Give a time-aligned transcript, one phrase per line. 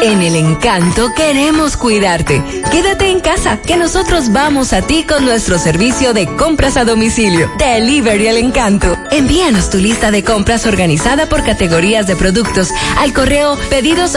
[0.00, 2.42] En el encanto queremos cuidarte.
[2.70, 7.50] Quédate en casa, que nosotros vamos a ti con nuestro servicio de compras a domicilio.
[7.58, 8.96] Delivery el encanto.
[9.10, 14.14] Envíanos tu lista de compras organizada por categorías de productos al correo pedidos.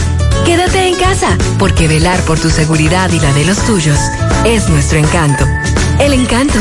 [0.44, 3.98] Quédate en casa, porque velar por tu seguridad y la de los tuyos
[4.44, 5.44] es nuestro encanto.
[5.98, 6.58] El encanto.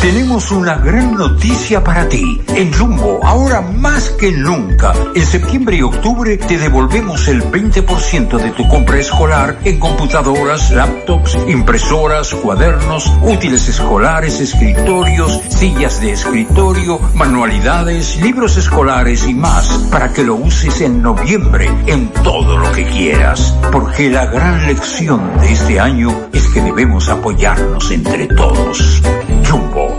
[0.00, 2.40] Tenemos una gran noticia para ti.
[2.48, 8.50] En Jumbo, ahora más que nunca, en septiembre y octubre te devolvemos el 20% de
[8.52, 18.16] tu compra escolar en computadoras, laptops, impresoras, cuadernos, útiles escolares, escritorios, sillas de escritorio, manualidades,
[18.22, 23.54] libros escolares y más para que lo uses en noviembre en todo lo que quieras.
[23.70, 29.02] Porque la gran lección de este año es que debemos apoyarnos entre todos.
[29.50, 29.89] Jumbo,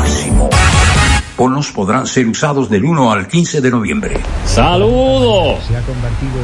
[0.00, 0.50] máximo.
[1.38, 4.20] Bonos podrán ser usados del 1 al 15 de noviembre.
[4.44, 5.60] Saludos.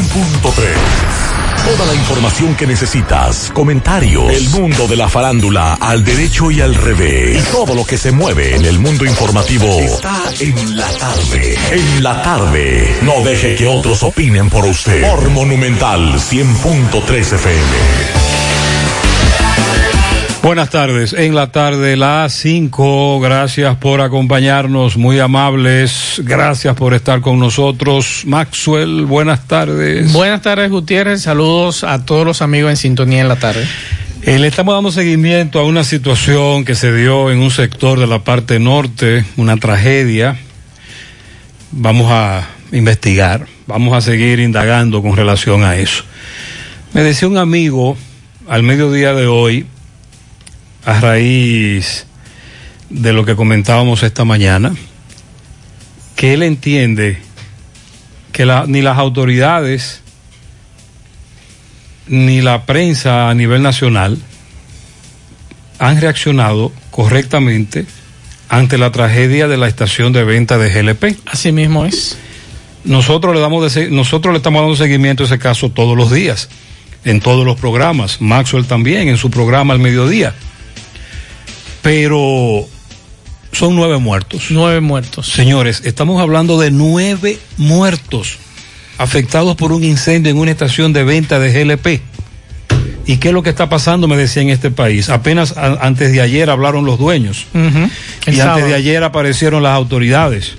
[1.64, 6.76] Toda la información que necesitas, comentarios, el mundo de la farándula al derecho y al
[6.76, 11.58] revés, y todo lo que se mueve en el mundo informativo está en la tarde.
[11.72, 15.02] En la tarde, no deje que otros opinen por usted.
[15.10, 18.41] Por Monumental 100.3 FM.
[20.42, 21.12] Buenas tardes.
[21.12, 23.20] En la tarde, las 5.
[23.20, 26.20] Gracias por acompañarnos, muy amables.
[26.24, 28.24] Gracias por estar con nosotros.
[28.26, 30.12] Maxwell, buenas tardes.
[30.12, 31.22] Buenas tardes, Gutiérrez.
[31.22, 33.64] Saludos a todos los amigos en sintonía en la tarde.
[34.22, 38.08] Eh, le estamos dando seguimiento a una situación que se dio en un sector de
[38.08, 40.36] la parte norte, una tragedia.
[41.70, 46.02] Vamos a investigar, vamos a seguir indagando con relación a eso.
[46.94, 47.96] Me decía un amigo
[48.48, 49.66] al mediodía de hoy,
[50.84, 52.06] a raíz
[52.90, 54.74] de lo que comentábamos esta mañana,
[56.16, 57.18] que él entiende
[58.32, 60.00] que la, ni las autoridades
[62.06, 64.18] ni la prensa a nivel nacional
[65.78, 67.86] han reaccionado correctamente
[68.48, 71.18] ante la tragedia de la estación de venta de GLP.
[71.26, 72.18] Así mismo es.
[72.84, 76.48] Nosotros le, damos de, nosotros le estamos dando seguimiento a ese caso todos los días,
[77.04, 78.20] en todos los programas.
[78.20, 80.34] Maxwell también, en su programa al mediodía
[81.82, 82.66] pero
[83.52, 84.46] son nueve muertos.
[84.50, 85.26] Nueve muertos.
[85.26, 88.38] Señores, estamos hablando de nueve muertos
[88.98, 92.00] afectados por un incendio en una estación de venta de GLP.
[93.04, 94.06] ¿Y qué es lo que está pasando?
[94.06, 95.08] Me decía en este país.
[95.08, 97.46] Apenas a, antes de ayer hablaron los dueños.
[97.52, 97.90] Uh -huh.
[98.28, 100.52] Y antes de ayer aparecieron las autoridades.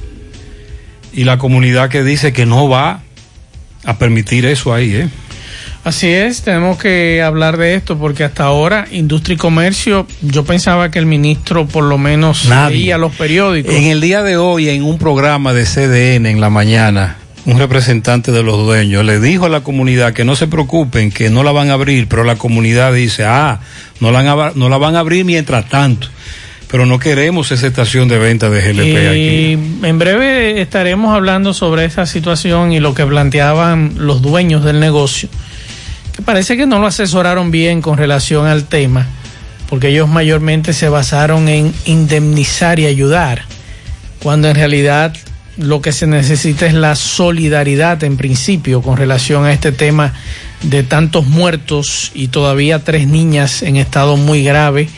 [1.14, 3.02] Y la comunidad que dice que no va
[3.86, 5.10] a permitir eso ahí, ¿eh?
[5.84, 10.90] Así es, tenemos que hablar de esto porque hasta ahora Industria y Comercio, yo pensaba
[10.90, 12.78] que el ministro por lo menos Nadie.
[12.78, 13.74] leía los periódicos.
[13.74, 18.32] En el día de hoy, en un programa de CDN en la mañana, un representante
[18.32, 21.52] de los dueños le dijo a la comunidad que no se preocupen, que no la
[21.52, 23.60] van a abrir, pero la comunidad dice, ah,
[24.00, 26.08] no la, van a, no la van a abrir mientras tanto.
[26.72, 29.86] pero no queremos esa estación de venta de GLP y aquí.
[29.86, 35.28] En breve estaremos hablando sobre esa situación y lo que planteaban los dueños del negocio,
[36.24, 39.08] parece que no lo asesoraron bien con relación al tema,
[39.70, 43.44] porque ellos mayormente se basaron en indemnizar y ayudar,
[44.20, 45.14] cuando en realidad
[45.58, 50.14] lo que se necesita es la solidaridad en principio con relación a este tema
[50.64, 54.90] de tantos muertos y todavía tres niñas en estado muy grave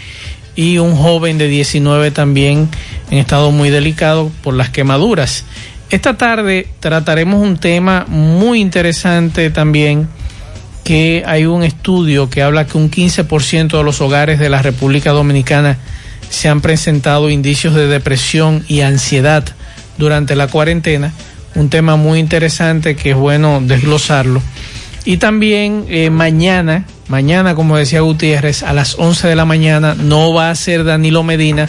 [0.55, 2.69] y un joven de 19 también
[3.11, 5.43] en estado muy delicado por las quemaduras.
[5.89, 10.07] Esta tarde trataremos un tema muy interesante también
[10.85, 15.11] que hay un estudio que habla que un 15% de los hogares de la República
[15.11, 15.79] Dominicana
[16.29, 19.43] se han presentado indicios de depresión y ansiedad
[19.97, 21.11] durante la cuarentena,
[21.55, 24.43] un tema muy interesante que es bueno desglosarlo.
[25.05, 30.33] Y también eh, mañana, mañana, como decía Gutiérrez, a las 11 de la mañana no
[30.33, 31.67] va a ser Danilo Medina,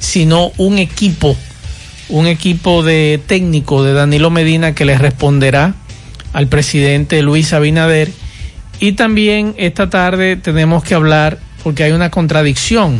[0.00, 1.36] sino un equipo,
[2.08, 5.74] un equipo de técnico de Danilo Medina que le responderá
[6.32, 8.10] al presidente Luis Abinader.
[8.80, 12.98] Y también esta tarde tenemos que hablar, porque hay una contradicción.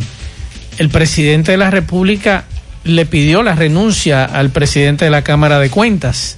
[0.77, 2.45] El presidente de la República
[2.83, 6.37] le pidió la renuncia al presidente de la Cámara de Cuentas,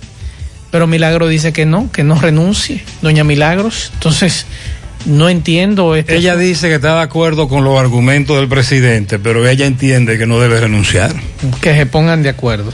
[0.72, 3.92] pero Milagro dice que no, que no renuncie, doña Milagros.
[3.94, 4.46] Entonces,
[5.06, 5.96] no entiendo.
[5.96, 10.18] Este ella dice que está de acuerdo con los argumentos del presidente, pero ella entiende
[10.18, 11.14] que no debe renunciar.
[11.62, 12.74] Que se pongan de acuerdo.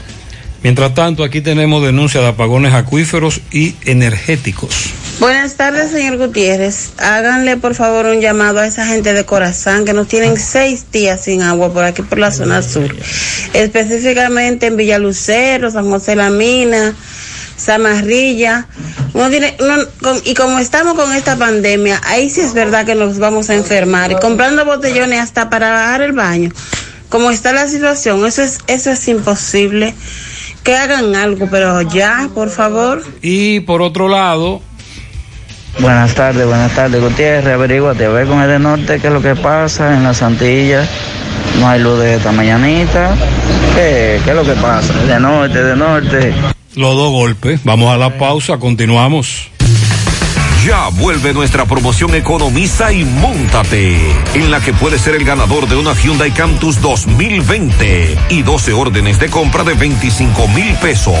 [0.62, 4.92] Mientras tanto, aquí tenemos denuncias de apagones acuíferos y energéticos.
[5.18, 6.92] Buenas tardes, señor Gutiérrez.
[6.98, 11.24] Háganle por favor un llamado a esa gente de Corazán que nos tienen seis días
[11.24, 12.94] sin agua por aquí por la zona sur,
[13.54, 16.94] específicamente en Villalucero, San José La Mina,
[17.58, 18.66] Zamarrilla.
[19.14, 22.94] Uno tiene, uno, con, y como estamos con esta pandemia, ahí sí es verdad que
[22.94, 24.20] nos vamos a enfermar.
[24.20, 26.50] Comprando botellones hasta para bajar el baño.
[27.08, 29.94] Como está la situación, eso es, eso es imposible.
[30.62, 33.02] Que hagan algo, pero ya, por favor.
[33.22, 34.60] Y por otro lado,
[35.78, 37.54] Buenas tardes, buenas tardes, Gutiérrez.
[37.54, 40.88] Averíguate, a ver con el de norte qué es lo que pasa en las Antillas.
[41.60, 43.14] No hay luz de esta mañanita.
[43.74, 44.94] ¿Qué, qué es lo que pasa?
[45.04, 46.34] De norte, de norte.
[46.74, 47.60] Los dos golpes.
[47.64, 49.50] Vamos a la pausa, continuamos.
[50.66, 53.96] Ya vuelve nuestra promoción Economiza y Móntate,
[54.34, 59.20] en la que puedes ser el ganador de una Hyundai Cantus 2020 y 12 órdenes
[59.20, 61.14] de compra de 25 mil pesos.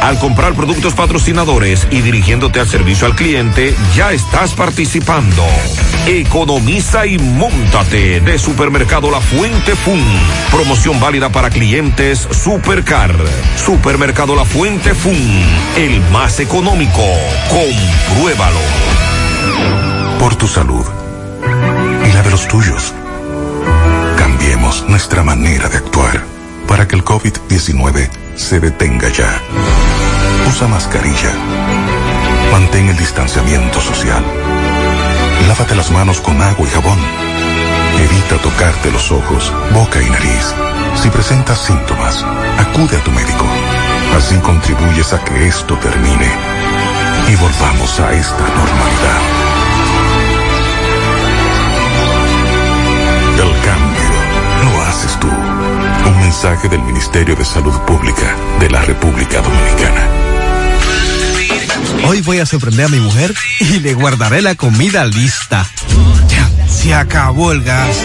[0.00, 5.44] Al comprar productos patrocinadores y dirigiéndote al servicio al cliente, ya estás participando.
[6.06, 10.02] Economiza y Móntate de Supermercado La Fuente Fun.
[10.50, 13.14] Promoción válida para clientes Supercar.
[13.62, 15.18] Supermercado La Fuente Fun,
[15.76, 17.02] el más económico.
[17.50, 18.85] Compruébalo.
[20.18, 20.84] Por tu salud
[22.08, 22.94] y la de los tuyos.
[24.16, 26.24] Cambiemos nuestra manera de actuar
[26.66, 29.40] para que el COVID-19 se detenga ya.
[30.48, 31.32] Usa mascarilla.
[32.50, 34.24] Mantén el distanciamiento social.
[35.48, 36.98] Lávate las manos con agua y jabón.
[37.98, 40.54] Evita tocarte los ojos, boca y nariz.
[41.02, 42.24] Si presentas síntomas,
[42.58, 43.44] acude a tu médico.
[44.16, 46.30] Así contribuyes a que esto termine
[47.28, 49.45] y volvamos a esta normalidad.
[56.36, 60.06] Mensaje del Ministerio de Salud Pública de la República Dominicana.
[62.06, 65.66] Hoy voy a sorprender a mi mujer y le guardaré la comida lista.
[66.28, 68.04] Ya, se acabó el gas.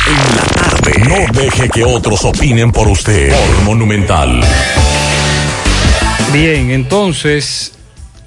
[0.06, 0.92] En la tarde.
[1.08, 3.30] No deje que otros opinen por usted.
[3.30, 4.40] Por Monumental.
[6.32, 7.72] Bien, entonces,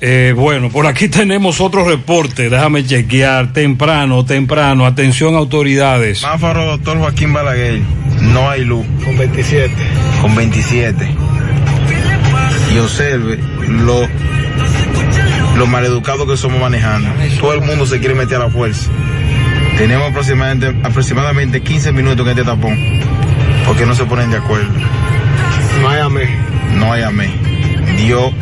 [0.01, 2.49] eh, bueno, por aquí tenemos otro reporte.
[2.49, 4.85] Déjame chequear temprano, temprano.
[4.85, 6.23] Atención, autoridades.
[6.23, 7.81] Máfaro, doctor Joaquín Balaguer.
[8.21, 8.85] No hay luz.
[9.03, 9.73] Con 27.
[10.21, 11.15] Con 27.
[12.73, 14.07] Y observe lo,
[15.57, 17.09] lo maleducado que somos manejando.
[17.39, 18.89] Todo el mundo se quiere meter a la fuerza.
[19.77, 22.77] Tenemos aproximadamente, aproximadamente 15 minutos en este tapón.
[23.65, 24.69] Porque no se ponen de acuerdo.
[25.81, 26.29] No hay amén.
[26.77, 27.31] No hay amén.
[27.97, 28.33] Dios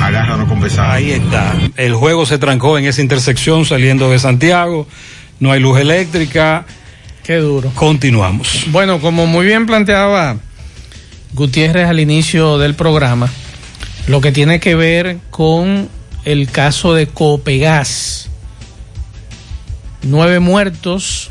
[0.00, 0.92] agárranos con pesado.
[0.92, 1.54] Ahí está.
[1.76, 4.86] El juego se trancó en esa intersección saliendo de Santiago.
[5.40, 6.64] No hay luz eléctrica.
[7.22, 7.70] Qué duro.
[7.74, 8.66] Continuamos.
[8.68, 10.36] Bueno, como muy bien planteaba
[11.32, 13.30] Gutiérrez al inicio del programa,
[14.06, 15.88] lo que tiene que ver con
[16.24, 18.30] el caso de Copegas.
[20.02, 21.30] Nueve muertos.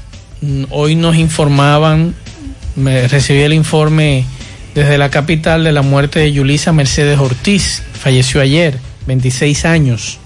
[0.70, 2.14] Hoy nos informaban,
[2.76, 4.26] me recibí el informe
[4.76, 7.82] desde la capital de la muerte de Yulisa Mercedes Ortiz.
[7.94, 8.78] Falleció ayer,
[9.08, 10.20] 26 años,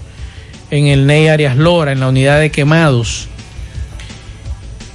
[0.72, 3.28] en el Ney Arias Lora, en la unidad de quemados.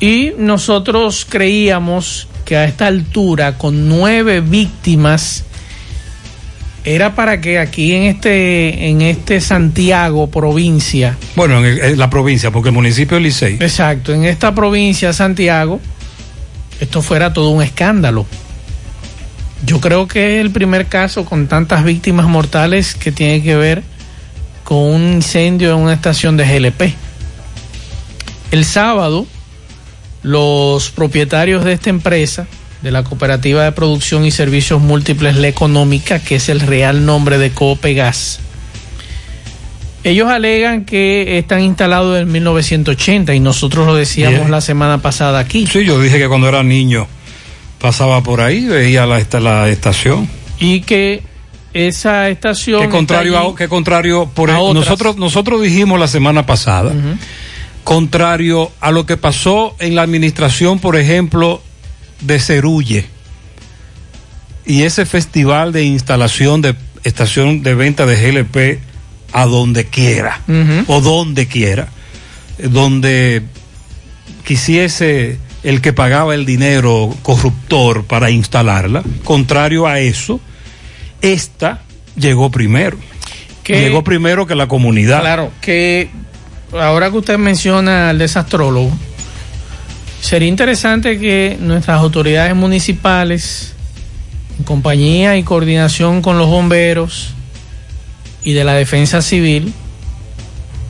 [0.02, 5.46] Y nosotros creíamos que a esta altura, con nueve víctimas,
[6.84, 11.18] era para que aquí en este, en este Santiago, provincia.
[11.36, 13.54] Bueno, en, el, en la provincia, porque el municipio es Licey.
[13.54, 15.80] Exacto, en esta provincia, Santiago,
[16.82, 18.28] esto fuera todo un escándalo.
[19.66, 23.84] Yo creo que es el primer caso con tantas víctimas mortales que tiene que ver
[24.64, 26.94] con un incendio en una estación de GLP.
[28.52, 29.26] El sábado,
[30.22, 32.46] los propietarios de esta empresa,
[32.84, 37.40] de la Cooperativa de Producción y Servicios Múltiples La Económica, que es el real nombre
[37.40, 38.40] de Coopegas,
[40.04, 45.66] ellos alegan que están instalados en 1980 y nosotros lo decíamos la semana pasada aquí.
[45.66, 47.08] Sí, yo dije que cuando era niño
[47.86, 50.28] pasaba por ahí, veía la, esta- la estación.
[50.60, 51.22] Y que
[51.72, 52.82] esa estación...
[52.82, 56.92] Que contrario, a, que contrario por a nosotros nosotros dijimos la semana pasada,
[57.84, 61.62] contrario a lo que pasó en la administración, por ejemplo,
[62.22, 63.06] de Cerulle.
[64.66, 66.74] Y ese festival de instalación de
[67.04, 68.80] estación de venta de GLP
[69.32, 70.42] a donde quiera
[70.88, 71.90] o donde quiera,
[72.58, 73.44] donde
[74.44, 80.40] quisiese el que pagaba el dinero corruptor para instalarla, contrario a eso,
[81.22, 81.82] esta
[82.16, 82.98] llegó primero.
[83.64, 85.22] Que- llegó primero que la comunidad.
[85.22, 86.10] Claro, que
[86.72, 88.92] ahora que usted menciona al desastrólogo,
[90.22, 93.74] Sería interesante que nuestras autoridades municipales,
[94.58, 97.36] en compañía y coordinación con los bomberos
[98.44, 99.72] y de la defensa civil,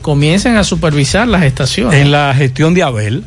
[0.00, 2.00] comiencen a supervisar las estaciones.
[2.00, 3.24] En la gestión de Abel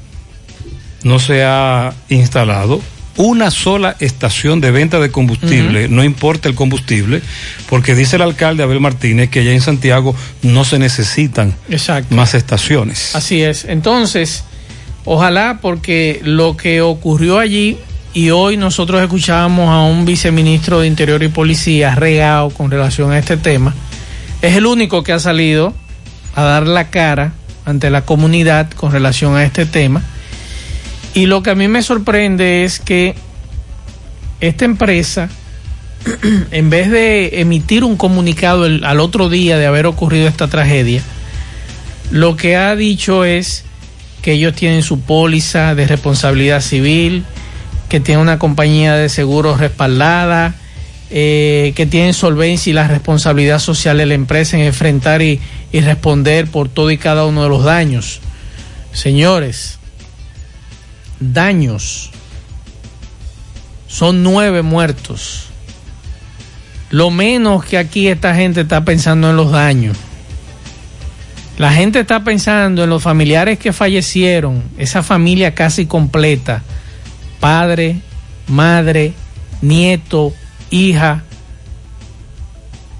[1.03, 2.82] no se ha instalado
[3.20, 7.22] una sola estación de venta de combustible, no importa el combustible,
[7.68, 12.15] porque dice el alcalde Abel Martínez que ya en Santiago no se necesitan Exacto.
[12.15, 13.13] más estaciones.
[13.18, 13.65] Así es.
[13.65, 14.46] Entonces,
[15.03, 17.77] ojalá porque lo que ocurrió allí
[18.13, 23.20] y hoy nosotros escuchábamos a un viceministro de Interior y Policía regado con relación a
[23.20, 23.75] este tema,
[24.41, 25.74] es el único que ha salido
[26.36, 27.34] a dar la cara
[27.65, 30.03] ante la comunidad con relación a este tema.
[31.13, 33.16] Y lo que a mí me sorprende es que
[34.42, 35.30] esta empresa,
[36.51, 41.01] en vez de emitir un comunicado al otro día de haber ocurrido esta tragedia,
[42.12, 43.63] lo que ha dicho es
[44.22, 47.24] que ellos tienen su póliza de responsabilidad civil,
[47.88, 50.56] que tienen una compañía de seguros respaldada,
[51.12, 55.39] eh, que tienen solvencia y la responsabilidad social de la empresa en enfrentar y
[55.74, 58.22] responder por todo y cada uno de los daños.
[58.92, 59.79] Señores,
[61.20, 62.12] daños.
[63.88, 65.46] Son nueve muertos.
[66.90, 69.98] Lo menos que aquí esta gente está pensando en los daños.
[71.58, 76.64] La gente está pensando en los familiares que fallecieron, esa familia casi completa,
[77.42, 77.98] padre,
[78.48, 79.14] madre,
[79.62, 80.34] nieto,
[80.70, 81.24] hija.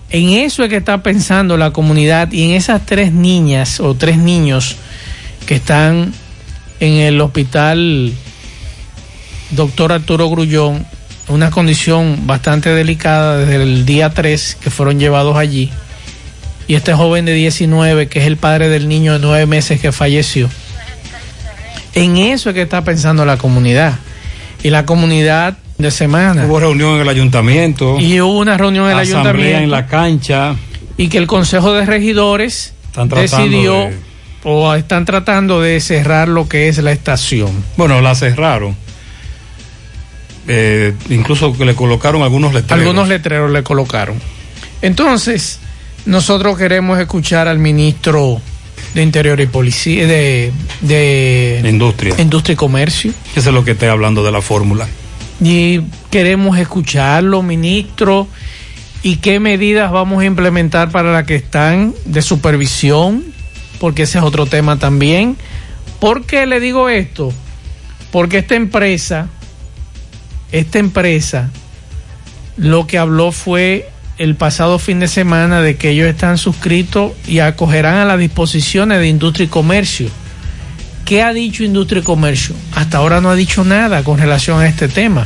[0.10, 4.18] En eso es que está pensando la comunidad y en esas tres niñas o tres
[4.18, 4.76] niños
[5.46, 6.14] que están
[6.80, 8.14] en el hospital
[9.52, 10.86] doctor Arturo Grullón,
[11.28, 15.72] una condición bastante delicada desde el día 3 que fueron llevados allí.
[16.68, 19.92] Y este joven de 19, que es el padre del niño de 9 meses que
[19.92, 20.50] falleció.
[21.96, 23.96] En eso es que está pensando la comunidad.
[24.62, 26.46] Y la comunidad de semana.
[26.46, 28.00] Hubo reunión en el ayuntamiento.
[28.00, 29.64] Y hubo una reunión en el asamblea ayuntamiento.
[29.64, 30.56] en la cancha.
[30.98, 32.74] Y que el Consejo de Regidores
[33.22, 33.98] decidió de-
[34.44, 37.52] o están tratando de cerrar lo que es la estación.
[37.78, 38.76] Bueno, la cerraron.
[40.48, 42.80] Eh, incluso que le colocaron algunos letreros.
[42.80, 44.20] Algunos letreros le colocaron.
[44.82, 45.60] Entonces,
[46.06, 48.42] nosotros queremos escuchar al ministro
[48.94, 52.16] de Interior y Policía, de, de Industria.
[52.18, 53.14] Industria y Comercio.
[53.36, 54.88] Eso es lo que estoy hablando de la fórmula.
[55.42, 58.28] Y queremos escucharlo, ministro,
[59.04, 63.24] y qué medidas vamos a implementar para las que están de supervisión,
[63.80, 65.38] porque ese es otro tema también.
[66.00, 67.34] ¿Por qué le digo esto?
[68.12, 69.28] Porque esta empresa,
[70.52, 71.50] esta empresa,
[72.58, 77.40] lo que habló fue el pasado fin de semana de que ellos están suscritos y
[77.40, 80.10] acogerán a las disposiciones de Industria y Comercio.
[81.06, 82.54] ¿Qué ha dicho Industria y Comercio?
[82.76, 85.26] Hasta ahora no ha dicho nada con relación a este tema.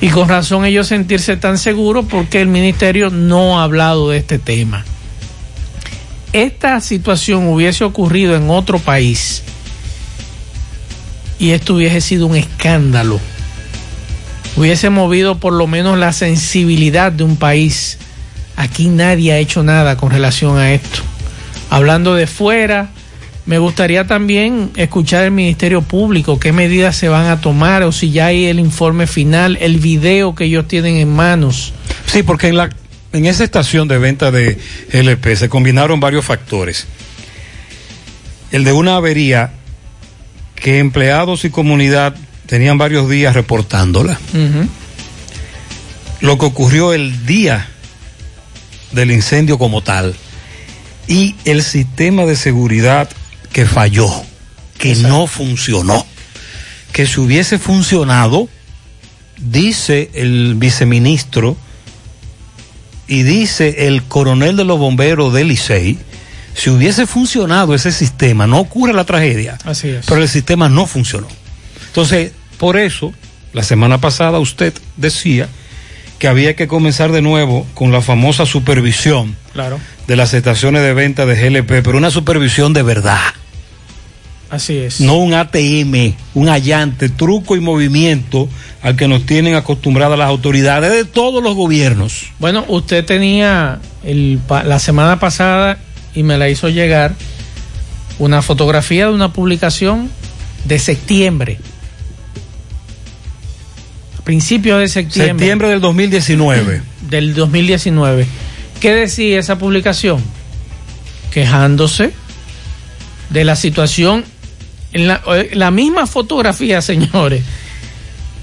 [0.00, 4.38] Y con razón ellos sentirse tan seguros porque el ministerio no ha hablado de este
[4.38, 4.84] tema.
[6.32, 9.42] Esta situación hubiese ocurrido en otro país
[11.38, 13.20] y esto hubiese sido un escándalo.
[14.56, 17.98] Hubiese movido por lo menos la sensibilidad de un país.
[18.56, 21.00] Aquí nadie ha hecho nada con relación a esto.
[21.68, 22.90] Hablando de fuera,
[23.44, 28.10] me gustaría también escuchar el Ministerio Público qué medidas se van a tomar o si
[28.10, 31.72] ya hay el informe final, el video que ellos tienen en manos.
[32.06, 32.70] Sí, porque en, la,
[33.12, 34.58] en esa estación de venta de
[34.90, 36.86] LP se combinaron varios factores.
[38.50, 39.52] El de una avería
[40.54, 42.14] que empleados y comunidad
[42.46, 44.18] tenían varios días reportándola.
[46.20, 47.68] Lo que ocurrió el día
[48.92, 50.14] del incendio como tal
[51.08, 53.10] y el sistema de seguridad
[53.52, 54.08] que falló,
[54.78, 56.06] que no funcionó.
[56.92, 58.48] Que si hubiese funcionado,
[59.38, 61.56] dice el viceministro
[63.08, 65.98] y dice el coronel de los bomberos del Licey,
[66.54, 70.06] si hubiese funcionado ese sistema, no ocurre la tragedia, Así es.
[70.06, 71.26] pero el sistema no funcionó.
[71.86, 73.12] Entonces, por eso,
[73.52, 75.48] la semana pasada usted decía
[76.18, 80.94] que había que comenzar de nuevo con la famosa supervisión Claro, de las estaciones de
[80.94, 83.18] venta de GLP, pero una supervisión de verdad,
[84.52, 85.00] así es.
[85.00, 88.48] no un ATM, un allante, truco y movimiento
[88.82, 92.26] al que nos tienen acostumbradas las autoridades de todos los gobiernos.
[92.38, 95.78] Bueno, usted tenía el, la semana pasada
[96.14, 97.14] y me la hizo llegar
[98.18, 100.10] una fotografía de una publicación
[100.66, 101.58] de septiembre.
[104.24, 105.32] Principios de septiembre.
[105.32, 106.82] Septiembre del 2019.
[107.08, 108.26] Del 2019.
[108.80, 110.22] ¿Qué decía esa publicación?
[111.30, 112.12] Quejándose
[113.32, 114.24] de la situación
[114.92, 117.42] En la, eh, la misma fotografía, señores,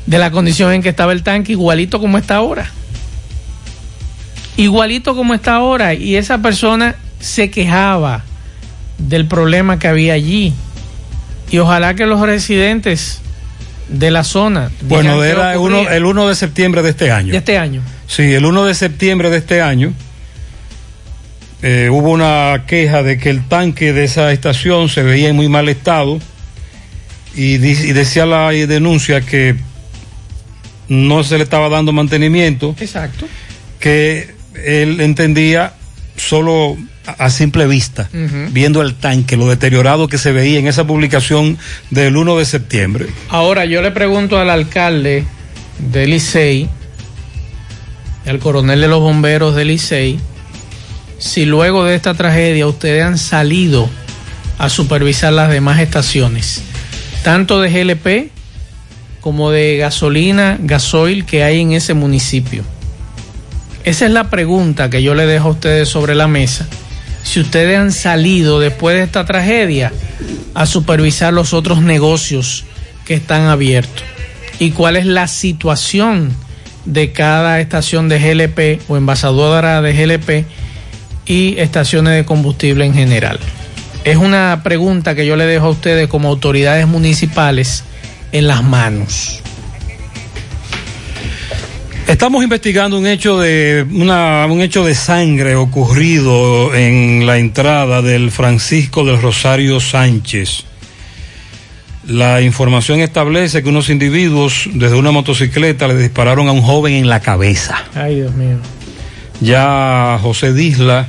[0.06, 2.72] de la condición en que estaba el tanque, igualito como está ahora.
[4.58, 5.94] Igualito como está ahora.
[5.94, 8.24] Y esa persona se quejaba
[8.98, 10.54] del problema que había allí.
[11.52, 13.22] Y ojalá que los residentes
[13.88, 14.72] de la zona.
[14.82, 17.32] Bueno, era el 1 de septiembre de este año.
[17.32, 17.82] de este año.
[18.08, 19.94] Sí, el 1 de septiembre de este año
[21.62, 25.50] eh, hubo una queja de que el tanque de esa estación se veía en muy
[25.50, 26.20] mal estado
[27.39, 29.56] y, decía la denuncia que
[30.89, 33.28] no se le estaba dando mantenimiento, Exacto.
[33.80, 35.73] que él entendía
[36.17, 38.10] solo a, simple vista,
[38.52, 41.58] viendo el tanque, lo deteriorado que se veía en esa publicación
[41.91, 43.08] del 1 de septiembre.
[43.30, 45.23] Ahora yo le pregunto al alcalde
[45.80, 46.69] de Licey,
[48.28, 50.19] al coronel de los bomberos de Licey,
[51.19, 53.89] si luego de esta tragedia ustedes han salido
[54.58, 56.63] a supervisar las demás estaciones,
[57.23, 58.32] tanto de GLP
[59.21, 62.63] como de gasolina, gasoil que hay en ese municipio.
[63.84, 66.67] Esa es la pregunta que yo le dejo a ustedes sobre la mesa.
[67.23, 69.91] Si ustedes han salido después de esta tragedia
[70.53, 72.65] a supervisar los otros negocios
[73.05, 74.03] que están abiertos
[74.60, 76.34] y cuál es la situación
[76.86, 80.45] de cada estación de GLP o envasadora de GLP
[81.25, 83.39] y estaciones de combustible en general.
[84.10, 87.84] Es una pregunta que yo le dejo a ustedes como autoridades municipales
[88.32, 89.39] en las manos.
[92.08, 98.32] Estamos investigando un hecho de una, un hecho de sangre ocurrido en la entrada del
[98.32, 100.63] Francisco del Rosario Sánchez.
[102.08, 107.10] La información establece que unos individuos desde una motocicleta le dispararon a un joven en
[107.10, 107.84] la cabeza.
[107.93, 108.58] Ay, Dios mío.
[109.39, 111.08] Ya José Disla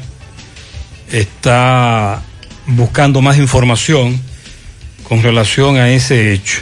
[1.11, 2.25] está
[2.71, 4.21] buscando más información
[5.09, 6.61] con relación a ese hecho.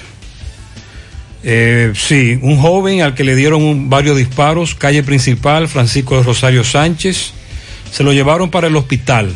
[1.42, 6.64] Eh, sí, un joven al que le dieron varios disparos, calle principal, Francisco de Rosario
[6.64, 7.32] Sánchez,
[7.90, 9.34] se lo llevaron para el hospital,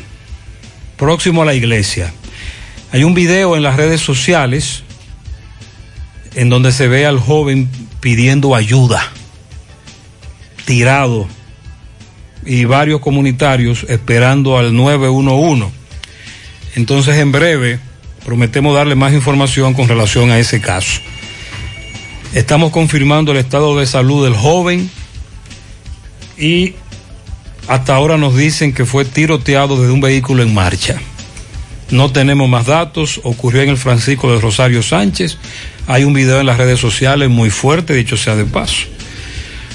[0.96, 2.12] próximo a la iglesia.
[2.90, 4.82] Hay un video en las redes sociales
[6.34, 7.68] en donde se ve al joven
[8.00, 9.10] pidiendo ayuda,
[10.64, 11.28] tirado,
[12.44, 15.81] y varios comunitarios esperando al 911.
[16.74, 17.78] Entonces, en breve,
[18.24, 21.00] prometemos darle más información con relación a ese caso.
[22.34, 24.90] Estamos confirmando el estado de salud del joven
[26.38, 26.74] y
[27.68, 30.98] hasta ahora nos dicen que fue tiroteado desde un vehículo en marcha.
[31.90, 35.36] No tenemos más datos, ocurrió en el Francisco de Rosario Sánchez.
[35.86, 38.86] Hay un video en las redes sociales muy fuerte, dicho sea de paso.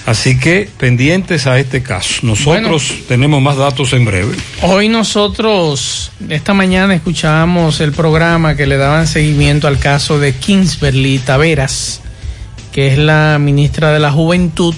[0.08, 2.22] Así que pendientes a este caso.
[2.22, 4.38] Nosotros tenemos más datos en breve.
[4.62, 11.20] Hoy nosotros, esta mañana escuchábamos el programa que le daban seguimiento al caso de Kingsberly
[11.20, 12.00] Taveras,
[12.72, 14.76] que es la ministra de la Juventud,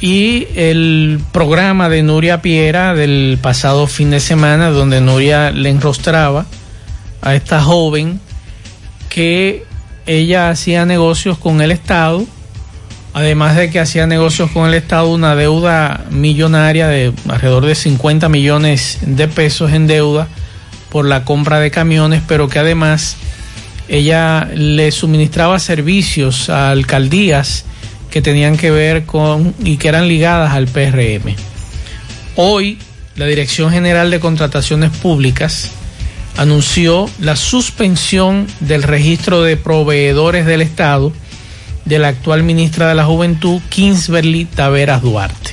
[0.00, 6.46] y el programa de Nuria Piera del pasado fin de semana, donde Nuria le enrostraba
[7.22, 8.20] a esta joven
[9.08, 9.64] que
[10.06, 12.24] ella hacía negocios con el Estado,
[13.16, 18.28] además de que hacía negocios con el Estado, una deuda millonaria de alrededor de 50
[18.28, 20.28] millones de pesos en deuda
[20.90, 23.16] por la compra de camiones, pero que además
[23.88, 27.64] ella le suministraba servicios a alcaldías
[28.10, 31.34] que tenían que ver con y que eran ligadas al PRM.
[32.34, 32.76] Hoy,
[33.14, 35.70] la Dirección General de Contrataciones Públicas
[36.36, 41.14] anunció la suspensión del registro de proveedores del Estado
[41.86, 45.52] de la actual ministra de la Juventud, Kingsberly Taveras Duarte.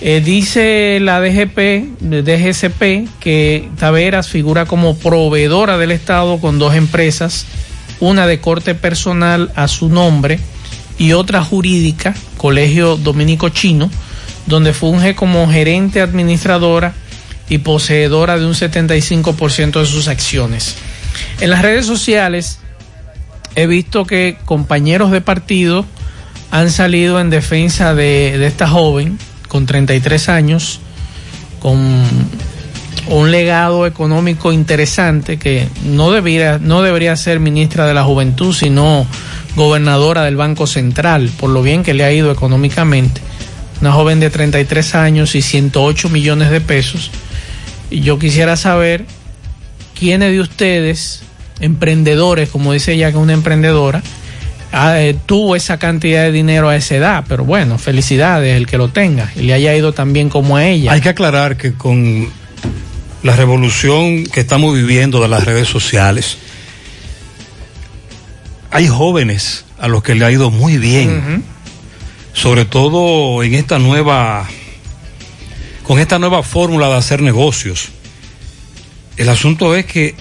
[0.00, 7.46] Eh, dice la DGP, DGCP, que Taveras figura como proveedora del Estado con dos empresas,
[7.98, 10.38] una de corte personal a su nombre
[10.98, 13.90] y otra jurídica, Colegio Dominico Chino,
[14.46, 16.94] donde funge como gerente administradora
[17.48, 20.76] y poseedora de un 75% de sus acciones.
[21.40, 22.60] En las redes sociales
[23.54, 25.84] he visto que compañeros de partido
[26.50, 30.80] han salido en defensa de, esta joven con 33 años,
[31.60, 31.78] con
[33.08, 39.06] un legado económico interesante que no debería, no debería ser ministra de la Juventud, sino
[39.56, 43.20] gobernadora del Banco Central, por lo bien que le ha ido económicamente.
[43.80, 47.10] Una joven de 33 años y 108 millones de pesos.
[47.90, 49.06] Y yo quisiera saber
[49.98, 51.22] quiénes de ustedes,
[51.60, 54.02] emprendedores, como dice ella que es una emprendedora,
[54.72, 58.88] eh, tuvo esa cantidad de dinero a esa edad, pero bueno, felicidades el que lo
[58.88, 60.92] tenga y le haya ido tan bien como a ella.
[60.92, 62.28] Hay que aclarar que con
[63.22, 66.36] la revolución que estamos viviendo de las redes sociales,
[68.70, 71.42] hay jóvenes a los que le ha ido muy bien,
[72.34, 74.46] sobre todo en esta nueva,
[75.84, 77.88] con esta nueva fórmula de hacer negocios.
[79.16, 80.14] El asunto es que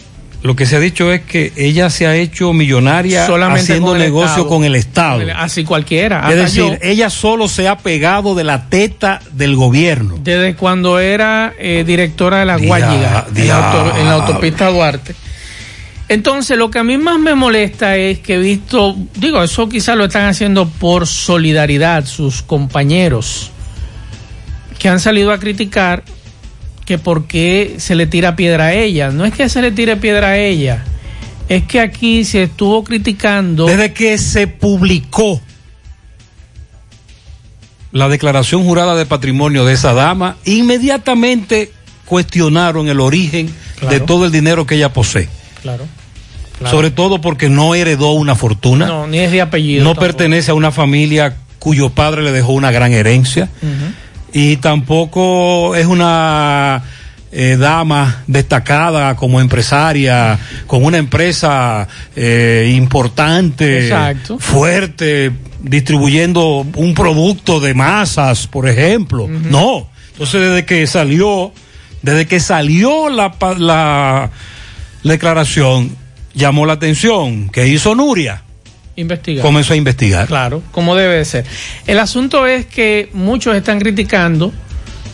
[0.44, 3.98] lo que se ha dicho es que ella se ha hecho millonaria Solamente haciendo con
[3.98, 4.48] negocio Estado.
[4.48, 5.24] con el Estado.
[5.36, 6.30] Así cualquiera.
[6.30, 10.16] Es decir, yo, ella solo se ha pegado de la teta del gobierno.
[10.24, 15.16] desde cuando era eh, directora de la Guayiga, en, auto- en la autopista Duarte.
[16.10, 19.98] Entonces, lo que a mí más me molesta es que he visto, digo, eso quizás
[19.98, 23.52] lo están haciendo por solidaridad sus compañeros
[24.80, 26.04] que han salido a criticar
[26.88, 29.12] que por qué se le tira piedra a ella.
[29.12, 30.86] No es que se le tire piedra a ella,
[31.50, 33.66] es que aquí se estuvo criticando.
[33.66, 35.42] Desde que se publicó
[37.92, 41.72] la declaración jurada de patrimonio de esa dama, inmediatamente
[42.06, 43.50] cuestionaron el origen
[43.90, 45.28] de todo el dinero que ella posee.
[45.62, 45.86] Claro.
[46.58, 46.74] claro.
[46.76, 49.84] Sobre todo porque no heredó una fortuna, no, No, ni es de apellido.
[49.84, 50.06] tampoco.
[50.06, 53.92] pertenece a una familia cuyo padre le dejó una gran herencia Ujú.
[54.40, 56.84] Y tampoco es una
[57.32, 64.38] eh, dama destacada como empresaria, con una empresa eh, importante, Exacto.
[64.38, 69.28] fuerte, distribuyendo un producto de masas, por ejemplo.
[69.28, 69.90] No.
[70.12, 71.52] Entonces, desde que salió,
[72.04, 74.30] desde que salió la, pa- la
[75.04, 75.96] declaración,
[76.34, 77.50] llamó la atención.
[77.50, 78.44] ¿Qué hizo Nuria?
[78.98, 79.44] Investigar.
[79.44, 80.28] Comenzó a investigar.
[80.28, 81.46] Claro, como debe de ser.
[81.86, 84.52] El asunto es que muchos están criticando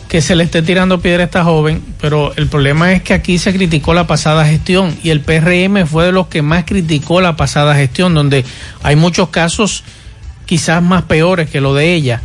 [0.08, 3.36] que se le esté tirando piedra a esta joven, pero el problema es que aquí
[3.38, 7.36] se criticó la pasada gestión y el PRM fue de los que más criticó la
[7.36, 8.44] pasada gestión, donde
[8.82, 9.84] hay muchos casos
[10.46, 12.22] quizás más peores que lo de ella.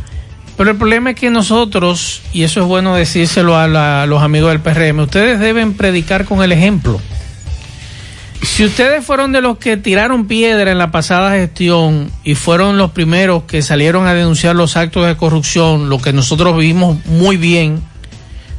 [0.56, 4.22] Pero el problema es que nosotros, y eso es bueno decírselo a, la- a los
[4.22, 7.00] amigos del PRM, ustedes deben predicar con el ejemplo.
[8.42, 12.90] Si ustedes fueron de los que tiraron piedra en la pasada gestión y fueron los
[12.92, 17.82] primeros que salieron a denunciar los actos de corrupción, lo que nosotros vimos muy bien,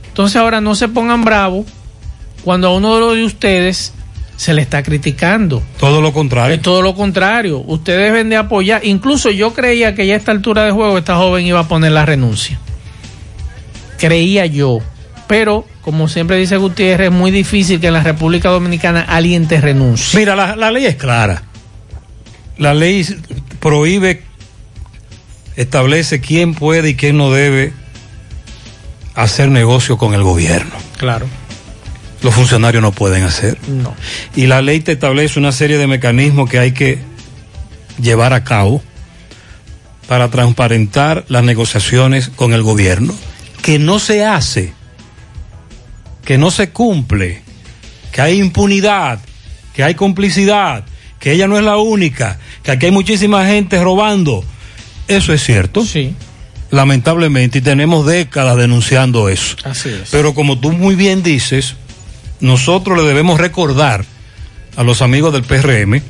[0.08, 1.65] entonces ahora no se pongan bravos
[2.44, 3.94] cuando a uno de ustedes
[4.41, 5.62] se le está criticando.
[5.80, 6.56] Todo lo contrario.
[6.56, 7.60] Es todo lo contrario.
[7.60, 8.84] Ustedes deben de apoyar.
[8.84, 11.91] Incluso yo creía que ya a esta altura de juego esta joven iba a poner
[11.91, 12.60] la renuncia.
[14.00, 14.80] Creía yo.
[15.32, 19.62] Pero, como siempre dice Gutiérrez, es muy difícil que en la República Dominicana alguien te
[19.62, 20.20] renuncie.
[20.20, 21.44] Mira, la, la ley es clara.
[22.58, 23.08] La ley
[23.62, 24.24] prohíbe,
[25.56, 27.72] establece quién puede y quién no debe
[29.15, 30.74] hacer negocio con el gobierno.
[30.98, 31.28] Claro.
[32.22, 33.58] Los funcionarios no pueden hacer.
[33.70, 33.96] No.
[34.36, 37.00] Y la ley te establece una serie de mecanismos que hay que
[38.02, 38.84] llevar a cabo
[40.10, 43.15] para transparentar las negociaciones con el gobierno,
[43.62, 44.74] que no se hace,
[46.24, 47.42] que no se cumple,
[48.12, 49.20] que hay impunidad,
[49.74, 50.84] que hay complicidad,
[51.20, 54.44] que ella no es la única, que aquí hay muchísima gente robando.
[55.08, 55.86] Eso es cierto.
[55.86, 56.16] Sí.
[56.70, 59.58] Lamentablemente, y tenemos décadas denunciando eso.
[59.64, 60.10] Así es.
[60.10, 61.76] Pero como tú muy bien dices,
[62.40, 64.06] nosotros le debemos recordar
[64.76, 66.02] a los amigos del PRM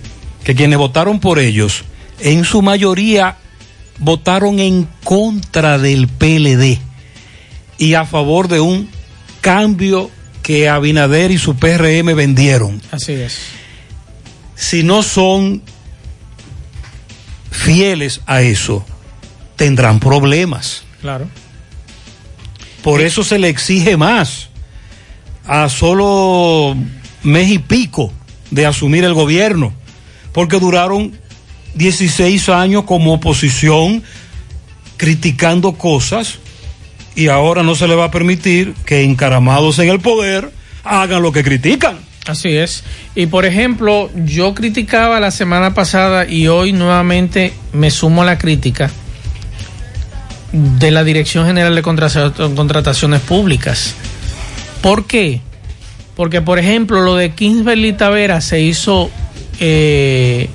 [0.44, 1.84] que quienes votaron por ellos,
[2.20, 3.38] en su mayoría
[4.00, 6.80] votaron en contra del PLD
[7.78, 8.90] y a favor de un
[9.42, 10.10] cambio
[10.42, 12.82] que Abinader y su PRM vendieron.
[12.92, 13.40] Así es.
[14.56, 15.62] Si no son
[17.52, 18.86] fieles a eso,
[19.56, 20.84] tendrán problemas.
[21.02, 21.28] Claro.
[22.84, 24.50] Por eso se le exige más
[25.46, 26.76] a solo
[27.24, 28.12] mes y pico
[28.50, 29.74] de asumir el gobierno,
[30.32, 31.12] porque duraron
[31.76, 34.04] 16 años como oposición
[34.98, 36.40] criticando cosas
[37.22, 40.52] y ahora no se le va a permitir que encaramados en el poder
[40.84, 41.98] hagan lo que critican.
[42.28, 42.84] Así es.
[43.16, 48.38] Y por ejemplo, yo criticaba la semana pasada y hoy nuevamente me sumo a la
[48.38, 48.92] crítica
[50.52, 53.96] de la Dirección General de Contra- Contrataciones Públicas.
[54.82, 55.42] ¿Por qué?
[56.16, 59.10] Porque, por ejemplo, lo de Kingsbury Tavera se hizo,
[59.60, 60.50] eh,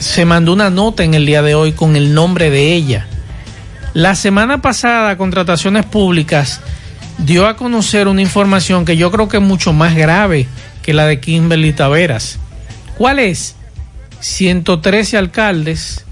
[0.00, 3.06] se mandó una nota en el día de hoy con el nombre de ella.
[3.96, 6.60] La semana pasada, Contrataciones Públicas
[7.16, 10.46] dio a conocer una información que yo creo que es mucho más grave
[10.82, 12.38] que la de Kimberly Taveras.
[12.98, 13.56] ¿Cuál es?
[14.20, 16.04] 113 alcaldes,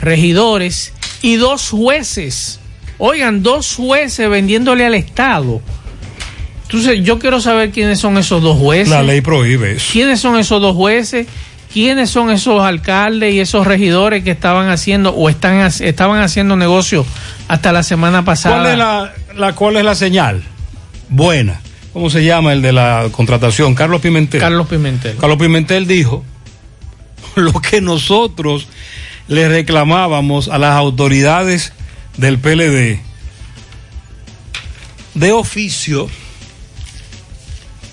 [0.00, 0.92] regidores
[1.22, 2.60] y dos jueces.
[2.98, 5.60] Oigan, dos jueces vendiéndole al Estado.
[6.62, 8.90] Entonces, yo quiero saber quiénes son esos dos jueces.
[8.90, 9.88] La ley prohíbe eso.
[9.92, 11.26] ¿Quiénes son esos dos jueces?
[11.74, 17.04] ¿Quiénes son esos alcaldes y esos regidores que estaban haciendo o están estaban haciendo negocio
[17.48, 18.60] hasta la semana pasada?
[18.60, 20.42] ¿Cuál es la, la- cuál es la señal?
[21.08, 21.60] Buena.
[21.92, 23.74] ¿Cómo se llama el de la contratación?
[23.74, 24.40] Carlos Pimentel.
[24.40, 25.16] Carlos Pimentel.
[25.16, 26.24] Carlos Pimentel dijo
[27.34, 28.68] lo que nosotros
[29.26, 31.72] le reclamábamos a las autoridades
[32.16, 33.00] del PLD
[35.14, 36.08] de oficio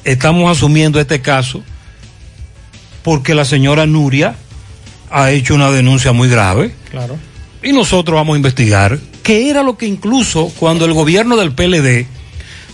[0.03, 1.63] estamos asumiendo este caso
[3.03, 4.35] porque la señora Nuria
[5.09, 6.73] ha hecho una denuncia muy grave.
[6.89, 7.17] Claro.
[7.63, 12.07] Y nosotros vamos a investigar qué era lo que incluso cuando el gobierno del PLD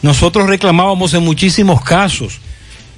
[0.02, 2.40] nosotros reclamábamos en muchísimos casos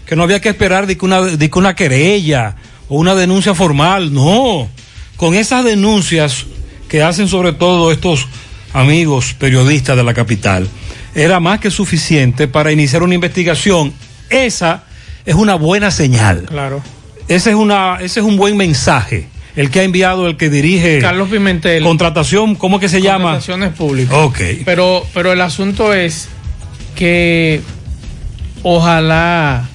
[0.05, 2.55] que no había que esperar de que una, de que una querella
[2.87, 4.67] o una denuncia formal, no.
[5.15, 6.45] Con esas denuncias
[6.87, 8.27] que hacen sobre todo estos
[8.73, 10.67] amigos periodistas de la capital,
[11.13, 13.93] era más que suficiente para iniciar una investigación.
[14.29, 14.83] Esa
[15.25, 16.45] es una buena señal.
[16.47, 16.81] Claro.
[17.29, 19.27] Ese es, una, ese es un buen mensaje.
[19.55, 20.99] El que ha enviado, el que dirige.
[20.99, 21.83] Carlos Pimentel.
[21.83, 23.31] Contratación, ¿cómo que se llama?
[23.31, 24.13] Contrataciones públicas.
[24.17, 24.39] Ok.
[24.65, 26.27] Pero, pero el asunto es
[26.95, 27.61] que
[28.63, 29.65] ojalá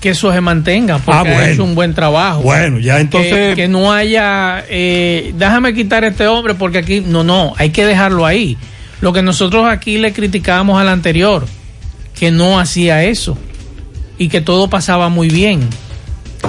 [0.00, 1.38] que eso se mantenga, porque Ah, bueno.
[1.40, 2.40] ha hecho un buen trabajo.
[2.42, 7.00] Bueno, ya entonces- Que, que no haya, eh, déjame quitar a este hombre porque aquí,
[7.04, 8.56] no, no, hay que dejarlo ahí.
[9.00, 11.46] Lo que nosotros aquí le criticábamos al anterior,
[12.18, 13.36] que no hacía eso
[14.18, 15.60] y que todo pasaba muy bien.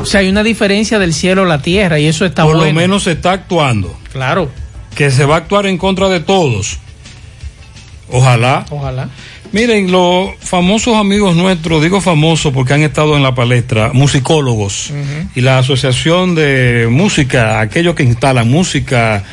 [0.02, 2.72] O sea, hay una diferencia del cielo a la tierra y eso está Por bueno.
[2.72, 3.98] lo menos se está actuando.
[4.12, 4.50] Claro.
[4.96, 6.78] Que se va a actuar en contra de todos.
[8.10, 8.66] Ojalá.
[8.70, 9.10] Ojalá.
[9.52, 14.92] Miren, los famosos amigos nuestros, digo famosos porque han estado en la palestra, musicólogos
[15.36, 19.24] y la Asociación de Música, aquellos que instalan música,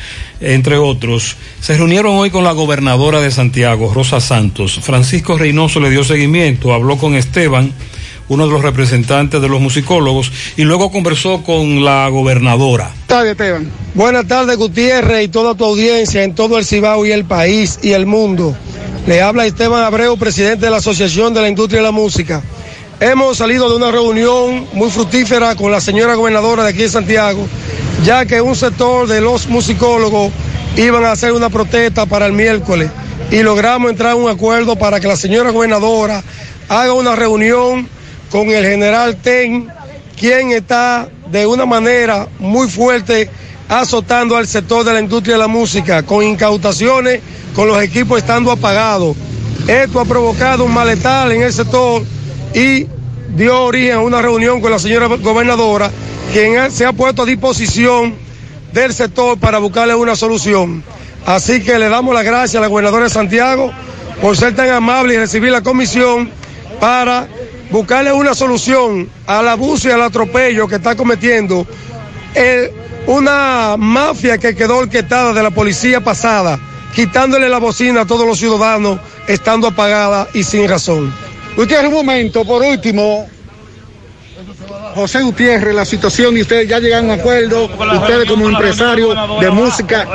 [0.41, 4.79] entre otros, se reunieron hoy con la gobernadora de Santiago, Rosa Santos.
[4.81, 7.71] Francisco Reynoso le dio seguimiento, habló con Esteban,
[8.29, 12.85] uno de los representantes de los musicólogos, y luego conversó con la gobernadora.
[12.85, 13.71] Buenas tardes, Esteban.
[13.93, 17.91] Buenas tardes, Gutiérrez, y toda tu audiencia en todo el Cibao y el país y
[17.91, 18.55] el mundo.
[19.05, 22.43] Le habla Esteban Abreu, presidente de la Asociación de la Industria de la Música.
[22.99, 27.47] Hemos salido de una reunión muy fructífera con la señora gobernadora de aquí de Santiago,
[28.03, 30.31] ya que un sector de los musicólogos
[30.75, 32.89] iban a hacer una protesta para el miércoles
[33.31, 36.23] y logramos entrar a un acuerdo para que la señora gobernadora
[36.69, 37.87] haga una reunión
[38.31, 39.67] con el general Ten,
[40.17, 43.29] quien está de una manera muy fuerte
[43.69, 47.21] azotando al sector de la industria de la música, con incautaciones,
[47.53, 49.15] con los equipos estando apagados.
[49.67, 52.03] Esto ha provocado un malestar en el sector
[52.53, 52.87] y
[53.35, 55.91] dio origen a una reunión con la señora gobernadora,
[56.31, 58.15] quien se ha puesto a disposición
[58.71, 60.83] del sector para buscarle una solución.
[61.25, 63.71] Así que le damos las gracias a la gobernadora de Santiago
[64.21, 66.31] por ser tan amable y recibir la comisión
[66.79, 67.27] para
[67.69, 71.65] buscarle una solución al abuso y al atropello que está cometiendo
[73.07, 76.59] una mafia que quedó orquestada de la policía pasada,
[76.93, 81.13] quitándole la bocina a todos los ciudadanos, estando apagada y sin razón.
[81.55, 83.27] Gutiérrez, un momento, por último.
[84.97, 89.51] José Gutiérrez, la situación y ustedes ya llegan a un acuerdo, ustedes como empresarios de
[89.51, 90.07] música.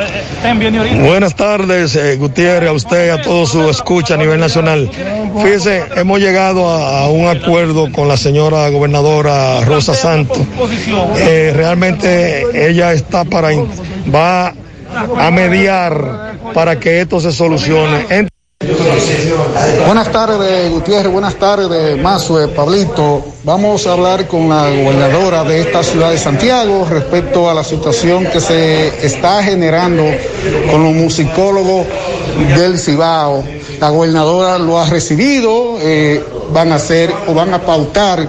[1.05, 4.90] Buenas tardes, eh, Gutiérrez, a usted, a todo su escucha a nivel nacional.
[5.40, 10.38] Fíjese, hemos llegado a, un acuerdo con la señora gobernadora Rosa Santos.
[11.16, 13.51] Eh, realmente ella está para,
[14.12, 14.53] va
[15.16, 18.29] a mediar para que esto se solucione.
[18.87, 23.25] En- Buenas tardes, Gutiérrez, buenas tardes, Mazue, Pablito.
[23.45, 28.27] Vamos a hablar con la gobernadora de esta ciudad de Santiago respecto a la situación
[28.27, 30.05] que se está generando
[30.71, 31.87] con los musicólogos
[32.57, 33.45] del Cibao.
[33.81, 38.29] La gobernadora lo ha recibido, eh, van a hacer o van a pautar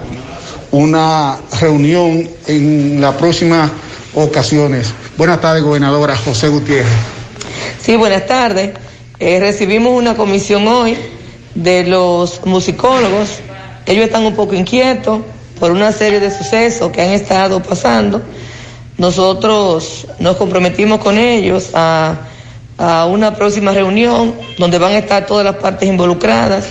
[0.70, 3.70] una reunión en las próximas
[4.14, 4.92] ocasiones.
[5.16, 6.92] Buenas tardes, gobernadora José Gutiérrez.
[7.80, 8.70] Sí, buenas tardes.
[9.20, 10.96] Eh, recibimos una comisión hoy
[11.54, 13.38] de los musicólogos.
[13.86, 15.20] Ellos están un poco inquietos
[15.60, 18.20] por una serie de sucesos que han estado pasando.
[18.98, 22.16] Nosotros nos comprometimos con ellos a,
[23.08, 26.66] una próxima reunión donde van a estar todas las partes involucradas,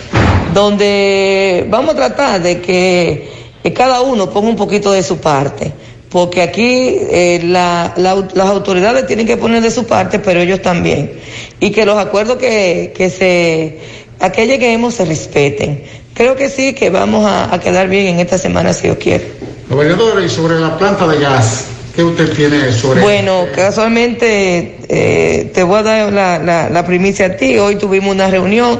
[0.53, 5.71] donde vamos a tratar de que cada uno ponga un poquito de su parte
[6.13, 10.61] porque aquí eh, la- la- las autoridades tienen que poner de su parte, pero ellos
[10.61, 11.11] también.
[11.59, 13.79] Y que los acuerdos que, que se,
[14.19, 15.83] a que lleguemos se respeten.
[16.13, 19.25] Creo que sí, que vamos a, a quedar bien en esta semana, si Dios quiere.
[19.67, 25.63] Gobernadora, y sobre la planta de gas, ¿qué usted tiene sobre Bueno, casualmente eh, te
[25.63, 27.57] voy a dar la, la- la primicia a ti.
[27.57, 28.79] Hoy tuvimos una reunión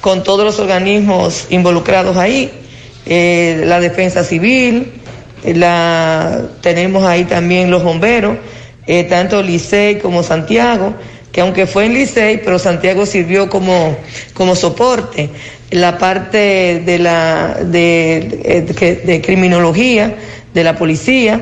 [0.00, 2.50] con todos los organismos involucrados ahí,
[3.06, 4.90] eh, la defensa civil,
[5.52, 8.36] la, tenemos ahí también los bomberos,
[8.86, 10.94] eh, tanto Licey como Santiago,
[11.32, 13.96] que aunque fue en Licey, pero Santiago sirvió como,
[14.34, 15.28] como soporte.
[15.70, 20.14] La parte de la de, eh, de- de criminología,
[20.54, 21.40] de la policía,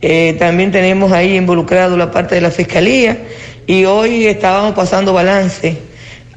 [0.00, 3.16] Eh, también tenemos ahí involucrado la parte de la fiscalía
[3.66, 5.76] y hoy estábamos pasando balance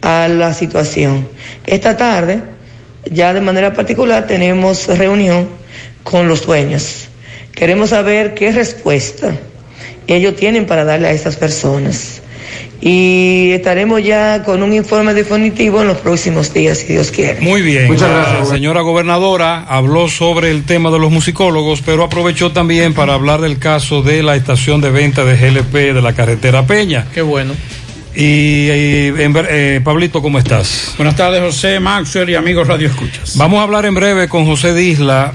[0.02, 1.28] a la situación.
[1.68, 2.40] Esta tarde,
[3.12, 5.48] ya de manera particular, tenemos reunión
[6.04, 7.08] con los dueños.
[7.54, 9.36] Queremos saber qué respuesta
[10.08, 12.22] ellos tienen para darle a estas personas.
[12.82, 17.40] Y estaremos ya con un informe definitivo en los próximos días, si Dios quiere.
[17.40, 17.86] Muy bien.
[17.86, 18.40] Muchas gracias.
[18.40, 23.40] La señora gobernadora habló sobre el tema de los musicólogos, pero aprovechó también para hablar
[23.42, 27.06] del caso de la estación de venta de GLP de la carretera Peña.
[27.14, 27.54] Qué bueno.
[28.16, 30.96] Y, eh, Pablito, ¿cómo estás?
[30.98, 33.38] Buenas tardes, José, Maxwell y amigos Radio Escuchas.
[33.38, 35.34] Vamos a hablar en breve con José Disla.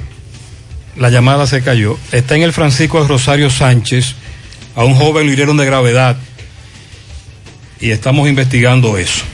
[0.96, 1.98] La llamada se cayó.
[2.12, 4.14] Está en el Francisco de Rosario Sánchez.
[4.74, 6.16] A un joven lo hirieron de gravedad
[7.80, 9.24] y estamos investigando eso.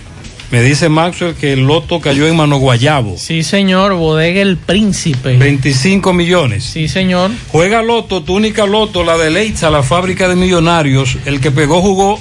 [0.50, 3.16] Me dice Maxwell que el loto cayó en Mano Guayabo.
[3.16, 5.38] Sí, señor, bodega El Príncipe.
[5.38, 6.64] 25 millones.
[6.64, 7.30] Sí, señor.
[7.48, 11.16] Juega loto, tu única loto, la de Leitza, la fábrica de millonarios.
[11.24, 12.20] El que pegó jugó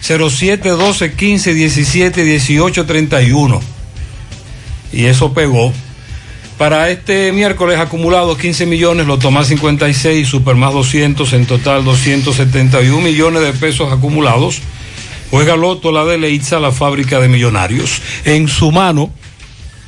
[0.00, 3.60] 07, 12, 15, 17, 18, 31.
[4.92, 5.72] Y eso pegó.
[6.60, 13.00] Para este miércoles acumulado 15 millones, Loto más 56, Super más 200, en total 271
[13.00, 14.60] millones de pesos acumulados.
[15.30, 18.02] Juega Loto, la de Leitza, la fábrica de millonarios.
[18.26, 19.10] En su mano,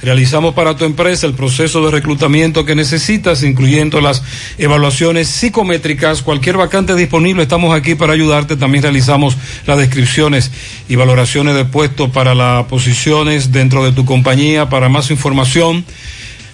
[0.01, 4.23] realizamos para tu empresa el proceso de reclutamiento que necesitas, incluyendo las
[4.57, 6.23] evaluaciones psicométricas.
[6.23, 8.57] Cualquier vacante disponible, estamos aquí para ayudarte.
[8.57, 10.51] También realizamos las descripciones
[10.89, 14.71] y valoraciones de puestos para las posiciones dentro de tu compañía.
[14.71, 15.85] Para más información,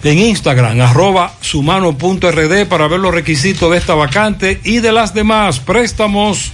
[0.04, 5.60] en Instagram, arroba sumano.rd para ver los requisitos de esta vacante y de las demás.
[5.60, 6.52] Préstamos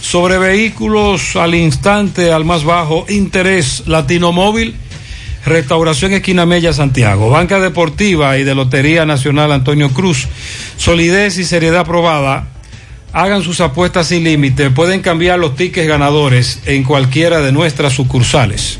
[0.00, 3.84] sobre vehículos al instante, al más bajo interés.
[3.86, 4.74] Latino Móvil,
[5.44, 7.30] Restauración Esquina Mella, Santiago.
[7.30, 10.28] Banca Deportiva y de Lotería Nacional Antonio Cruz.
[10.76, 12.52] Solidez y seriedad probada
[13.12, 14.70] Hagan sus apuestas sin límite.
[14.70, 18.78] Pueden cambiar los tickets ganadores en cualquiera de nuestras sucursales.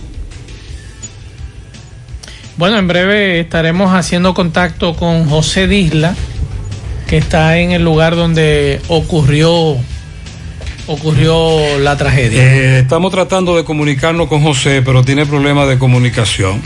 [2.56, 6.14] Bueno, en breve estaremos haciendo contacto con José Disla,
[7.08, 9.76] que está en el lugar donde ocurrió
[10.86, 12.42] ocurrió la tragedia.
[12.42, 16.60] Eh, estamos tratando de comunicarnos con José, pero tiene problemas de comunicación.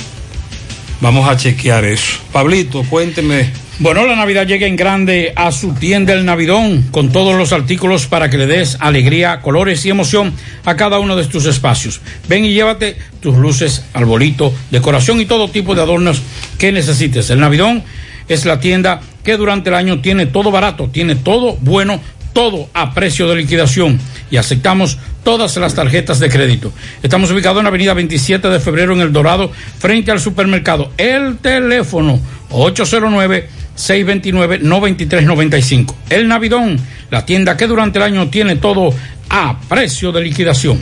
[1.01, 2.19] Vamos a chequear eso.
[2.33, 7.37] Pablito, cuénteme bueno, la Navidad llega en grande a su tienda El Navidón, con todos
[7.37, 10.33] los artículos para que le des alegría, colores y emoción
[10.65, 12.01] a cada uno de tus espacios.
[12.27, 16.23] Ven y llévate tus luces, arbolito, decoración y todo tipo de adornos
[16.59, 17.29] que necesites.
[17.29, 17.85] El Navidón
[18.29, 22.01] es la tienda que durante el año tiene todo barato, tiene todo bueno,
[22.37, 23.99] todo a precio de liquidación
[24.31, 26.71] y aceptamos todas las tarjetas de crédito.
[27.03, 30.93] Estamos ubicados en la avenida 27 de febrero en El Dorado, frente al supermercado.
[30.99, 32.21] El teléfono
[32.51, 35.95] 809 629-9395.
[36.11, 36.79] El Navidón,
[37.11, 38.93] la tienda que durante el año tiene todo
[39.31, 40.79] a precio de liquidación.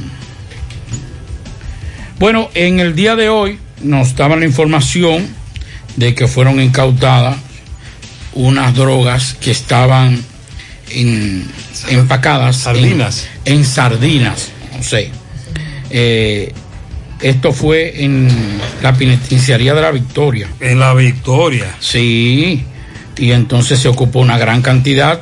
[2.19, 5.29] Bueno, en el día de hoy nos daban la información
[5.95, 7.37] de que fueron incautadas
[8.33, 10.34] unas drogas que estaban
[10.95, 11.47] en,
[11.89, 13.27] empacadas sardinas.
[13.45, 15.11] En, sardinas, no sé.
[15.91, 16.53] Eh,
[17.21, 18.29] esto fue en
[18.83, 20.49] la penitenciaría de la Victoria.
[20.61, 21.75] En la Victoria.
[21.81, 22.65] Sí
[23.17, 25.21] y entonces se ocupó una gran cantidad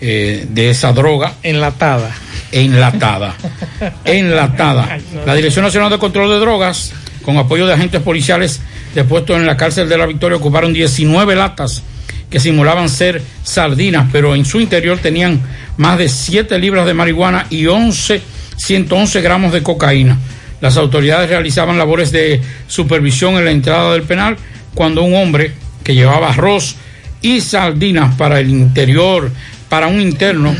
[0.00, 1.34] eh, de esa droga.
[1.42, 2.10] Enlatada.
[2.52, 3.34] Enlatada.
[4.04, 4.98] enlatada.
[5.26, 6.92] La Dirección Nacional de Control de Drogas,
[7.22, 8.60] con apoyo de agentes policiales
[8.94, 11.82] depuestos en la cárcel de la Victoria, ocuparon 19 latas
[12.30, 15.40] que simulaban ser sardinas, pero en su interior tenían
[15.76, 18.22] más de 7 libras de marihuana y 11,
[18.56, 20.16] 111 gramos de cocaína.
[20.60, 24.36] Las autoridades realizaban labores de supervisión en la entrada del penal
[24.74, 25.52] cuando un hombre
[25.82, 26.76] que llevaba arroz
[27.22, 29.30] y sardinas para el interior,
[29.68, 30.54] para un interno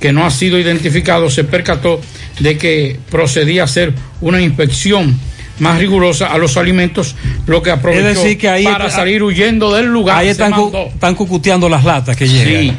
[0.00, 2.00] que no ha sido identificado, se percató
[2.40, 5.18] de que procedía a hacer una inspección
[5.58, 7.14] más rigurosa a los alimentos,
[7.46, 8.22] lo que aprovechó
[8.64, 10.18] para salir huyendo del lugar.
[10.18, 10.52] Ahí están,
[10.92, 12.62] están cucuteando las latas que llegan.
[12.62, 12.76] Sí,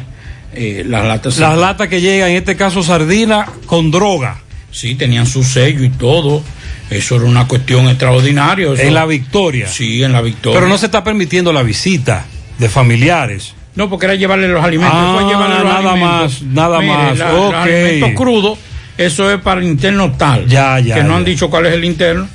[0.54, 1.38] eh, las latas.
[1.38, 4.38] Las latas que llegan, en este caso sardina, con droga.
[4.70, 6.42] Sí, tenían su sello y todo.
[6.90, 8.68] Eso era una cuestión extraordinaria.
[8.78, 9.66] En la victoria.
[9.68, 10.58] Sí, en la victoria.
[10.58, 12.26] Pero no se está permitiendo la visita
[12.58, 13.54] de familiares.
[13.74, 14.96] No, porque era llevarle los alimentos.
[14.98, 17.18] Ah, llevarle los nada más, nada más.
[17.18, 18.58] Los alimentos crudos,
[18.96, 20.46] eso es para el interno tal.
[20.46, 20.94] Ya, ya.
[20.94, 22.28] Que no han dicho cuál es el interno.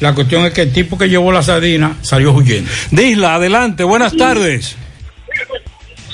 [0.00, 2.70] La cuestión es que el tipo que llevó la sardina salió huyendo.
[2.90, 4.76] Disla, adelante, buenas tardes.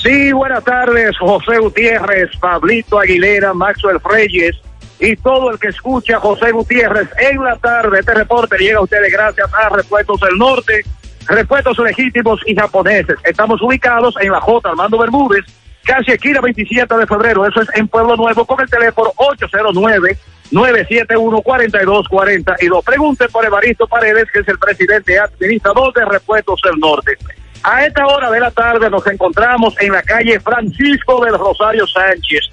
[0.01, 4.55] Sí, buenas tardes, José Gutiérrez, Pablito Aguilera, Maxwell Reyes
[4.99, 7.99] y todo el que escucha a José Gutiérrez en la tarde.
[7.99, 10.83] Este reporte llega a ustedes gracias a Repuestos del Norte,
[11.27, 13.15] Repuestos legítimos y japoneses.
[13.23, 14.69] Estamos ubicados en la J.
[14.69, 15.45] Armando Bermúdez,
[15.83, 17.45] casi esquina 27 de febrero.
[17.45, 20.17] Eso es en Pueblo Nuevo con el teléfono 809
[20.53, 26.79] 971-4240 y lo pregunte por Evaristo Paredes, que es el presidente administrador de Repuestos del
[26.79, 27.17] Norte.
[27.63, 32.49] A esta hora de la tarde nos encontramos en la calle Francisco del Rosario Sánchez,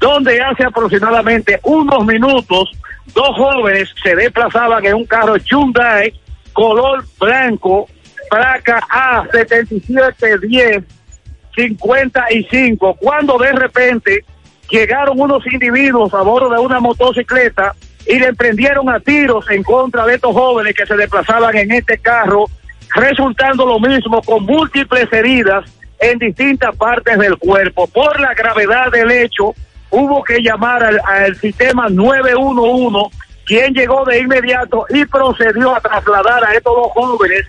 [0.00, 2.70] donde hace aproximadamente unos minutos
[3.14, 6.12] dos jóvenes se desplazaban en un carro Hyundai
[6.52, 7.86] color blanco,
[8.30, 8.80] placa
[9.30, 10.84] A7710
[11.54, 14.24] 55, cuando de repente
[14.74, 17.74] llegaron unos individuos a bordo de una motocicleta
[18.06, 21.96] y le emprendieron a tiros en contra de estos jóvenes que se desplazaban en este
[21.98, 22.46] carro,
[22.94, 25.64] resultando lo mismo con múltiples heridas
[26.00, 27.86] en distintas partes del cuerpo.
[27.86, 29.54] Por la gravedad del hecho,
[29.90, 33.16] hubo que llamar al, al sistema 911,
[33.46, 37.46] quien llegó de inmediato y procedió a trasladar a estos dos jóvenes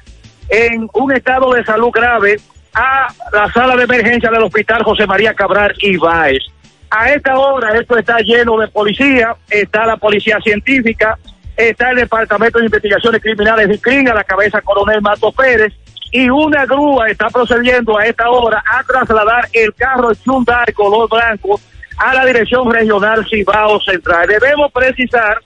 [0.50, 2.38] en un estado de salud grave
[2.76, 6.55] a la sala de emergencia del hospital José María Cabral Ibáez.
[6.98, 11.20] A esta hora esto está lleno de policía, está la policía científica,
[11.58, 15.74] está el Departamento de Investigaciones Criminales de CRIN a la cabeza coronel Mato Pérez
[16.14, 21.60] y una grúa está procediendo a esta hora a trasladar el carro Hyundai color blanco
[21.98, 24.30] a la Dirección Regional Cibao Central.
[24.30, 25.40] Debemos precisar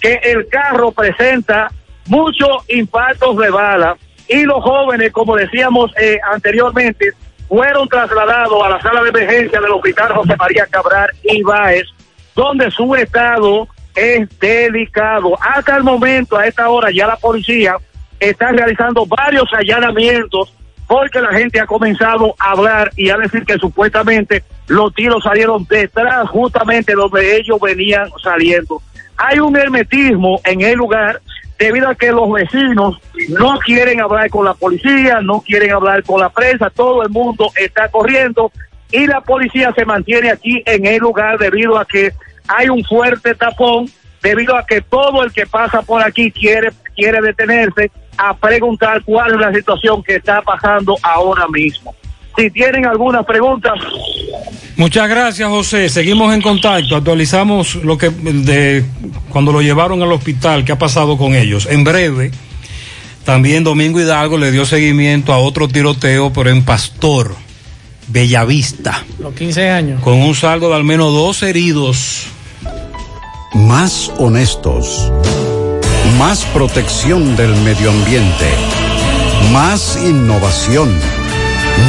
[0.00, 1.70] que el carro presenta
[2.08, 3.96] muchos impactos de bala
[4.26, 7.12] y los jóvenes, como decíamos eh, anteriormente,
[7.48, 11.86] fueron trasladados a la sala de emergencia del Hospital José María Cabral Ibáez,
[12.34, 15.36] donde su estado es delicado.
[15.40, 17.76] Hasta el momento, a esta hora, ya la policía
[18.20, 20.52] está realizando varios allanamientos
[20.86, 25.66] porque la gente ha comenzado a hablar y a decir que supuestamente los tiros salieron
[25.68, 28.80] detrás justamente donde ellos venían saliendo.
[29.16, 31.20] Hay un hermetismo en el lugar
[31.58, 36.20] debido a que los vecinos no quieren hablar con la policía, no quieren hablar con
[36.20, 38.52] la prensa, todo el mundo está corriendo
[38.90, 42.12] y la policía se mantiene aquí en el lugar debido a que
[42.48, 43.88] hay un fuerte tapón,
[44.22, 49.34] debido a que todo el que pasa por aquí quiere, quiere detenerse a preguntar cuál
[49.34, 51.94] es la situación que está pasando ahora mismo.
[52.36, 53.72] Si tienen alguna pregunta.
[54.76, 55.88] Muchas gracias, José.
[55.88, 56.96] Seguimos en contacto.
[56.96, 58.84] Actualizamos lo que de
[59.30, 61.66] cuando lo llevaron al hospital, qué ha pasado con ellos.
[61.70, 62.30] En breve,
[63.24, 67.34] también Domingo Hidalgo le dio seguimiento a otro tiroteo, pero en Pastor,
[68.08, 69.04] Bellavista.
[69.18, 70.02] Los 15 años.
[70.02, 72.26] Con un saldo de al menos dos heridos.
[73.54, 75.10] Más honestos.
[76.18, 78.46] Más protección del medio ambiente.
[79.52, 80.90] Más innovación.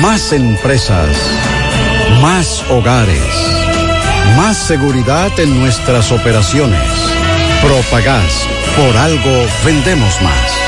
[0.01, 1.17] Más empresas,
[2.21, 3.19] más hogares,
[4.35, 6.89] más seguridad en nuestras operaciones.
[7.61, 10.66] Propagás, por algo vendemos más.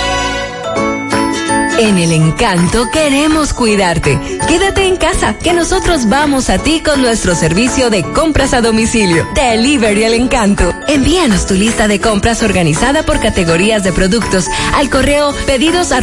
[1.80, 4.20] En el encanto queremos cuidarte.
[4.50, 9.26] Quédate en casa, que nosotros vamos a ti con nuestro servicio de compras a domicilio.
[9.34, 10.74] Delivery el encanto.
[10.90, 15.94] Envíanos tu lista de compras organizada por categorías de productos al correo pedidos.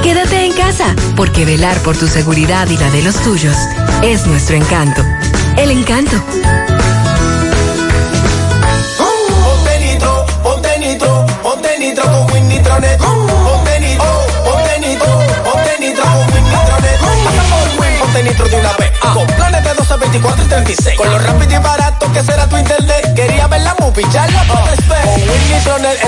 [0.03, 3.57] Quédate en casa, porque velar por tu seguridad y la de los tuyos
[4.03, 5.05] es nuestro encanto.
[5.57, 6.21] El encanto.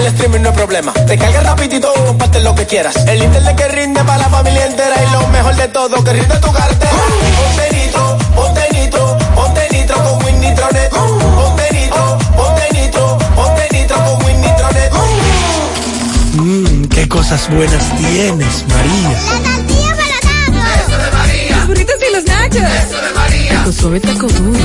[0.06, 0.92] El streaming no es problema.
[0.92, 2.94] Te carga rapidito y comparte lo que quieras.
[3.06, 4.96] El internet que rinde para la familia entera.
[5.02, 6.92] Y lo mejor de todo, que rinde tu cartera.
[7.36, 10.90] Ponte nitro, ponte nitro, ponte nitro con Win Nitronet.
[10.90, 14.92] Ponte nitro, ponte nitro, ponte nitro con Win Nitronet.
[16.34, 19.10] Mmm, qué cosas buenas tienes, María.
[19.10, 21.56] La tortilla para Eso de María.
[21.56, 22.62] Los burritos y los nachos.
[22.62, 23.50] Eso de María.
[23.58, 24.58] Taco suave, taco duro.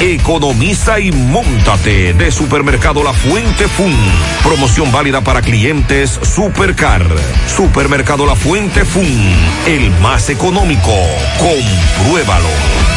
[0.00, 3.94] Economiza y Móntate de Supermercado La Fuente Fun.
[4.42, 7.06] Promoción válida para clientes Supercar.
[7.46, 9.06] Supermercado La Fuente Fun,
[9.66, 10.92] el más económico.
[11.38, 12.93] Compruébalo.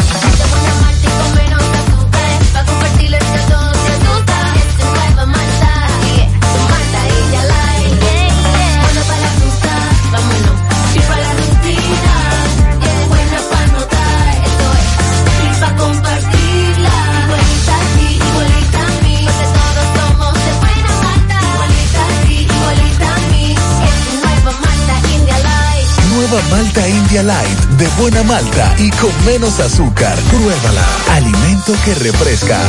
[26.54, 30.16] Malta India Light, de buena malta y con menos azúcar.
[30.30, 30.86] Pruébala.
[31.10, 32.60] Alimento que refresca.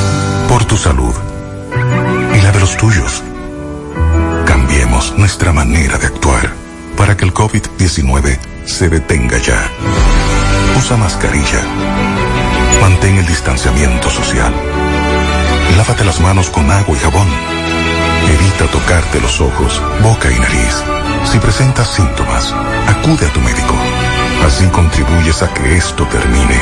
[0.48, 1.14] Por tu salud
[2.34, 3.22] y la de los tuyos.
[4.46, 6.50] Cambiemos nuestra manera de actuar
[6.96, 9.70] para que el COVID-19 se detenga ya.
[10.78, 11.60] Usa mascarilla.
[12.80, 14.54] Mantén el distanciamiento social.
[15.76, 17.28] Lávate las manos con agua y jabón.
[18.32, 21.03] Evita tocarte los ojos, boca y nariz.
[21.24, 22.54] Si presentas síntomas,
[22.86, 23.74] acude a tu médico.
[24.46, 26.60] Así contribuyes a que esto termine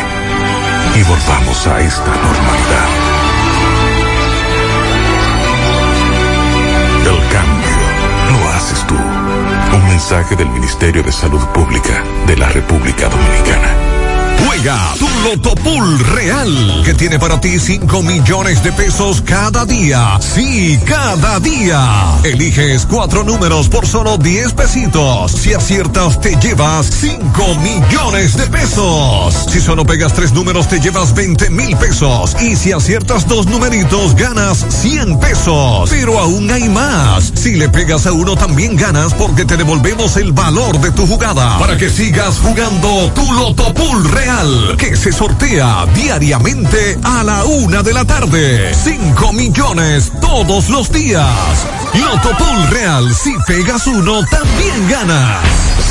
[0.94, 2.88] y volvamos a esta normalidad.
[7.00, 8.94] El cambio lo haces tú.
[9.74, 14.01] Un mensaje del Ministerio de Salud Pública de la República Dominicana.
[14.46, 20.18] Juega tu Loto Pool Real, que tiene para ti 5 millones de pesos cada día.
[20.20, 22.18] Sí, cada día.
[22.24, 25.32] Eliges cuatro números por solo 10 pesitos.
[25.32, 29.34] Si aciertas, te llevas 5 millones de pesos.
[29.48, 32.36] Si solo pegas tres números, te llevas 20 mil pesos.
[32.40, 35.90] Y si aciertas dos numeritos, ganas 100 pesos.
[35.90, 37.32] Pero aún hay más.
[37.34, 41.58] Si le pegas a uno, también ganas porque te devolvemos el valor de tu jugada.
[41.58, 44.21] Para que sigas jugando tu Loto Pool Real,
[44.78, 48.72] que se sortea diariamente a la una de la tarde.
[48.72, 51.26] 5 millones todos los días.
[51.94, 55.44] Loto Pool Real, si pegas uno, también ganas.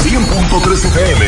[0.04, 1.26] 100.3 FM.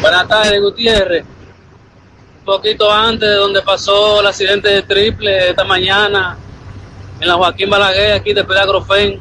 [0.00, 1.24] Buenas tardes, Gutiérrez.
[2.40, 6.36] Un poquito antes de donde pasó el accidente de triple esta mañana,
[7.20, 9.20] en la Joaquín Balaguer, aquí después de Agrofen.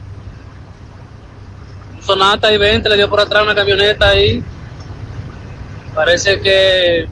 [2.06, 4.44] Sonata y 20 le dio por atrás una camioneta ahí.
[5.96, 7.08] Parece que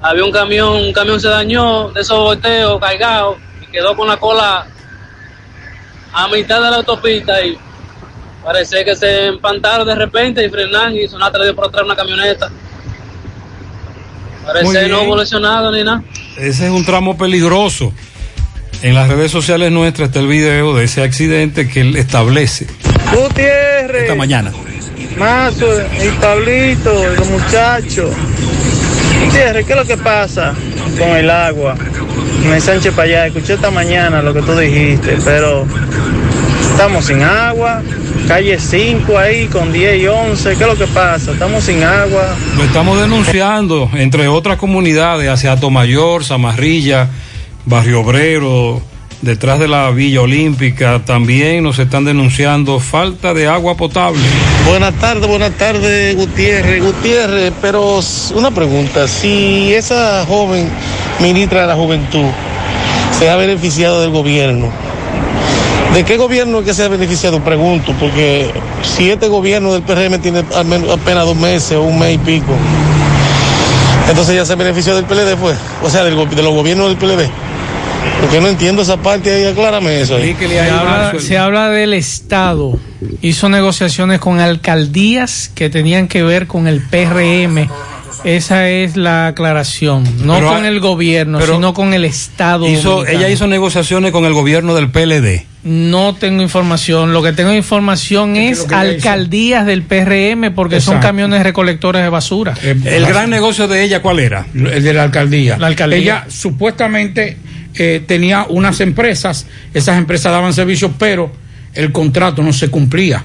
[0.00, 4.16] había un camión, un camión se dañó de esos volteos cargados y quedó con la
[4.16, 4.66] cola
[6.12, 7.58] a mitad de la autopista y
[8.42, 11.96] parece que se empantaron de repente y frenaron y Sonata le dio por atrás una
[11.96, 12.50] camioneta.
[14.46, 16.02] Parece no hubo lesionado ni nada.
[16.36, 17.92] Ese es un tramo peligroso.
[18.82, 22.66] En las redes sociales nuestras está el video de ese accidente que él establece
[23.14, 24.52] Gutiérrez, esta mañana.
[25.18, 25.66] Mazo,
[26.02, 28.10] y Pablito, los muchachos.
[29.22, 30.54] Gutiérrez, ¿qué es lo que pasa
[30.98, 31.76] con el agua?
[32.48, 35.66] Me ensanche para allá, escuché esta mañana lo que tú dijiste, pero
[36.70, 37.82] estamos sin agua,
[38.26, 41.32] calle 5 ahí con 10 y 11, ¿qué es lo que pasa?
[41.32, 42.34] Estamos sin agua.
[42.56, 47.10] Lo estamos denunciando, entre otras comunidades, hacia Atomayor, Zamarrilla,
[47.66, 48.80] Barrio Obrero,
[49.20, 54.22] detrás de la Villa Olímpica, también nos están denunciando falta de agua potable.
[54.66, 56.82] Buenas tardes, buenas tardes, Gutiérrez.
[56.82, 58.00] Gutiérrez, pero
[58.34, 60.68] una pregunta, si esa joven
[61.20, 62.26] ministra de la Juventud
[63.18, 64.70] se ha beneficiado del gobierno,
[65.92, 67.40] ¿de qué gobierno es que se ha beneficiado?
[67.40, 68.50] Pregunto, porque
[68.82, 72.18] si este gobierno del PRM tiene al menos apenas dos meses o un mes y
[72.18, 72.54] pico,
[74.08, 77.30] entonces ya se benefició del PLD, pues, o sea, de los gobiernos del PLD.
[78.20, 80.16] Porque no entiendo esa parte ahí, aclárame eso.
[80.16, 80.36] Ahí.
[80.38, 82.78] Se habla, se habla del Estado.
[83.22, 87.68] Hizo negociaciones con alcaldías que tenían que ver con el PRM.
[88.24, 90.04] Esa es la aclaración.
[90.24, 92.68] No Pero, con el gobierno, pero sino con el Estado.
[92.68, 95.46] Hizo, ella hizo negociaciones con el gobierno del PLD.
[95.62, 97.12] No tengo información.
[97.12, 102.54] Lo que tengo información es alcaldías del PRM porque son camiones recolectores de basura.
[102.62, 104.46] El gran negocio de ella, ¿cuál era?
[104.54, 105.56] El de la alcaldía.
[105.58, 105.98] La alcaldía.
[105.98, 107.38] Ella supuestamente
[107.74, 111.30] eh, tenía unas empresas, esas empresas daban servicios, pero
[111.74, 113.22] el contrato no se cumplía,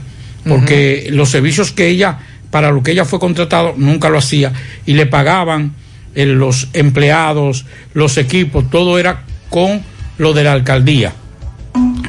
[0.47, 2.19] porque los servicios que ella,
[2.51, 4.51] para lo que ella fue contratado, nunca lo hacía,
[4.85, 5.73] y le pagaban
[6.13, 9.81] eh, los empleados, los equipos, todo era con
[10.17, 11.11] lo de la alcaldía.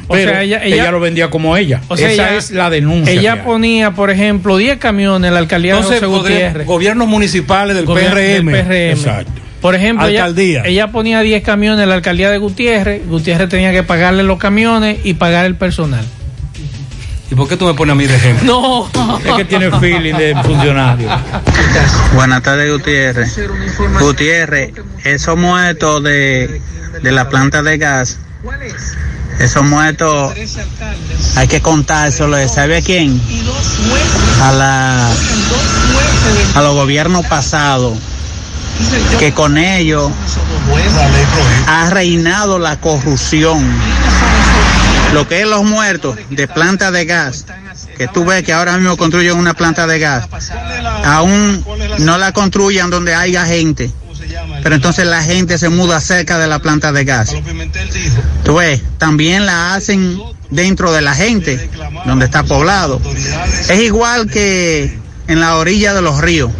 [0.09, 1.81] O Pero sea, ella- ella, ella- lo vendía como ella.
[1.89, 3.11] O sea, Esa ella- es la denuncia.
[3.13, 6.65] Ella ponía, por ejemplo, 10 camiones en la alcaldía Entonces, de José Gutiérrez.
[6.65, 8.51] gobiernos municipales del Gobierno del PRM.
[8.51, 8.91] PRM.
[8.91, 9.41] Exacto.
[9.61, 13.07] Por ejemplo, ella, ponía 10 camiones en la alcaldía de Gutiérrez.
[13.07, 16.05] Gutiérrez tenía que pagarle los camiones y pagar el personal.
[17.29, 18.45] ¿Y por qué tú me pones a mí de ejemplo?
[18.93, 19.19] No.
[19.19, 21.09] Es que tiene feeling de funcionario.
[22.13, 23.37] Buenas tardes, Gutiérrez.
[23.99, 24.71] Gutiérrez,
[25.03, 26.61] esos muertos de,
[27.01, 28.19] de la planta de gas,
[29.39, 30.33] esos muertos
[31.35, 33.21] hay que contárselo, ¿sabe a quién?
[34.41, 35.09] A la
[36.55, 37.97] a los gobiernos pasados,
[39.19, 40.11] que con ellos
[41.67, 43.65] ha reinado la corrupción.
[45.13, 47.45] Lo que es los muertos de planta de gas,
[47.97, 50.27] que tú ves que ahora mismo construyen una planta de gas,
[51.05, 51.65] aún
[51.99, 53.91] no la construyan donde haya gente,
[54.63, 57.33] pero entonces la gente se muda cerca de la planta de gas.
[58.43, 60.19] Tú ves, también la hacen
[60.49, 61.69] dentro de la gente,
[62.05, 63.01] donde está poblado.
[63.69, 64.97] Es igual que
[65.27, 66.51] en la orilla de los ríos.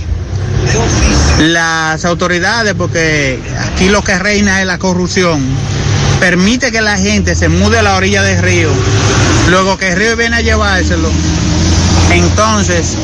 [1.39, 5.41] Las autoridades, porque aquí lo que reina es la corrupción,
[6.19, 8.71] permite que la gente se mude a la orilla del río,
[9.49, 11.09] luego que el río viene a llevárselo.
[12.11, 12.95] Entonces,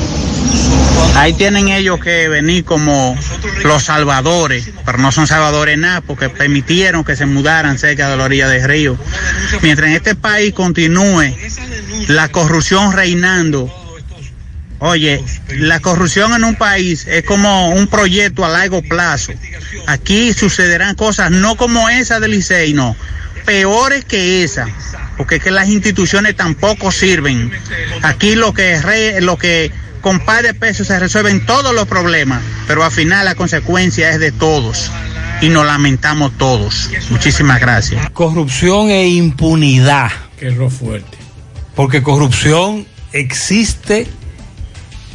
[1.15, 3.15] ahí tienen ellos que venir como
[3.63, 8.23] los salvadores, pero no son salvadores nada, porque permitieron que se mudaran cerca de la
[8.23, 8.97] orilla del río.
[9.61, 11.35] Mientras en este país continúe
[12.07, 13.71] la corrupción reinando,
[14.85, 19.31] Oye, la corrupción en un país es como un proyecto a largo plazo.
[19.87, 22.95] Aquí sucederán cosas no como esa del Licey, no,
[23.45, 24.67] peores que esa,
[25.15, 27.49] porque es que las instituciones tampoco sirven.
[28.01, 29.71] Aquí lo que re- lo que
[30.01, 34.19] con par de pesos se resuelven todos los problemas, pero al final la consecuencia es
[34.19, 34.91] de todos
[35.39, 36.89] y nos lamentamos todos.
[37.09, 38.09] Muchísimas gracias.
[38.11, 40.11] Corrupción e impunidad.
[40.37, 41.17] Que es lo fuerte.
[41.73, 44.07] Porque corrupción existe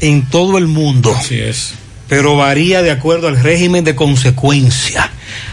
[0.00, 1.14] en todo el mundo.
[1.16, 1.74] Así es.
[2.08, 5.10] Pero varía de acuerdo al régimen de consecuencia.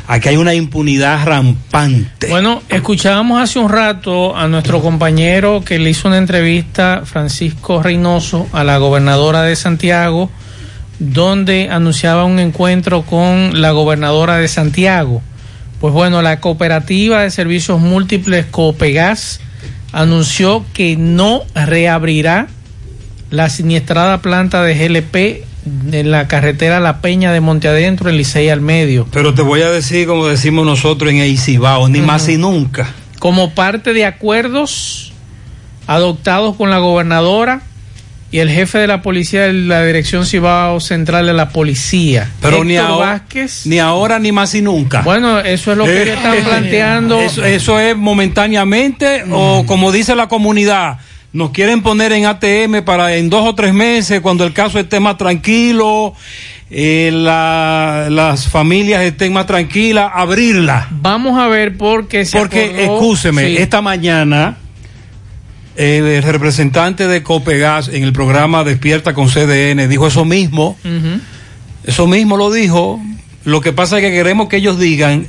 [0.08, 2.28] Aquí hay una impunidad rampante.
[2.30, 8.48] Bueno, escuchábamos hace un rato a nuestro compañero que le hizo una entrevista, Francisco Reynoso,
[8.54, 10.30] a la gobernadora de Santiago,
[11.00, 15.22] donde anunciaba un encuentro con la gobernadora de Santiago
[15.82, 19.42] Pues bueno, la cooperativa de servicios múltiples Copegas
[19.92, 22.48] anunció que no reabrirá
[23.36, 25.46] la siniestrada planta de GLP
[25.92, 29.08] en la carretera La Peña de Monte Adentro, en Licey al medio.
[29.12, 32.94] Pero te voy a decir, como decimos nosotros en Eicibao, ni más y nunca.
[33.20, 35.14] Como parte de acuerdos
[35.88, 37.62] adoptados con la gobernadora
[38.32, 42.30] y el jefe de la policía de la Dirección Cibao Central de la Policía.
[42.42, 43.66] Pero ni, ahora, Vázquez.
[43.66, 45.02] ni ahora ni más y nunca.
[45.02, 47.20] Bueno, eso es lo que ellos están planteando.
[47.20, 50.98] Eso, eso es momentáneamente o como dice la comunidad,
[51.36, 55.00] nos quieren poner en ATM para en dos o tres meses, cuando el caso esté
[55.00, 56.14] más tranquilo,
[56.72, 60.88] eh, la- las familias estén más tranquilas, abrirla.
[60.92, 63.58] Vamos a ver porque se Porque, acordó- escúcheme, Sí.
[63.58, 64.58] esta mañana
[65.78, 70.78] eh, el representante de Copegas en el programa Despierta con CDN dijo eso mismo.
[71.84, 73.02] Eso mismo lo dijo.
[73.44, 75.28] Lo que pasa es que queremos que ellos digan,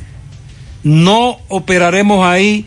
[0.85, 2.65] no operaremos ahí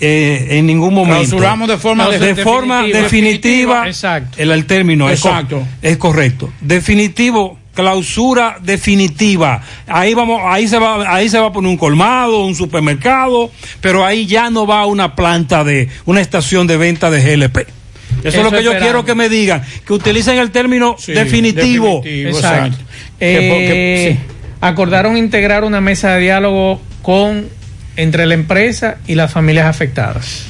[0.00, 1.20] eh, en ningún momento.
[1.36, 3.02] Clausuramos de forma de, de- forma definitiva.
[3.02, 3.86] definitiva.
[3.88, 4.36] Exacto.
[4.40, 5.62] El, el término es co- Exacto.
[5.82, 6.50] Es, correcto.
[6.60, 9.62] Definitivo, clausura definitiva.
[9.86, 14.04] Ahí vamos, ahí se va, ahí se va a poner un colmado, un supermercado, pero
[14.04, 17.56] ahí ya no va una planta de, una estación de venta de GLP.
[17.58, 21.12] Eso, Eso es lo que yo quiero que me digan, que utilicen el término Sí,
[21.12, 22.00] definitivo.
[22.02, 22.66] definitivo, Exacto.
[22.66, 22.84] exacto.
[23.18, 24.18] Que po- que- Eh,
[24.60, 27.46] Acordaron integrar una mesa de diálogo con
[27.96, 30.44] entre la empresa y las familias afectadas.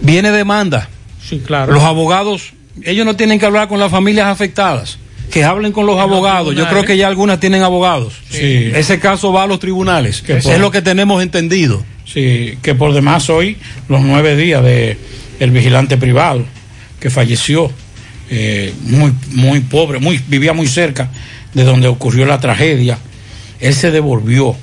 [0.00, 0.88] Viene demanda.
[1.22, 1.72] Sí, claro.
[1.72, 2.52] Los abogados,
[2.84, 4.98] ellos no tienen que hablar con las familias afectadas.
[5.30, 6.54] Que hablen con los En los abogados.
[6.56, 8.14] Yo creo que ya algunas tienen abogados.
[8.30, 8.70] Sí.
[8.74, 10.22] Ese caso va a los tribunales.
[10.22, 11.84] Que es por- lo que tenemos entendido.
[12.06, 14.96] Sí, que por demás hoy, los nueve días de
[15.40, 16.44] el vigilante privado,
[16.98, 17.70] que falleció,
[18.30, 21.10] eh, muy, muy pobre, muy, vivía muy cerca
[21.52, 22.98] de donde ocurrió la tragedia,
[23.60, 24.56] él se devolvió,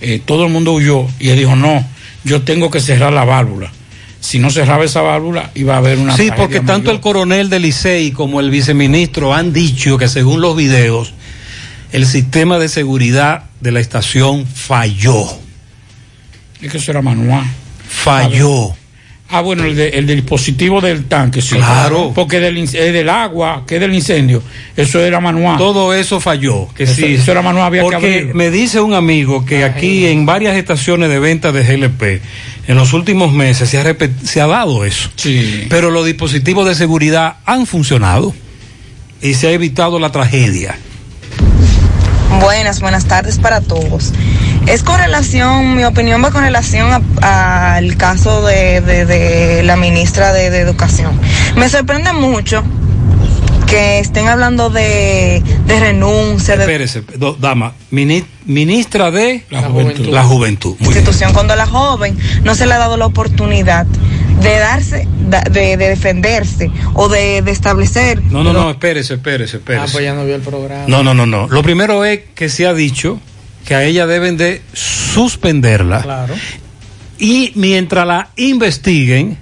[0.00, 1.84] eh, todo el mundo huyó y él dijo, no,
[2.24, 3.72] yo tengo que cerrar la válvula.
[4.20, 6.94] Si no cerraba esa válvula, iba a haber una Sí, porque tanto mayor.
[6.94, 11.12] el coronel del Licey como el viceministro han dicho que según los videos,
[11.92, 15.26] el sistema de seguridad de la estación falló.
[16.60, 17.44] Es que eso era manual.
[17.88, 18.74] Falló.
[19.28, 21.56] Ah, bueno, el, de- el del dispositivo del tanque, sí.
[21.56, 22.12] Claro.
[22.14, 24.40] Porque del, inc- eh, del agua, que del incendio,
[24.76, 25.58] eso era manual.
[25.58, 26.68] Todo eso falló.
[26.74, 27.14] Que Eso- sí.
[27.14, 31.08] eso era manual, había que Porque me dice un amigo que aquí en varias estaciones
[31.08, 32.20] de venta de GLP,
[32.68, 35.10] en los últimos meses se ha, se ha dado eso.
[35.16, 35.66] Sí.
[35.68, 38.32] Pero los dispositivos de seguridad han funcionado
[39.22, 40.78] y se ha evitado la tragedia.
[42.40, 44.12] Buenas, buenas tardes para todos.
[44.66, 46.88] Es con relación, mi opinión va con relación
[47.22, 51.18] a- al caso de, de- de la ministra de, de Educación.
[51.56, 52.62] Me sorprende mucho
[53.66, 60.06] que estén hablando de, de renuncia, de Espérese, do- dama, mini- ministra de La juventud.
[60.08, 60.70] La juventud.
[60.80, 60.98] Muy bien.
[60.98, 63.86] institución cuando a la joven no se le ha dado la oportunidad
[64.42, 68.22] de darse, da- de, de defenderse o de, de establecer.
[68.24, 69.92] No, no, no, espérese, espérese, Ah, espérese.
[69.92, 70.84] pues ya no vio el programa.
[70.86, 71.48] No, no, no, no.
[71.48, 73.20] Lo primero es que se ha dicho
[73.64, 76.34] que a ella deben de suspenderla Claro.
[77.18, 79.38] y mientras la investiguen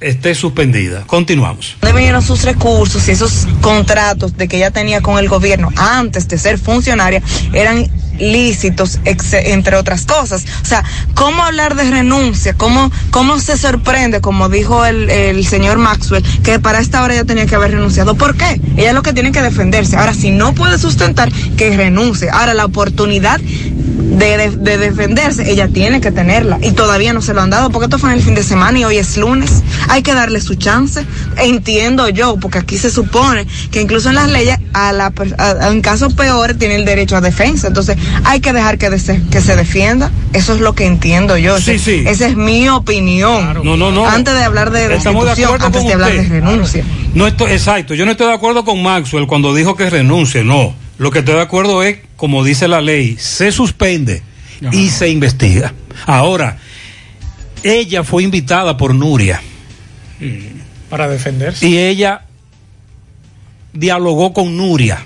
[0.00, 1.02] esté suspendida.
[1.06, 1.76] Continuamos.
[1.80, 6.28] ¿Dónde vinieron sus recursos y esos contratos de que ella tenía con el gobierno antes
[6.28, 7.20] de ser funcionaria
[7.52, 7.84] eran
[8.18, 10.44] lícitos, entre otras cosas?
[10.62, 12.54] O sea, ¿cómo hablar de renuncia?
[12.54, 17.46] ¿Cómo, cómo se sorprende, como dijo el, señor Maxwell, que para esta hora ella tenía
[17.46, 18.14] que haber renunciado?
[18.14, 18.60] ¿Por qué?
[18.76, 19.96] Ella lo que tiene que defenderse.
[19.96, 22.28] Ahora, si no puede sustentar, que renuncie.
[22.30, 26.58] Ahora, la oportunidad de, de- de defenderse, ella tiene que tenerla.
[26.62, 28.78] Y todavía no se lo han dado, porque esto fue en el fin de semana
[28.78, 29.62] y hoy es lunes.
[29.88, 31.04] Hay que darle su chance.
[31.36, 35.68] Entiendo yo, porque aquí se supone que incluso en las leyes, a la, a- a-
[35.70, 37.68] en casos peores, tiene el derecho a defensa.
[37.68, 40.10] Entonces, hay que dejar que, de- que se defienda.
[40.32, 41.58] Eso es lo que entiendo yo.
[41.60, 42.04] Sí, sí.
[42.06, 43.62] Esa es mi opinión.
[43.64, 44.06] No, no, no.
[44.08, 46.22] Antes de hablar de Estamos de destitución, acuerdo antes con de hablar usted.
[46.22, 46.84] de renuncia.
[47.14, 50.74] No estoy, exacto, yo no estoy de acuerdo con Maxwell cuando dijo que renuncie, no.
[50.98, 54.22] Lo que estoy de acuerdo es, como dice la ley, se suspende
[54.72, 55.72] y se investiga.
[56.06, 56.58] Ahora,
[57.62, 59.40] ella fue invitada por Nuria
[60.90, 61.66] Para defenderse.
[61.66, 62.22] y ella
[63.72, 65.04] dialogó con Nuria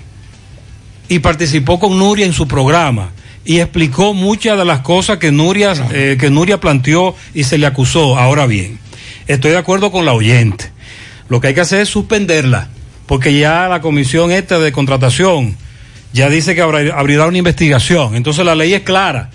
[1.07, 3.11] y participó con Nuria en su programa
[3.45, 7.65] y explicó muchas de las cosas que Nuria, eh, que Nuria planteó y se le
[7.65, 8.17] acusó.
[8.17, 8.79] Ahora bien,
[9.27, 10.71] estoy de acuerdo con la oyente.
[11.29, 12.69] Lo que hay que hacer es suspenderla,
[13.05, 15.57] porque ya la comisión esta de contratación
[16.13, 18.15] ya dice que abrirá una investigación.
[18.15, 19.29] Entonces la ley es clara.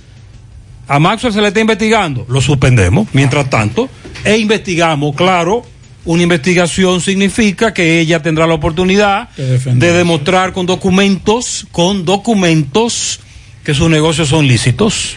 [0.86, 3.90] A Maxwell se le está investigando, lo suspendemos, mientras tanto,
[4.24, 5.62] e investigamos, claro,
[6.08, 13.20] una investigación significa que ella tendrá la oportunidad de demostrar con documentos, con documentos,
[13.62, 15.16] que sus negocios son lícitos.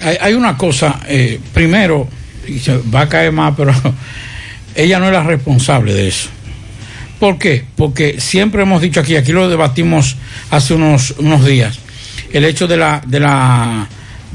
[0.00, 2.08] Hay, hay una cosa, eh, primero,
[2.48, 3.74] y se va a caer más, pero
[4.74, 6.30] ella no es la responsable de eso.
[7.20, 7.66] ¿Por qué?
[7.76, 10.16] Porque siempre hemos dicho aquí, aquí lo debatimos
[10.50, 11.78] hace unos, unos días,
[12.32, 13.86] el hecho de la, de la,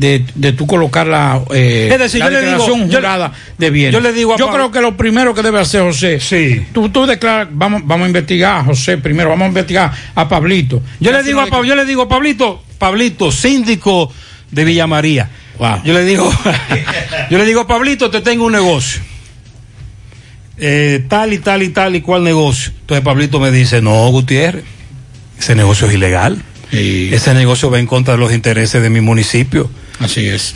[0.01, 3.31] de, de tú colocar la, eh, Es decir, la yo le digo- declaración yo- jurada
[3.57, 3.93] de bienes.
[3.93, 6.65] yo le digo a Yo creo que lo primero que debe hacer José, sí.
[6.73, 10.81] tú, tú declaras, vamos, vamos a investigar a José primero, vamos a investigar a Pablito.
[10.99, 14.11] Yo le digo a Pab- yo le digo, Pablito, Pablito, síndico
[14.49, 15.29] de Villa María.
[15.85, 16.27] Yo le digo,
[17.29, 19.01] yo le digo, Pablito, te tengo un negocio.
[20.57, 22.71] Eh, tal y tal y tal y cual negocio.
[22.81, 24.63] Entonces Pablito me dice, no, Gutiérrez,
[25.39, 26.41] ese negocio es ilegal.
[26.71, 29.69] Ese negocio va en contra de los intereses de mi municipio.
[30.01, 30.55] Así es.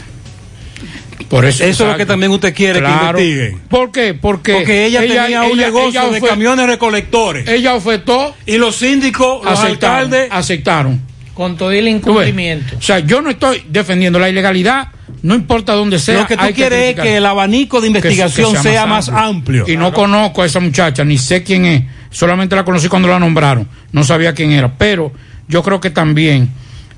[1.29, 3.17] Por eso, eso es lo que también usted quiere Claro.
[3.17, 3.61] que investiguen.
[3.69, 4.13] ¿Por qué?
[4.13, 7.47] Porque, Porque ella, tenía un negocio de camiones recolectores.
[7.47, 8.35] Ella ofertó.
[8.45, 10.27] Y los síndicos, los aceptaron, alcaldes.
[10.31, 11.01] aceptaron.
[11.33, 12.75] Con todo el incumplimiento.
[12.77, 14.89] O sea, yo no estoy defendiendo la ilegalidad,
[15.21, 16.21] no importa dónde sea.
[16.21, 19.09] Lo que tú hay quieres es que el abanico de Que- que investigación sea, más
[19.09, 19.65] amplio.
[19.67, 21.83] Y no conozco a esa muchacha, ni sé quién es.
[22.11, 23.67] Solamente la conocí cuando la nombraron.
[23.91, 24.71] No sabía quién era.
[24.77, 25.11] Pero
[25.49, 26.49] yo creo que también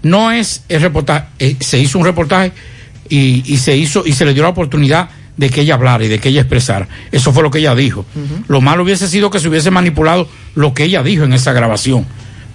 [0.10, 1.26] no es el reportaje.
[1.39, 2.51] eh, se hizo un reportaje
[3.10, 6.08] y, y se hizo y se le dio la oportunidad de que ella hablara y
[6.08, 6.88] de que ella expresara.
[7.12, 8.05] Eso fue lo que ella dijo.
[8.47, 12.05] Lo malo hubiese sido que se hubiese manipulado lo que ella dijo en esa grabación.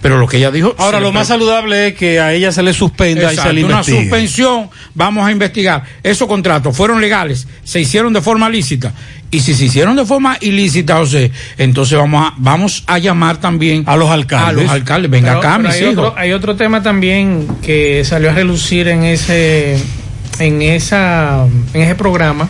[0.01, 0.75] Pero lo que ella dijo.
[0.77, 3.83] Ahora, lo más saludable es que a ella se le suspenda y se le una
[3.85, 5.83] suspensión, vamos a investigar.
[6.03, 8.91] Esos contratos fueron legales, se hicieron de forma lícita.
[9.33, 13.83] Y si se hicieron de forma ilícita, José, entonces vamos a, vamos a llamar también
[13.87, 14.49] a los alcaldes.
[14.49, 16.05] A los alcaldes, venga Pero- acá, pero mis hay hijos.
[16.05, 19.81] Otro, hay otro tema también que salió a relucir en ese,
[20.37, 22.47] en esa, en ese programa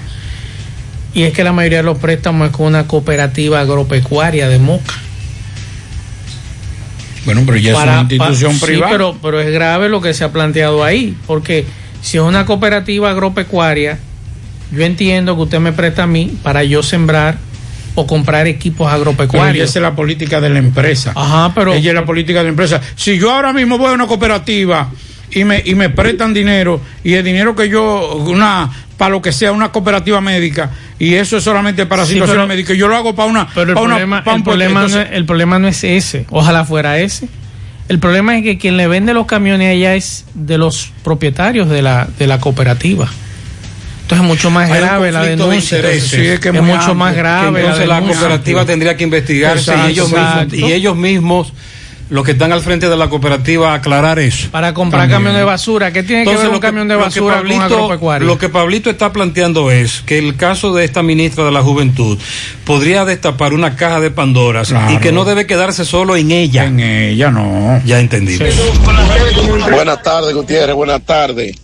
[1.13, 4.93] y es que la mayoría de los préstamos es con una cooperativa agropecuaria de Moca.
[7.23, 8.87] Bueno, pero ya es una institución privada.
[8.87, 11.65] Sí, pero, pero es grave lo que se ha planteado ahí, porque
[12.01, 13.99] si es una cooperativa agropecuaria,
[14.71, 17.37] yo entiendo que usted me presta a mí para yo sembrar
[17.95, 19.69] o comprar equipos Pero agropecuarios.
[19.69, 21.11] esa es la política de la empresa.
[21.15, 21.73] Ajá, pero.
[21.73, 22.81] Ella es la política de la empresa.
[22.95, 24.89] Si yo ahora mismo voy a una cooperativa
[25.29, 29.31] y me, y me prestan dinero, y el dinero que yo, una, para lo que
[29.31, 32.95] sea, una cooperativa médica, y eso es solamente para Sí, situaciones pero- médicas, yo lo
[32.95, 33.47] hago para una.
[33.53, 36.25] Pero el para una- problema, para el, problema no, entonces- el problema no es ese.
[36.31, 37.27] Ojalá fuera ese.
[37.89, 41.81] El problema es que quien le vende los camiones allá es de los propietarios de
[41.83, 43.07] la, de la cooperativa.
[44.13, 45.77] Entonces es mucho más Hay grave la de denuncia.
[45.77, 46.09] intereses.
[46.09, 47.59] Sí, es, que es muy mucho amplio, más grave.
[47.61, 51.53] entonces la cooperativa tendría que investigarse y Exacto, ellos, mismos, y ellos mismos,
[52.09, 54.49] los que están al frente de la cooperativa, aclarar eso.
[54.51, 55.19] Para comprar También.
[55.19, 55.91] camión de basura.
[55.91, 58.27] ¿Qué tiene Entonces, que ver un camión de lo que basura con Pablito- agropecuario?
[58.27, 62.19] Lo que Pablito está planteando es que el caso de esta ministra de la Juventud
[62.65, 64.91] podría destapar una caja de Pandoras Claro.
[64.93, 66.65] y que no debe quedarse solo en ella.
[66.65, 67.81] En ella no.
[67.85, 68.37] Ya entendí.
[69.71, 71.55] Buenas tardes, Gutiérrez, buenas tardes.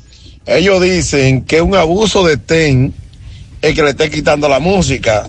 [0.49, 2.93] Ellos dicen que un abuso de TEN
[3.61, 5.27] es que le esté quitando la música.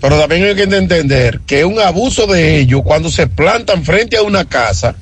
[0.00, 4.22] Pero también hay que entender que un abuso de ellos cuando se plantan frente a
[4.22, 4.96] una casa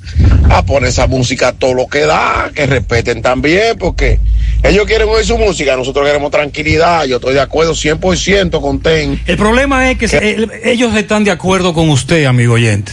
[0.51, 4.19] a poner esa música a todo lo que da, que respeten también, porque
[4.65, 7.05] ellos quieren oír su música, nosotros queremos tranquilidad.
[7.05, 9.21] Yo estoy de acuerdo 100% con TEN.
[9.27, 12.91] El problema es que el- ellos están de acuerdo con usted, amigo oyente.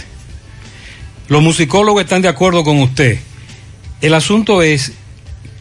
[1.28, 3.18] Los musicólogos están de acuerdo con usted.
[4.02, 4.92] El asunto es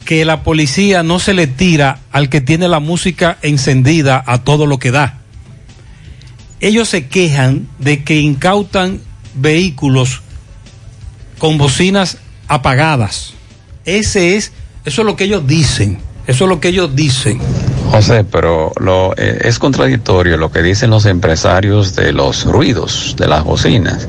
[0.04, 4.66] que la policía no se le tira al que tiene la música encendida a todo
[4.66, 5.20] lo que da.
[6.60, 9.00] Ellos se quejan de que incautan
[9.34, 10.22] vehículos
[11.38, 13.34] con bocinas apagadas.
[13.84, 14.52] Ese es,
[14.84, 15.98] eso es lo que ellos dicen.
[16.26, 17.38] Eso es lo que ellos dicen.
[17.90, 23.28] José, pero lo, eh, es contradictorio lo que dicen los empresarios de los ruidos, de
[23.28, 24.08] las bocinas,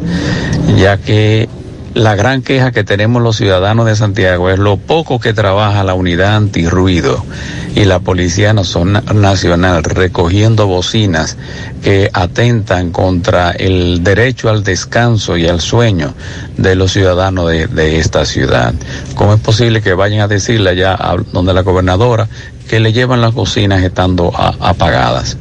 [0.78, 1.50] ya que
[1.96, 5.93] la gran queja que tenemos los ciudadanos de Santiago es lo poco que trabaja la
[5.93, 7.26] unidad antirruido
[7.74, 11.38] y la Policía Nacional recogiendo bocinas
[11.82, 16.14] que atentan contra el derecho al descanso y al sueño
[16.58, 18.74] de los ciudadanos de, de esta ciudad.
[19.16, 22.28] ¿Cómo es posible que vayan a decirle allá a donde la gobernadora
[22.70, 25.38] que le llevan las bocinas estando a- apagadas?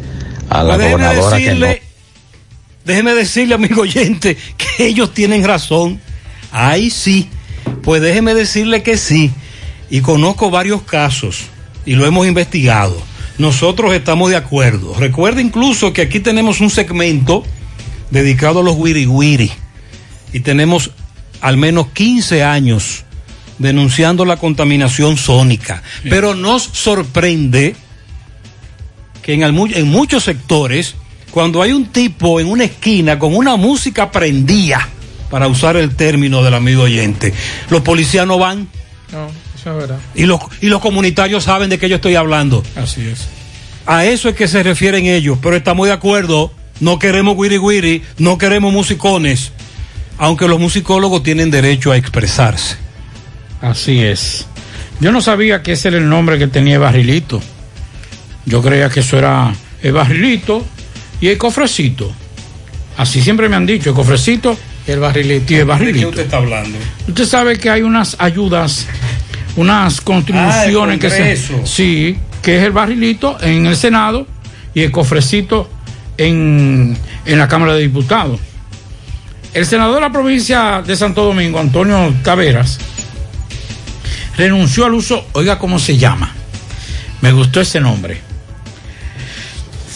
[0.51, 1.67] A la Pues déjeme gobernadora que no
[2.85, 6.01] déjeme decirle, amigo oyente, que ellos tienen razón.
[6.55, 7.29] Ahí sí.
[7.83, 9.33] Pues déjeme decirle que sí.
[9.91, 11.43] Y conozco varios casos
[11.85, 12.97] y lo hemos investigado.
[13.39, 14.95] Nosotros estamos de acuerdo.
[14.95, 17.43] Recuerda incluso que aquí tenemos un segmento
[18.11, 19.51] dedicado a los wiri wiri.
[20.33, 20.93] Y tenemos
[21.41, 23.05] al menos 15 años
[23.59, 25.83] denunciando la contaminación sónica.
[26.05, 27.75] Pero nos sorprende
[29.23, 30.95] que en, en muchos sectores
[31.35, 34.89] cuando hay un tipo en una esquina con una música prendida,
[35.31, 37.33] para usar el término del amigo oyente,
[37.71, 38.69] los policías no van
[39.13, 39.99] No, eso es verdad.
[40.15, 42.63] y los, y los comunitarios saben de qué yo estoy hablando.
[42.77, 43.27] Así es.
[43.87, 48.03] A eso es que se refieren ellos, pero estamos de acuerdo, no queremos guiri guiri,
[48.19, 49.53] no queremos musicones,
[50.19, 52.77] aunque los musicólogos tienen derecho a expresarse.
[53.61, 54.47] Así es.
[55.01, 57.43] Yo no sabía que ese era el nombre que tenía el barrilito.
[58.47, 60.65] Yo creía que eso era el barrilito
[61.21, 62.13] y el cofrecito.
[62.97, 64.57] Así siempre me han dicho, el cofrecito
[64.87, 65.53] y el barrilito.
[65.55, 66.79] El ¿De qué usted está hablando?
[67.09, 68.87] Usted sabe que hay unas ayudas,
[69.57, 71.67] unas contribuciones Ah, el que se.
[71.67, 74.27] Sí, que es el barrilito en el Senado
[74.75, 75.71] y el cofrecito
[76.19, 78.41] en, en la Cámara de Diputados.
[79.55, 82.79] El senador de la provincia de Santo Domingo, Antonio Taveras,
[84.37, 86.33] renunció al uso, oiga cómo se llama.
[87.21, 88.21] Me gustó ese nombre.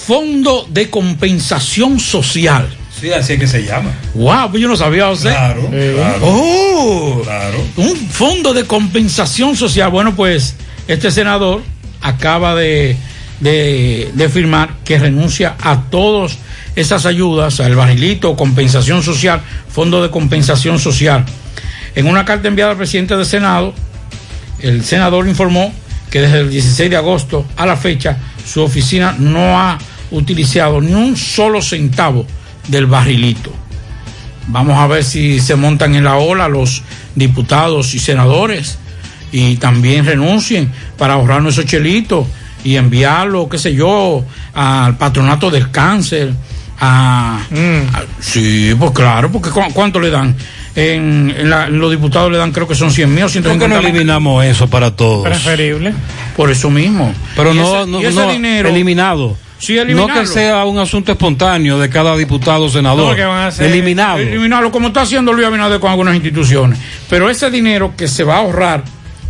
[0.07, 2.69] Fondo de Compensación Social.
[3.01, 3.91] Sí, así es que se llama.
[4.15, 5.29] Wow, pues yo no sabía, José.
[5.31, 6.19] Claro, Eh, claro.
[6.23, 7.65] Oh, Claro.
[7.77, 9.91] un fondo de compensación social.
[9.91, 10.55] Bueno, pues
[10.89, 11.63] este senador
[12.01, 12.97] acaba de,
[13.41, 16.39] de, de firmar que renuncia a todas
[16.77, 19.41] esas ayudas, al barrilito, compensación social,
[19.71, 21.25] fondo de compensación social.
[21.95, 23.75] En una carta enviada al presidente del Senado,
[24.61, 25.73] el senador informó
[26.11, 29.79] que desde el 16 de agosto a la fecha su oficina no ha
[30.11, 32.25] utilizado ni un solo centavo
[32.69, 33.53] del barrilito.
[34.47, 36.83] Vamos a ver si se montan en la ola los
[37.15, 38.79] diputados y senadores
[39.31, 42.27] y también renuncien para ahorrarnos esos chelitos
[42.65, 46.33] y enviarlo, qué sé yo, al patronato del cáncer.
[46.81, 50.35] A, a- sí, pues claro, porque ¿cu- ¿cuánto le dan?
[50.77, 53.33] En, en la- en los diputados le dan creo que son 100 mil o ¿Por
[53.33, 53.89] qué 150 no mil.
[53.91, 55.25] eliminamos eso para todos?
[55.25, 55.93] Preferible.
[56.37, 57.13] Por eso mismo.
[57.35, 59.37] Pero Y no, ese- no, y ese no, dinero- eliminado.
[59.59, 60.21] Sí, no eliminarlo.
[60.23, 63.11] que sea un asunto espontáneo de cada diputado o senador.
[63.11, 64.19] No, que van a hacer- eliminado.
[64.19, 66.79] eliminarlo como está haciendo Luis Abinader con algunas instituciones.
[67.11, 68.85] Pero ese dinero que se va a ahorrar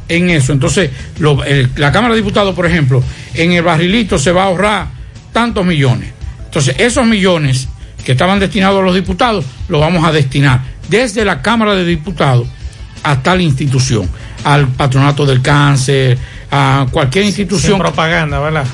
[0.08, 3.02] en eso, entonces lo- el- la Cámara de Diputados, por ejemplo,
[3.34, 4.86] en el barrilito se va a ahorrar
[5.32, 6.10] tantos millones.
[6.44, 7.68] Entonces esos millones
[8.04, 12.46] que estaban destinados a los diputados los vamos a destinar desde la Cámara de Diputados
[13.02, 14.08] hasta la institución,
[14.44, 16.16] al patronato del cáncer,
[16.50, 17.72] a cualquier institución.
[17.72, 18.64] Sin propaganda, ¿verdad?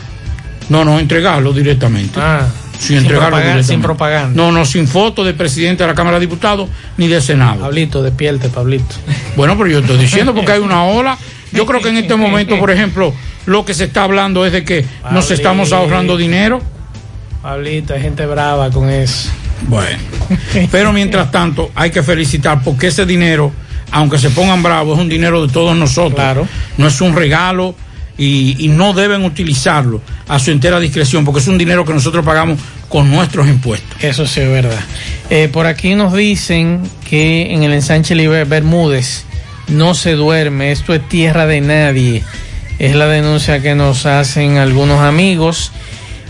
[0.68, 2.18] No, no, entregarlo directamente.
[2.20, 3.72] Ah, sin sin entregarlo propaganda, directamente.
[3.72, 4.42] sin propaganda.
[4.42, 7.60] No, no, sin foto del presidente de la Cámara de Diputados ni del Senado.
[7.60, 8.94] Pablito, despierte, Pablito.
[9.36, 11.18] Bueno, pero yo estoy diciendo porque hay una ola.
[11.50, 13.12] Yo creo que en este momento, por ejemplo,
[13.46, 16.60] lo que se está hablando es de que nos estamos ahorrando dinero.
[17.42, 19.30] Pablito, hay gente brava con eso.
[19.62, 19.98] Bueno,
[20.70, 23.52] pero mientras tanto hay que felicitar porque ese dinero,
[23.90, 26.14] aunque se pongan bravos, es un dinero de todos nosotros.
[26.14, 26.48] Claro.
[26.78, 27.74] No es un regalo
[28.16, 32.24] y, y no deben utilizarlo a su entera discreción porque es un dinero que nosotros
[32.24, 32.58] pagamos
[32.88, 34.02] con nuestros impuestos.
[34.02, 34.78] Eso sí es verdad.
[35.30, 39.24] Eh, por aquí nos dicen que en el ensanche Liber Bermúdez
[39.68, 42.22] no se duerme, esto es tierra de nadie.
[42.78, 45.72] Es la denuncia que nos hacen algunos amigos.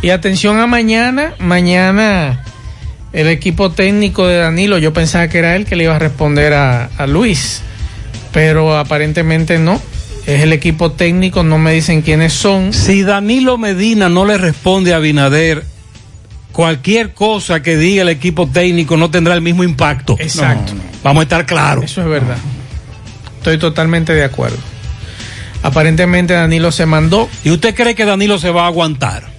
[0.02, 2.44] Y atención a mañana, mañana
[3.12, 6.52] el equipo técnico de Danilo, yo pensaba que era él que le iba a responder
[6.52, 7.62] a, a Luis,
[8.32, 9.80] pero aparentemente no.
[10.26, 12.72] Es el equipo técnico, no me dicen quiénes son.
[12.72, 15.64] Si Danilo Medina no le responde a Binader,
[16.52, 20.16] cualquier cosa que diga el equipo técnico no tendrá el mismo impacto.
[20.18, 20.72] Exacto.
[20.74, 20.88] No, no.
[21.02, 21.84] Vamos a estar claros.
[21.84, 22.38] Eso es verdad.
[23.38, 24.56] Estoy totalmente de acuerdo.
[25.62, 27.28] Aparentemente Danilo se mandó.
[27.44, 29.33] ¿Y usted cree que Danilo se va a aguantar?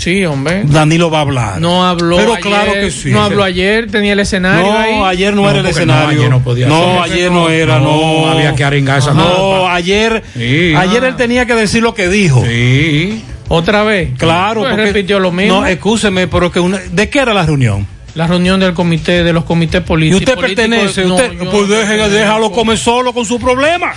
[0.00, 0.62] Sí, hombre.
[0.64, 1.60] Danilo va a hablar.
[1.60, 2.16] No habló.
[2.16, 3.10] Pero ayer, claro que sí.
[3.10, 4.94] No habló ayer, tenía el escenario No, ahí.
[5.16, 6.18] ayer no, era el no, escenario.
[6.18, 7.12] ayer no podía No, hacer.
[7.12, 8.24] ayer no era, no.
[8.24, 10.72] No, había que arengar esa No, ayer, Sí.
[10.74, 12.42] ayer él tenía que decir lo que dijo.
[12.46, 13.22] Sí.
[13.48, 14.12] Otra vez.
[14.16, 15.60] Claro, Pues porque repitió lo mismo.
[15.60, 17.86] No, escúcheme, pero que una, ¿de qué era la reunión?
[18.14, 20.22] La reunión del comité, de los comités Y políticos.
[20.22, 23.92] usted pertenece, No, usted, pues deje, déjalo comer solo con su problema.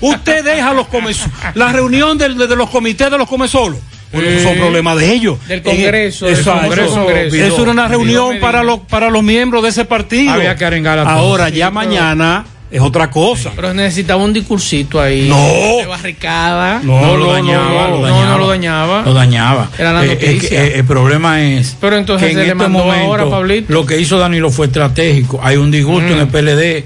[0.00, 1.14] Usted deja los comer
[1.54, 3.78] la reunión de, de los comités de los come solo.
[4.22, 5.38] Esos son problemas de ellos.
[5.48, 7.08] Del Congreso, Eh, del Congreso.
[7.32, 8.40] Eso era una reunión Medina.
[8.46, 10.32] para los, para los miembros de ese partido.
[10.32, 11.16] Había que arengar a todos.
[11.16, 13.52] Ahora, Sí, ya pero- mañana es otra cosa.
[13.54, 15.28] Pero necesitaba un discursito ahí.
[15.28, 15.36] No.
[15.78, 16.80] De barricada.
[16.82, 17.90] No, No, no, lo no, dañaba, no.
[17.90, 18.26] lo No, dañaba.
[18.32, 19.02] no lo dañaba.
[19.04, 19.70] Lo dañaba.
[19.78, 20.64] Era la Eh, noticia.
[20.64, 23.72] eh, el problema es Pero entonces que en se le este mandó momento ahora, Pablito.
[23.72, 25.40] lo que hizo Danilo fue estratégico.
[25.42, 26.84] Hay un disgusto en el PLD.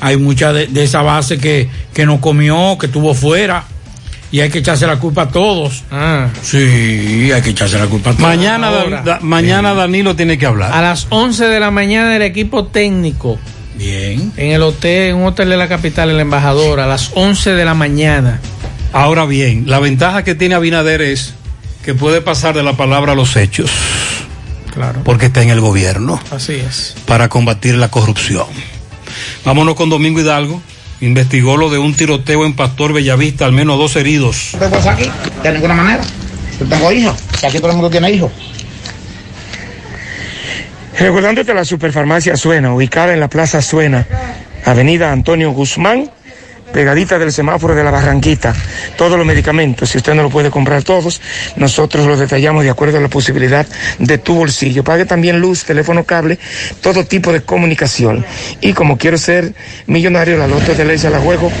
[0.00, 3.64] Hay mucha de, de esa base que, que no comió, que estuvo fuera.
[4.34, 5.84] Y hay que echarse la culpa a todos.
[5.92, 6.26] Ah.
[6.42, 8.26] Sí, hay que echarse la culpa a todos.
[8.28, 8.68] Mañana.
[9.04, 10.72] Da- mañana Danilo tiene que hablar.
[10.72, 13.38] A las 11 de la mañana el equipo técnico
[13.76, 14.32] Bien.
[14.36, 17.64] en el hotel, en un hotel de la capital, el embajador, a las 11 de
[17.64, 18.40] la mañana.
[18.92, 21.34] Ahora bien, la ventaja que tiene Abinader es
[21.84, 23.70] que puede pasar de la palabra a los hechos.
[24.72, 25.02] Claro.
[25.04, 26.96] porque está en el gobierno Así es.
[27.06, 28.46] para combatir la corrupción.
[29.44, 30.60] Vámonos con Domingo Hidalgo.
[31.04, 34.52] Investigó lo de un tiroteo en Pastor Bellavista, al menos dos heridos.
[34.52, 35.10] ¿Qué pasa aquí?
[35.42, 36.02] De ninguna manera.
[36.58, 37.14] Yo tengo hijos.
[37.38, 38.32] Si aquí todo el mundo tiene hijos.
[40.98, 44.06] Recordándote la superfarmacia Suena, ubicada en la Plaza Suena,
[44.64, 46.10] Avenida Antonio Guzmán,
[46.74, 48.52] pegadita del semáforo de la Barranquita.
[48.98, 51.20] Todos los medicamentos, si usted no lo puede comprar todos,
[51.54, 53.64] nosotros los detallamos de acuerdo a la posibilidad
[54.00, 54.82] de tu bolsillo.
[54.82, 56.36] Pague también luz, teléfono cable,
[56.82, 58.26] todo tipo de comunicación.
[58.60, 59.54] Y como quiero ser
[59.86, 61.52] millonario, la loto de ley se la juego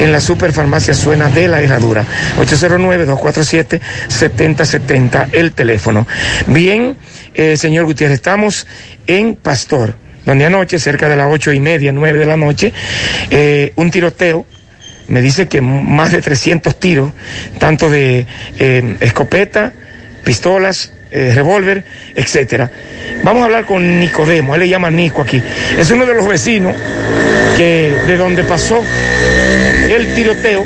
[0.00, 2.06] en la superfarmacia Suena de la Herradura.
[2.40, 6.06] 809-247-7070, el teléfono.
[6.46, 6.96] Bien,
[7.34, 8.66] eh, señor Gutiérrez, estamos
[9.06, 12.72] en Pastor, donde anoche, cerca de las ocho y media, nueve de la noche,
[13.28, 14.46] eh, un tiroteo
[15.08, 17.12] me dice que más de 300 tiros,
[17.58, 18.26] tanto de
[18.58, 19.72] eh, escopeta,
[20.24, 21.84] pistolas, eh, revólver,
[22.14, 22.70] etcétera.
[23.22, 25.42] Vamos a hablar con Nicodemo, él le llama Nico aquí.
[25.78, 26.74] Es uno de los vecinos
[27.56, 28.82] que de donde pasó
[29.90, 30.64] el tiroteo,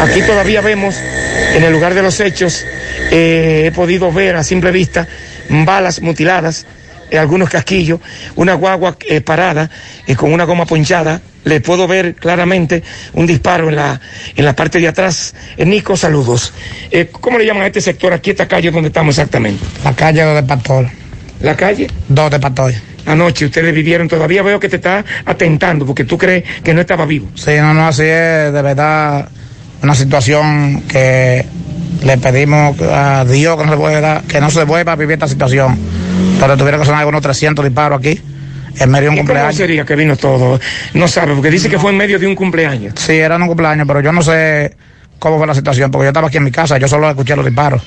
[0.00, 0.96] aquí todavía vemos
[1.54, 2.64] en el lugar de los hechos,
[3.10, 5.06] eh, he podido ver a simple vista
[5.48, 6.66] balas mutiladas,
[7.16, 8.00] algunos casquillos,
[8.34, 9.70] una guagua parada
[10.16, 11.20] con una goma ponchada.
[11.46, 12.82] Le puedo ver claramente
[13.12, 14.00] un disparo en la,
[14.34, 15.32] en la parte de atrás.
[15.56, 16.52] Eh, Nico, saludos.
[16.90, 19.64] Eh, ¿Cómo le llaman a este sector aquí, esta calle donde estamos exactamente?
[19.84, 20.88] La calle de Pastor.
[21.38, 21.86] ¿La calle?
[22.08, 22.72] Dos de Pastor.
[23.06, 27.06] Anoche ustedes vivieron, todavía veo que te está atentando porque tú crees que no estaba
[27.06, 27.28] vivo.
[27.36, 29.28] Sí, no, no, así es, de verdad,
[29.84, 31.46] una situación que
[32.02, 35.28] le pedimos a Dios que no se pueda, que no se vuelva a vivir esta
[35.28, 35.78] situación.
[36.40, 38.20] Pero tuviera que sonar algunos 300 disparos aquí,
[38.78, 39.56] en medio de un ¿Y cómo cumpleaños.
[39.56, 40.60] sería que vino todo?
[40.94, 42.94] No sabe, porque dice que fue en medio de un cumpleaños.
[42.96, 44.76] Sí, era un cumpleaños, pero yo no sé
[45.18, 47.44] cómo fue la situación, porque yo estaba aquí en mi casa, yo solo escuché los
[47.44, 47.82] disparos.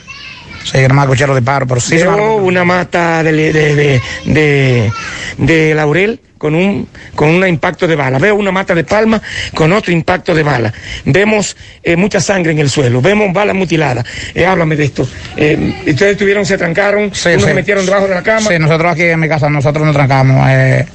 [0.64, 1.95] Sí, yo nomás escuché los disparos, pero sí.
[1.95, 4.91] Veo una mata de, de, de, de-
[5.38, 8.18] de laurel con un con un impacto de bala.
[8.18, 9.22] Veo una mata de palma
[9.53, 10.74] con otro impacto de bala.
[11.06, 12.99] Vemos eh, mucha sangre en el suelo.
[13.02, 14.03] Vemos balas mutiladas.
[14.34, 15.07] Eh, háblame de esto.
[15.38, 17.48] Eh, ustedes tuvieron, se trancaron, Sí, unos sí.
[17.49, 18.49] se metieron debajo de la cama.
[18.49, 20.48] Sí, nosotros aquí en mi casa, nosotros nos trancamos.
[20.49, 20.86] eh,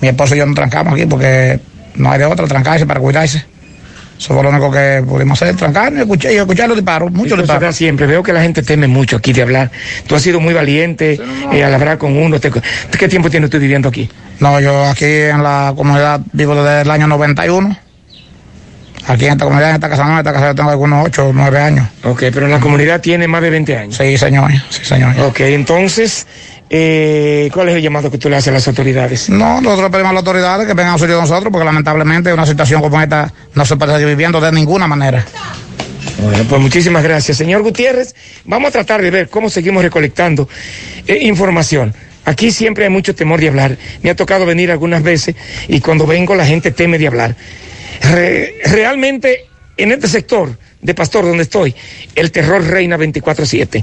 [0.00, 1.60] mi esposo y yo nos trancamos aquí porque
[1.96, 3.44] no hay de otra, trancarse para cuidarse.
[4.18, 7.74] Eso fue lo único que pudimos hacer, trancarnos y escuchar, los disparos, muchos Esto disparos.
[7.76, 8.06] siempre.
[8.06, 9.70] Veo que la gente teme mucho aquí de hablar.
[10.06, 11.18] Tú has sido muy valiente
[11.52, 12.38] eh, al hablar con uno.
[12.38, 12.50] Te-
[12.98, 14.08] ¿Qué tiempo tienes tú viviendo aquí?
[14.42, 17.76] No, yo aquí en la comunidad vivo desde el año 91.
[19.06, 21.28] Aquí en esta comunidad, en esta casa no, en esta casa yo tengo algunos 8
[21.28, 21.86] o 9 años.
[22.02, 23.96] Ok, pero en la comunidad tiene más de 20 años.
[23.96, 25.14] Sí, señor, sí, señor.
[25.20, 26.26] Ok, entonces,
[26.68, 29.30] eh, ¿cuál es el llamado que tú le haces a las autoridades?
[29.30, 32.44] No, nosotros pedimos a las autoridades que vengan a auxilio de nosotros porque lamentablemente una
[32.44, 35.24] situación como esta no se puede seguir viviendo de ninguna manera.
[36.20, 37.36] Bueno, pues muchísimas gracias.
[37.36, 40.48] Señor Gutiérrez, vamos a tratar de ver cómo seguimos recolectando
[41.06, 41.94] eh, información.
[42.24, 43.76] Aquí siempre hay mucho temor de hablar.
[44.02, 45.34] Me ha tocado venir algunas veces
[45.68, 47.34] y cuando vengo la gente teme de hablar.
[48.00, 49.46] Re- realmente
[49.76, 51.74] en este sector de Pastor donde estoy,
[52.14, 53.82] el terror reina 24/7.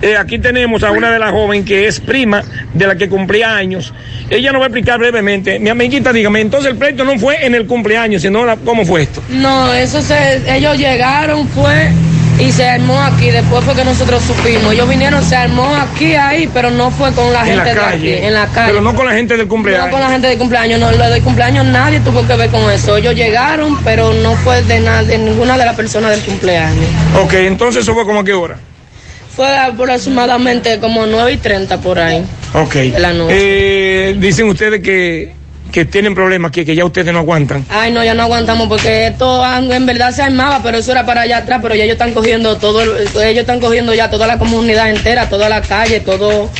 [0.00, 2.44] eh, aquí tenemos a una de las jóvenes que es prima
[2.74, 3.92] de la que cumplía años.
[4.30, 5.58] Ella nos va a explicar brevemente.
[5.58, 9.22] Mi amiguita, dígame, entonces el pleito no fue en el cumpleaños, sino cómo fue esto.
[9.30, 11.90] No, eso se, ellos llegaron, fue
[12.38, 13.30] y se armó aquí.
[13.30, 14.72] Después fue que nosotros supimos.
[14.72, 17.76] Ellos vinieron, se armó aquí, ahí, pero no fue con la En gente la de
[17.80, 18.16] calle.
[18.16, 18.68] aquí, en la calle.
[18.70, 19.86] Pero no con la gente del cumpleaños.
[19.86, 22.70] No con la gente de cumpleaños, no, lo del cumpleaños nadie tuvo que ver con
[22.70, 22.96] eso.
[22.96, 26.86] Ellos llegaron, pero no fue de, nada, de ninguna de las personas del cumpleaños.
[27.22, 28.56] Ok, entonces eso fue como a qué hora.
[29.34, 32.24] Fue aproximadamente como 9 y 30 por ahí.
[32.54, 32.74] Ok.
[32.74, 33.34] De la noche.
[34.10, 35.32] Eh, dicen ustedes que,
[35.72, 37.64] que tienen problemas aquí, que ya ustedes no aguantan.
[37.68, 39.42] Ay, no, ya no aguantamos porque esto
[39.72, 42.56] en verdad se armaba, pero eso era para allá atrás, pero ya ellos están cogiendo
[42.56, 42.90] todo, el-
[43.22, 46.50] ellos están cogiendo ya toda la comunidad entera, toda la calle, todo,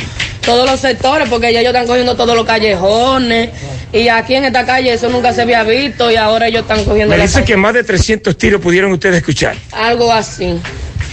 [0.44, 3.51] todos los sectores, porque ya ellos están cogiendo todos los callejones,
[3.90, 7.16] Y aquí en esta calle eso nunca se había visto y ahora ellos están cogiendo
[7.16, 9.56] Me dice que más de 300 tiros pudieron ustedes escuchar.
[9.72, 10.60] algo así.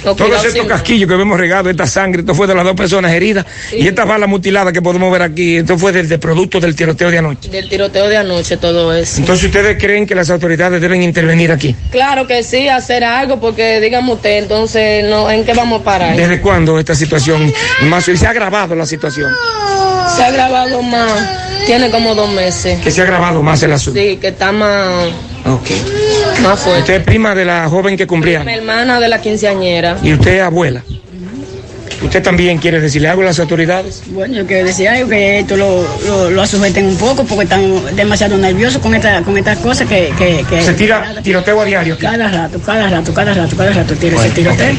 [0.05, 0.75] Los Todos estos siempre.
[0.75, 4.07] casquillos que vemos regados, esta sangre, esto fue de las dos personas heridas y estas
[4.07, 7.49] balas mutiladas que podemos ver aquí, esto fue desde producto del tiroteo de anoche.
[7.49, 9.19] Del tiroteo de anoche, todo eso.
[9.19, 11.75] Entonces ustedes creen que las autoridades deben intervenir aquí.
[11.91, 16.15] Claro que sí, hacer algo, porque dígame usted, entonces, no, ¿en qué vamos a parar?
[16.15, 17.51] ¿Desde cuándo esta situación
[17.83, 19.31] más se ha agravado la situación?
[20.15, 22.79] Se ha grabado más, tiene como dos meses.
[22.81, 23.99] Que se ha agravado más el asunto.
[23.99, 25.07] Sí, que está más,
[25.45, 25.69] Ok.
[26.41, 26.81] más fuerte.
[26.81, 29.97] Usted es prima de la joven que cumplía Mi hermana de la quinceañera.
[30.03, 30.83] y usted es abuela.
[32.03, 34.03] ¿Usted también quiere decirle algo a las autoridades?
[34.07, 37.95] Bueno, yo quiero decir algo que esto lo, lo, lo sujeten un poco porque están
[37.95, 41.93] demasiado nerviosos con, esta, con estas cosas que, que, que- Se tira tiroteo a diario.
[41.95, 42.03] aquí.
[42.03, 44.75] cada rato, cada rato, cada rato, cada rato tira ese tiroteo.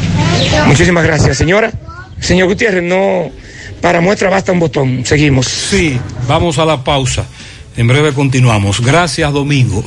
[0.66, 1.72] Muchísimas gracias, señora.
[2.20, 3.30] Señor Gutiérrez, no.
[3.80, 5.04] Para muestra basta un botón.
[5.04, 5.46] Seguimos.
[5.46, 5.98] Sí,
[6.28, 7.24] vamos a la pausa.
[7.76, 8.80] En breve continuamos.
[8.84, 9.82] Gracias, Domingo.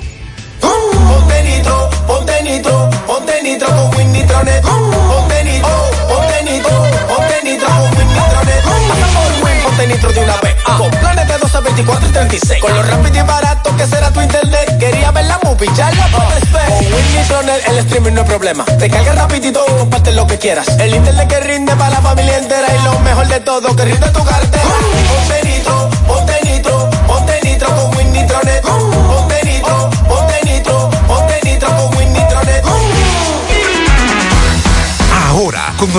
[3.49, 4.61] Nitro con Win Nitronet.
[4.61, 5.69] Ponte nitro,
[6.07, 8.63] ponte nitro, ponte nitro con Win Nitronet.
[8.89, 10.55] Pasa por Win, ponte nitro de una vez.
[10.77, 12.61] Con planes de 12, 24 y 36.
[12.61, 14.77] Con lo rápido y barato que será tu internet.
[14.79, 16.69] Quería ver la movie, ya la ver.
[16.69, 18.65] Con Win Nitronet el streaming no es problema.
[18.65, 20.67] Te carga rapidito y comparte lo que quieras.
[20.79, 22.67] El internet que rinde para la familia entera.
[22.75, 24.63] Y lo mejor de todo, que rinde tu cartera.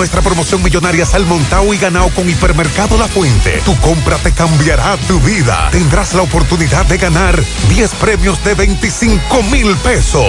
[0.01, 5.19] Nuestra promoción millonaria Salmontao y Ganao con Hipermercado La Fuente, tu compra te cambiará tu
[5.19, 5.69] vida.
[5.71, 10.25] Tendrás la oportunidad de ganar 10 premios de 25 mil pesos,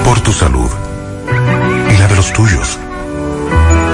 [0.05, 0.71] Por tu salud
[1.93, 2.79] y la de los tuyos.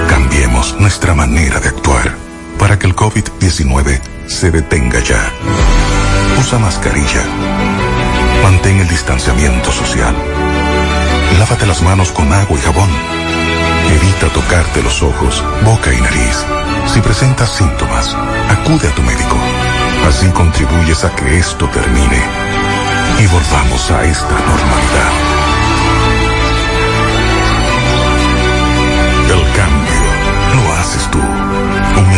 [0.09, 2.26] Cambiemos nuestra manera de actuar
[2.67, 5.23] para que el COVID-19 se detenga ya.
[6.41, 7.23] Usa mascarilla.
[8.43, 10.13] Mantén el distanciamiento social.
[11.39, 12.91] Lávate las manos con agua y jabón.
[13.95, 16.45] Evita tocarte los ojos, boca y nariz.
[16.93, 18.17] Si presentas síntomas,
[18.51, 19.37] acude a tu médico.
[20.09, 22.21] Así contribuyes a que esto termine
[23.21, 25.36] y volvamos a esta normalidad.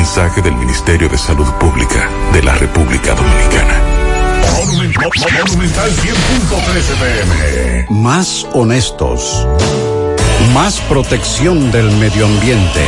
[0.08, 3.82] Mensaje del Ministerio de Salud Pública de la República Dominicana.
[4.56, 7.86] Monumental 100.13 pm.
[7.90, 9.46] Más honestos.
[10.54, 12.86] Más protección del medio ambiente.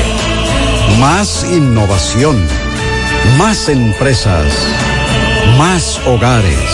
[0.98, 2.42] Más innovación.
[3.36, 4.46] Más empresas.
[5.58, 6.70] Más hogares.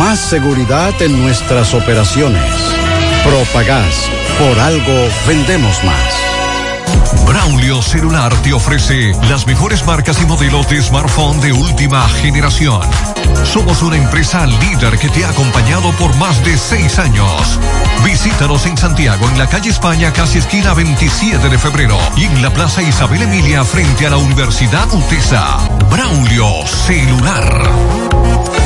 [0.00, 2.52] Más seguridad en nuestras operaciones.
[3.22, 4.10] Propagás.
[4.40, 6.25] Por algo vendemos más.
[7.24, 12.82] Braulio Celular te ofrece las mejores marcas y modelos de smartphone de última generación.
[13.44, 17.58] Somos una empresa líder que te ha acompañado por más de seis años.
[18.04, 22.52] Visítanos en Santiago, en la calle España, casi esquina 27 de febrero, y en la
[22.52, 25.58] Plaza Isabel Emilia, frente a la Universidad UTESA.
[25.90, 28.65] Braulio Celular.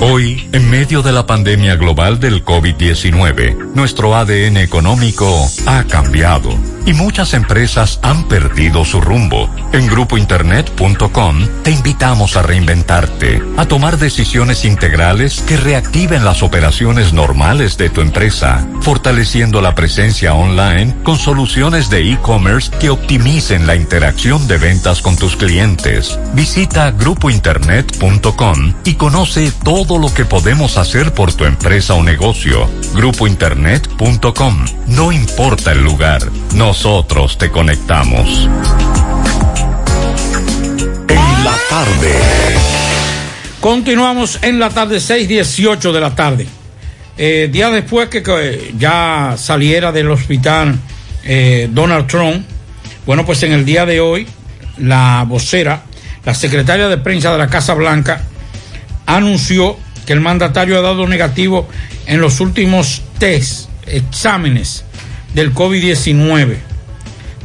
[0.00, 6.50] Hoy, en medio de la pandemia global del COVID-19, nuestro ADN económico ha cambiado
[6.86, 9.48] y muchas empresas han perdido su rumbo.
[9.72, 17.76] En grupointernet.com te invitamos a reinventarte, a tomar decisiones integrales que reactiven las operaciones normales
[17.76, 24.46] de tu empresa, fortaleciendo la presencia online con soluciones de e-commerce que optimicen la interacción
[24.48, 26.18] de ventas con tus clientes.
[26.34, 32.68] Visita grupointernet.com y conoce todo lo que podemos hacer por tu empresa o negocio.
[32.94, 34.64] Grupointernet.com.
[34.88, 36.22] No importa el lugar,
[36.72, 38.48] nosotros te conectamos.
[41.06, 42.14] En la tarde.
[43.60, 46.46] Continuamos en la tarde, 6:18 de la tarde.
[47.18, 50.78] Eh, día después que, que ya saliera del hospital
[51.24, 52.46] eh, Donald Trump,
[53.04, 54.26] bueno, pues en el día de hoy,
[54.78, 55.82] la vocera,
[56.24, 58.22] la secretaria de prensa de la Casa Blanca,
[59.04, 59.76] anunció
[60.06, 61.68] que el mandatario ha dado negativo
[62.06, 64.86] en los últimos test, exámenes
[65.34, 66.56] del COVID-19.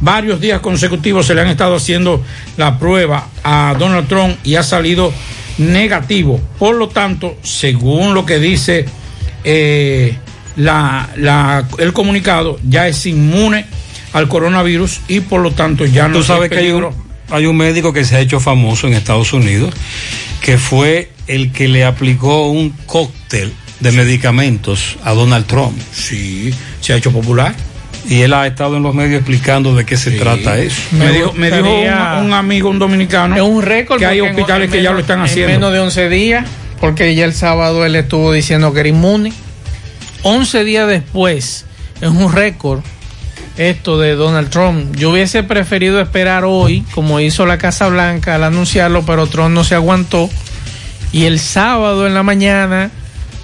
[0.00, 2.22] Varios días consecutivos se le han estado haciendo
[2.56, 5.12] la prueba a Donald Trump y ha salido
[5.58, 6.40] negativo.
[6.58, 8.84] Por lo tanto, según lo que dice
[9.42, 10.16] eh,
[10.56, 13.66] la, la, el comunicado, ya es inmune
[14.12, 16.88] al coronavirus y por lo tanto ya no Tú sabes que hay un,
[17.30, 19.74] hay un médico que se ha hecho famoso en Estados Unidos
[20.40, 25.78] que fue el que le aplicó un cóctel de medicamentos a Donald Trump.
[25.92, 27.54] Sí, se ha hecho popular.
[28.08, 30.16] Y él ha estado en los medios explicando de qué se sí.
[30.16, 30.80] trata eso.
[30.92, 34.66] Me, dijo, me dijo un, un, amigo, un dominicano, es un récord que hay hospitales
[34.66, 35.52] en, que ya lo están haciendo.
[35.52, 36.46] En menos de 11 días,
[36.80, 39.32] porque ya el sábado él estuvo diciendo que era inmune.
[40.22, 41.66] 11 días después,
[42.00, 42.80] es un récord
[43.58, 44.96] esto de Donald Trump.
[44.96, 49.64] Yo hubiese preferido esperar hoy, como hizo la Casa Blanca al anunciarlo, pero Trump no
[49.64, 50.30] se aguantó.
[51.12, 52.90] Y el sábado en la mañana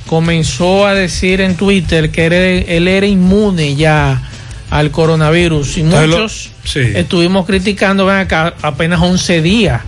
[0.06, 4.22] comenzó a decir en Twitter que él era inmune ya
[4.70, 5.78] al coronavirus.
[5.78, 6.28] Y muchos lo,
[6.68, 6.80] sí.
[6.94, 9.82] estuvimos criticando, ven acá, apenas 11 días.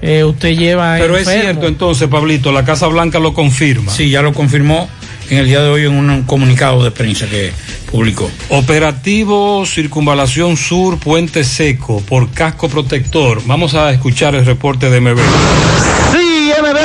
[0.00, 0.96] Eh, usted lleva.
[0.98, 1.38] Pero enfermo.
[1.38, 3.92] es cierto, entonces, Pablito, la Casa Blanca lo confirma.
[3.92, 4.88] Sí, ya lo confirmó
[5.30, 7.52] en el día de hoy en un comunicado de prensa que
[7.90, 8.30] publicó.
[8.50, 13.42] Operativo Circunvalación Sur Puente Seco por casco protector.
[13.46, 15.18] Vamos a escuchar el reporte de MB.
[16.12, 16.27] Sí,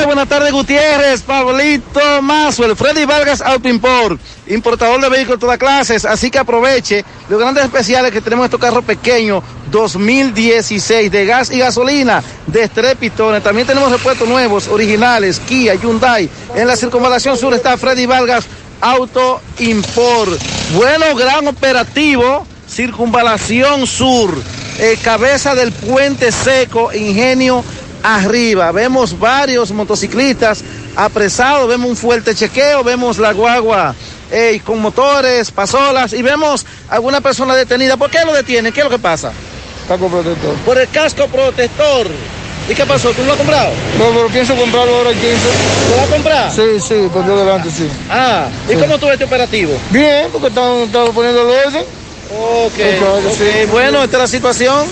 [0.06, 5.58] Buenas tardes Gutiérrez, Pablito Mazo, el Freddy Vargas Auto Import, importador de vehículos de todas
[5.58, 11.50] clases, así que aproveche los grandes especiales que tenemos estos carros pequeños 2016 de gas
[11.50, 13.42] y gasolina de tres pistones.
[13.42, 16.28] También tenemos repuestos nuevos, originales, Kia, Hyundai.
[16.54, 18.44] En la circunvalación sur está Freddy Vargas
[18.82, 20.38] Auto Import.
[20.74, 24.34] Bueno, gran operativo, circunvalación sur,
[24.78, 27.64] eh, cabeza del puente seco, ingenio
[28.04, 28.70] arriba.
[28.70, 30.62] Vemos varios motociclistas
[30.94, 33.94] apresados, vemos un fuerte chequeo, vemos la guagua
[34.30, 37.96] eh, con motores, pasolas y vemos alguna persona detenida.
[37.96, 38.72] ¿Por qué lo detienen?
[38.72, 39.32] ¿Qué es lo que pasa?
[39.88, 40.54] Casco protector.
[40.64, 42.08] Por el casco protector.
[42.68, 43.10] ¿Y qué pasó?
[43.10, 43.70] ¿Tú lo has comprado?
[43.98, 45.36] No, pero pienso comprarlo ahora el 15.
[45.90, 46.50] ¿Lo vas a comprar?
[46.50, 47.88] Sí, sí, por Dios delante, sí.
[48.08, 48.78] Ah, ¿y sí.
[48.78, 49.74] cómo tuvo este operativo?
[49.90, 51.84] Bien, porque están, están poniendo el orden.
[52.30, 53.66] Okay, ok, sí.
[53.70, 54.86] Bueno, esta es la situación.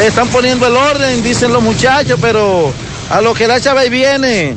[0.00, 2.72] Están poniendo el orden, dicen los muchachos, pero
[3.10, 4.54] a lo que la chava viene,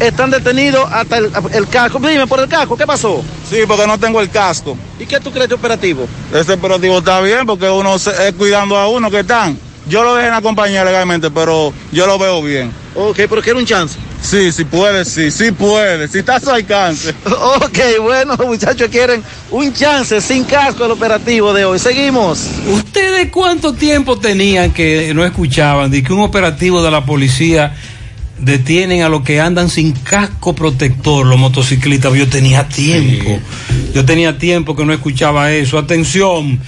[0.00, 1.98] están detenidos hasta el, el, casco.
[1.98, 3.22] Dime, por el casco, ¿qué pasó?
[3.48, 4.76] Sí, porque no tengo el casco.
[4.98, 6.06] ¿Y qué tú crees de operativo?
[6.32, 9.58] Este operativo está bien porque uno se, es cuidando a uno que están.
[9.88, 12.72] Yo lo dejé en la compañía legalmente, pero yo lo veo bien.
[12.94, 13.98] Ok, pero quiero un chance.
[14.22, 17.14] Sí, sí puede, sí, sí puede, si está a su alcance.
[17.26, 21.78] Ok, bueno, los muchachos quieren un chance sin casco el operativo de hoy.
[21.78, 22.48] Seguimos.
[22.66, 27.74] ¿Ustedes cuánto tiempo tenían que no escuchaban de que un operativo de la policía
[28.38, 32.12] detienen a los que andan sin casco protector, los motociclistas?
[32.14, 33.38] Yo tenía tiempo,
[33.68, 33.90] sí.
[33.94, 35.78] yo tenía tiempo que no escuchaba eso.
[35.78, 36.60] Atención,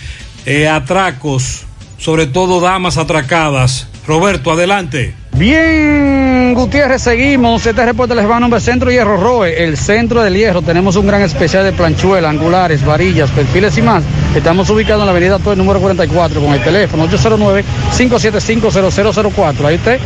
[0.47, 1.65] eh, atracos
[1.99, 3.89] sobre todo damas atracadas.
[4.07, 5.15] Roberto, adelante.
[5.39, 7.65] Bien, Gutiérrez, seguimos.
[7.65, 10.63] Este reporte les va a nombre Centro Hierro Roe, el centro del hierro.
[10.63, 14.03] Tenemos un gran especial de planchuela, angulares, varillas, perfiles y más.
[14.35, 19.65] Estamos ubicados en la avenida Torre número 44 con el teléfono 809-575-0004.
[19.65, 20.01] Ahí usted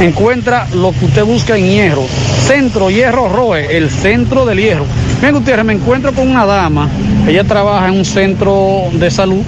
[0.00, 2.06] encuentra lo que usted busca en hierro.
[2.46, 4.86] Centro Hierro Roe, el centro del hierro.
[5.20, 6.88] Bien, Gutiérrez, me encuentro con una dama.
[7.26, 9.42] Ella trabaja en un centro de salud.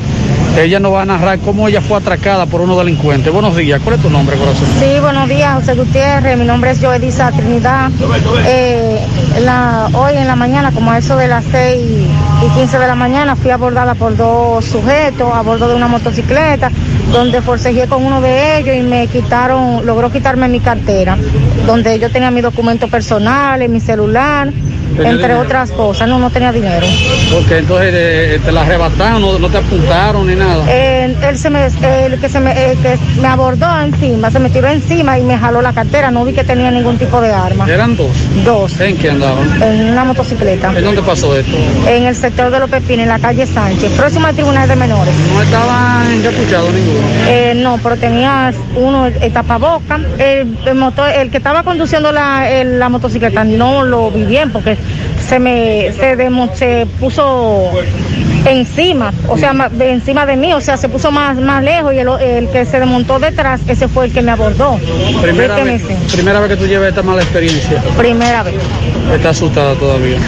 [0.59, 3.33] Ella nos va a narrar cómo ella fue atracada por unos delincuentes.
[3.33, 4.67] Buenos días, ¿cuál es tu nombre, corazón?
[4.81, 6.37] Sí, buenos días, José Gutiérrez.
[6.37, 7.91] Mi nombre es Joedisa Trinidad.
[8.45, 8.99] Eh,
[9.93, 13.37] hoy en la mañana, como a eso de las 6 y 15 de la mañana,
[13.37, 16.73] fui abordada por dos sujetos a bordo de una motocicleta,
[17.13, 21.17] donde forcejeé con uno de ellos y me quitaron, logró quitarme mi cartera,
[21.67, 26.09] donde yo tenía mi documento personal, mi celular, ¿Tenía entre otras cosas.
[26.09, 26.86] No, no tenía dinero.
[27.32, 30.65] Porque entonces eh, te la arrebataron, no, no te apuntaron ni nada.
[30.69, 34.69] Eh, él se me, el que se me, que me abordó encima, se me tiró
[34.69, 36.10] encima y me jaló la cartera.
[36.10, 37.66] No vi que tenía ningún tipo de arma.
[37.69, 38.10] ¿Eran dos?
[38.44, 38.81] Dos.
[38.81, 39.62] ¿En qué andaban?
[39.62, 40.73] En una motocicleta.
[40.77, 41.56] ¿En dónde pasó esto?
[41.86, 45.15] En el sector de los Pepines, en la calle Sánchez, próximo al Tribunal de Menores.
[45.35, 46.98] No estaban encapuchados ninguno.
[47.28, 49.98] Eh, no, pero tenía uno el tapaboca.
[50.19, 54.51] El, el motor, el que estaba conduciendo la, el- la motocicleta no lo vi bien
[54.52, 54.78] porque
[55.29, 57.71] se me se, demo- se puso
[58.47, 61.99] encima, o sea, de encima de mí, o sea, se puso más, más lejos y
[61.99, 64.79] el, el que se desmontó detrás, ese fue el que me abordó.
[65.21, 65.83] Primera ¿De qué vez,
[66.13, 67.83] primera vez que tú llevas esta mala experiencia.
[67.97, 68.55] Primera vez.
[69.13, 70.19] Está asustada todavía.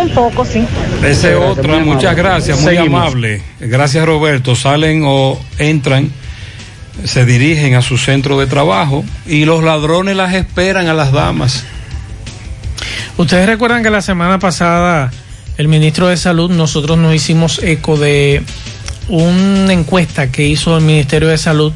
[0.00, 0.64] Un poco, sí.
[1.04, 1.84] Esa es Gracias, amable.
[1.84, 3.00] muchas gracias, muy Seguimos.
[3.02, 3.42] amable.
[3.60, 4.54] Gracias Roberto.
[4.54, 6.10] Salen o entran,
[7.04, 11.64] se dirigen a su centro de trabajo y los ladrones las esperan a las damas.
[13.16, 15.10] Ustedes recuerdan que la semana pasada
[15.56, 18.42] el ministro de Salud, nosotros nos hicimos eco de
[19.08, 21.72] una encuesta que hizo el Ministerio de Salud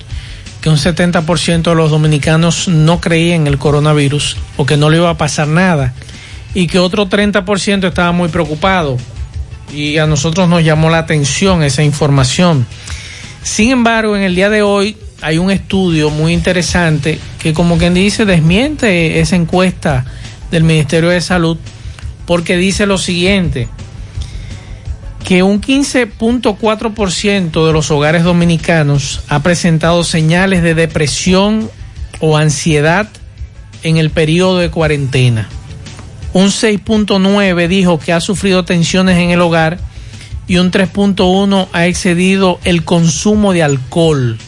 [0.61, 4.97] que un 70% de los dominicanos no creían en el coronavirus o que no le
[4.97, 5.95] iba a pasar nada
[6.55, 8.97] y que otro 30% estaba muy preocupado
[9.73, 12.67] y a nosotros nos llamó la atención esa información.
[13.45, 17.95] Sin embargo, en el día de hoy hay un estudio muy interesante que como quien
[17.95, 20.05] dice desmiente esa encuesta
[20.51, 21.57] del Ministerio de Salud
[22.27, 23.69] porque dice lo siguiente,
[25.25, 31.71] que un 15.4% de los hogares dominicanos ha presentado señales de depresión
[32.21, 33.09] o ansiedad
[33.83, 35.49] en el periodo de cuarentena.
[36.35, 39.79] Un 6.9 dijo que ha sufrido tensiones en el hogar
[40.47, 44.39] y un 3.1 ha excedido el consumo de alcohol,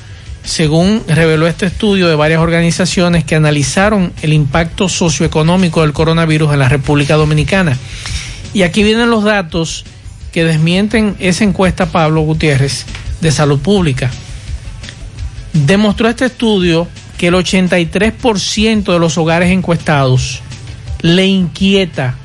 [0.50, 6.58] según reveló este estudio de varias organizaciones que analizaron el impacto socioeconómico del coronavirus en
[6.58, 7.78] la República Dominicana.
[8.52, 9.84] Y aquí vienen los datos
[10.32, 12.84] que desmienten esa encuesta, Pablo Gutiérrez,
[13.20, 14.10] de salud pública.
[15.52, 20.40] Demostró este estudio que el 83% de los hogares encuestados
[21.00, 22.16] le inquieta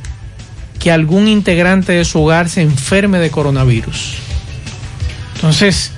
[0.79, 4.15] que algún integrante de su hogar se enferme de coronavirus.
[5.35, 5.91] Entonces,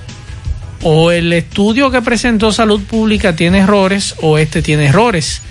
[0.84, 5.42] o el estudio que presentó Salud Pública tiene errores o este tiene errores,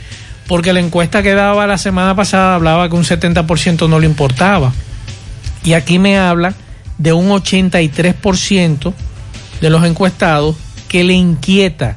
[0.47, 4.73] porque la encuesta que daba la semana pasada hablaba que un 70% no le importaba.
[5.65, 6.55] Y aquí me habla
[6.99, 8.95] de un 83%
[9.61, 10.57] de los encuestados
[10.89, 11.97] que le inquieta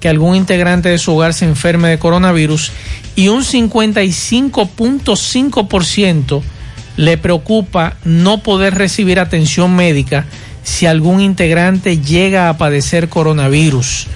[0.00, 2.72] que algún integrante de su hogar se enferme de coronavirus
[3.16, 6.42] y un 55.5%
[6.96, 10.26] le preocupa no poder recibir atención médica
[10.64, 14.08] si algún integrante llega a padecer coronavirus.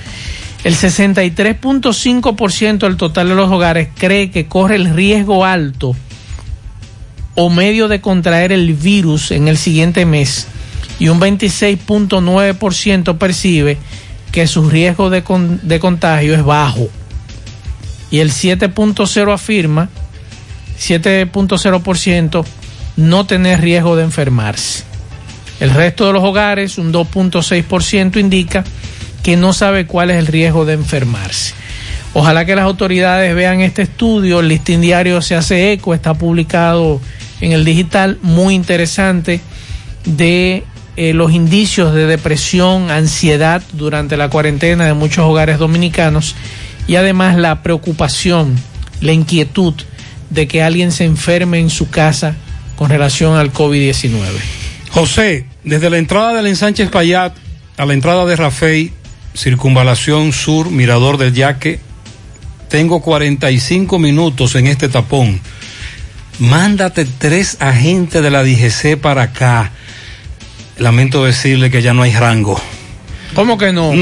[0.65, 5.95] El 63.5% del total de los hogares cree que corre el riesgo alto
[7.37, 10.49] o medio de contraer el virus en el siguiente mes
[10.99, 13.79] y un 26.9% percibe
[14.33, 16.89] que su riesgo de, con- de contagio es bajo.
[18.11, 19.89] Y el 7.0 afirma,
[20.81, 22.45] 7.0%
[22.97, 24.83] no tener riesgo de enfermarse.
[25.61, 28.65] El resto de los hogares, un 2.6%, indica
[29.23, 31.55] que no sabe cuál es el riesgo de enfermarse.
[32.15, 37.01] Ojalá que las autoridades vean este estudio, el listín diario se hace eco, está publicado
[37.41, 39.41] en el digital, muy interesante,
[40.05, 40.65] de
[40.97, 46.35] eh, los indicios de depresión, ansiedad durante la cuarentena de muchos hogares dominicanos
[46.87, 48.57] y además la preocupación,
[49.01, 49.75] la inquietud
[50.31, 52.35] de que alguien se enferme en su casa
[52.77, 54.19] con relación al COVID-19.
[54.91, 57.35] José, desde la entrada del ensanche Espaillat
[57.77, 58.93] a la entrada de Rafey,
[59.35, 61.81] circunvalación sur, mirador del Yaque,
[62.69, 65.41] tengo 45 minutos en este tapón.
[66.39, 69.73] Mándate tres agentes de la DGC para acá.
[70.79, 72.61] Lamento decirle que ya no hay rango.
[73.35, 73.93] ¿Cómo que no?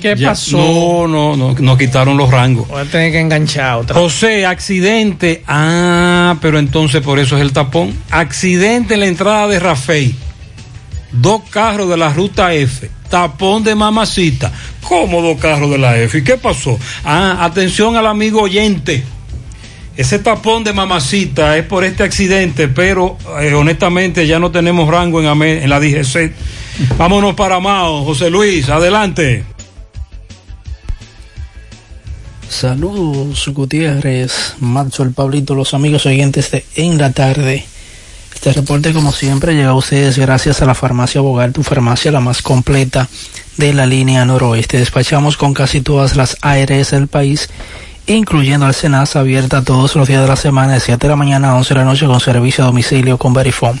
[0.00, 0.56] ¿Qué Ya, pasó?
[0.58, 2.68] No, no, no, nos quitaron los rangos.
[2.68, 3.96] Voy a tener que enganchar otra.
[3.96, 5.42] José, accidente.
[5.46, 7.94] Ah, pero entonces por eso es el tapón.
[8.10, 10.14] Accidente en la entrada de Rafey.
[11.20, 12.90] Dos carros de la ruta F.
[13.08, 14.52] Tapón de mamacita.
[14.82, 16.18] ¿Cómo dos carros de la F?
[16.18, 16.78] ¿Y qué pasó?
[17.04, 19.04] Ah, atención al amigo oyente.
[19.96, 25.22] Ese tapón de mamacita es por este accidente, pero eh, honestamente ya no tenemos rango
[25.22, 26.32] en, en la DGC.
[26.98, 28.04] Vámonos para Mao.
[28.04, 29.44] José Luis, adelante.
[32.48, 37.66] Saludos Gutiérrez, Marzo, el Pablito, los amigos oyentes de En la Tarde.
[38.44, 42.20] Este reporte como siempre llega a ustedes gracias a la farmacia Bogar, tu farmacia la
[42.20, 43.08] más completa
[43.56, 44.76] de la línea noroeste.
[44.76, 47.48] Despachamos con casi todas las ARS del país,
[48.06, 51.52] incluyendo al Senasa abierta todos los días de la semana de 7 de la mañana
[51.52, 53.80] a 11 de la noche con servicio a domicilio con Verifone.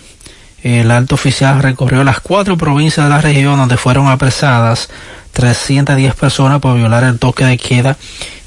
[0.62, 4.91] El alto oficial recorrió las cuatro provincias de la región donde fueron apresadas
[5.32, 7.97] 310 personas por violar el toque de queda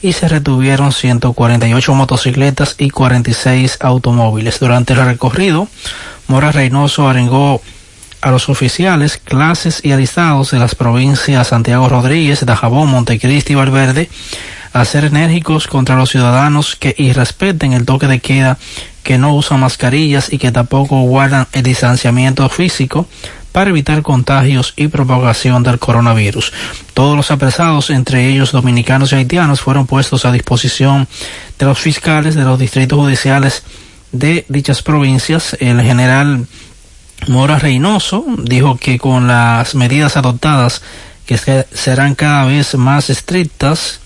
[0.01, 4.59] y se retuvieron 148 motocicletas y 46 automóviles.
[4.59, 5.67] Durante el recorrido,
[6.27, 7.61] Mora Reynoso arengó
[8.21, 14.09] a los oficiales, clases y alistados de las provincias Santiago Rodríguez, Dajabón, Montecristi y Valverde
[14.73, 18.57] a ser enérgicos contra los ciudadanos que irrespeten el toque de queda,
[19.03, 23.07] que no usan mascarillas y que tampoco guardan el distanciamiento físico
[23.51, 26.51] para evitar contagios y propagación del coronavirus.
[26.95, 31.07] Todos los apresados, entre ellos dominicanos y haitianos, fueron puestos a disposición
[31.59, 33.61] de los fiscales de los distritos judiciales
[34.11, 35.55] de dichas provincias.
[35.59, 36.47] El general
[37.27, 40.81] Mora Reynoso dijo que con las medidas adoptadas
[41.27, 43.99] que se- serán cada vez más estrictas,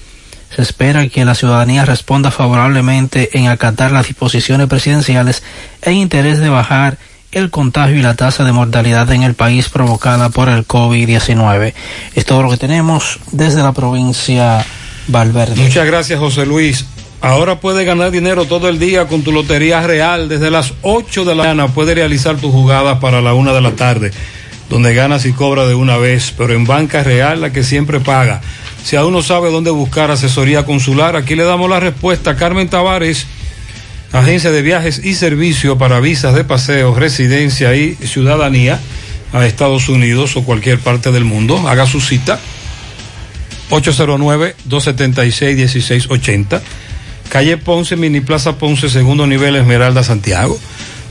[0.55, 5.43] se espera que la ciudadanía responda favorablemente en acatar las disposiciones presidenciales
[5.81, 6.97] en interés de bajar
[7.31, 11.73] el contagio y la tasa de mortalidad en el país provocada por el COVID-19.
[12.15, 14.65] Es todo lo que tenemos desde la provincia
[15.07, 15.55] Valverde.
[15.55, 16.85] Muchas gracias, José Luis.
[17.21, 20.29] Ahora puedes ganar dinero todo el día con tu Lotería Real.
[20.29, 23.71] Desde las 8 de la mañana puedes realizar tus jugadas para la 1 de la
[23.71, 24.11] tarde,
[24.69, 28.41] donde ganas y cobras de una vez, pero en Banca Real la que siempre paga.
[28.83, 32.35] Si aún no sabe dónde buscar asesoría consular, aquí le damos la respuesta.
[32.35, 33.27] Carmen Tavares,
[34.13, 38.79] agencia de viajes y servicio para visas de paseo, residencia y ciudadanía
[39.33, 41.67] a Estados Unidos o cualquier parte del mundo.
[41.67, 42.39] Haga su cita
[43.69, 46.61] 809-276-1680.
[47.29, 50.57] Calle Ponce, Mini Plaza Ponce, segundo nivel, Esmeralda, Santiago.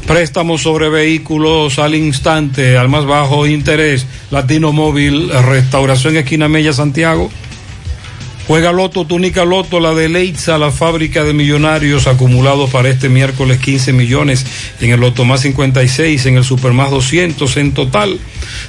[0.07, 4.07] Préstamos sobre vehículos al instante, al más bajo interés.
[4.31, 7.29] Latino Móvil, Restauración Esquina Mella, Santiago.
[8.47, 13.59] Juega Loto, túnica Loto, la de Leitza, la fábrica de millonarios acumulados para este miércoles
[13.59, 14.47] 15 millones
[14.81, 18.21] en el Loto más 56, en el Super más 200, en total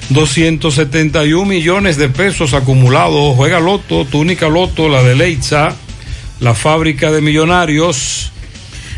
[0.10, 3.36] 271 millones de pesos acumulados.
[3.36, 5.76] Juega Loto, túnica Loto, la de Leitza,
[6.40, 8.32] la fábrica de millonarios.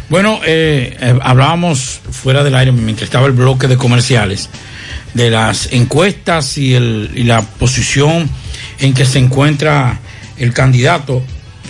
[0.10, 4.50] Bueno, eh, eh, hablábamos fuera del aire mientras estaba el bloque de comerciales
[5.14, 8.30] de las encuestas y, el, y la posición
[8.80, 10.00] en que se encuentra
[10.38, 11.22] el candidato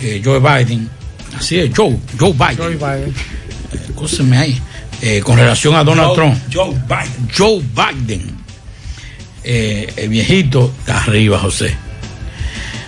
[0.02, 0.88] eh, Joe Biden.
[1.36, 2.78] Así es, Joe, Joe Biden.
[3.72, 4.60] Eh, cóseme ahí.
[5.02, 6.38] Eh, con relación a Donald Joe- Trump.
[6.52, 7.28] Joe Biden.
[7.36, 8.40] Joe Biden.
[9.44, 11.74] Eh, el viejito está arriba, José.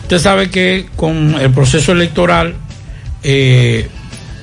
[0.02, 2.54] Usted sabe que con el proceso electoral
[3.22, 3.88] eh,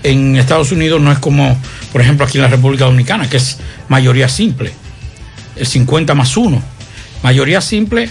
[0.04, 1.58] en Estados Unidos no es como,
[1.92, 4.72] por ejemplo, aquí en la República Dominicana, que es mayoría simple,
[5.56, 6.62] el 50 más 1.
[7.24, 8.10] Mayoría simple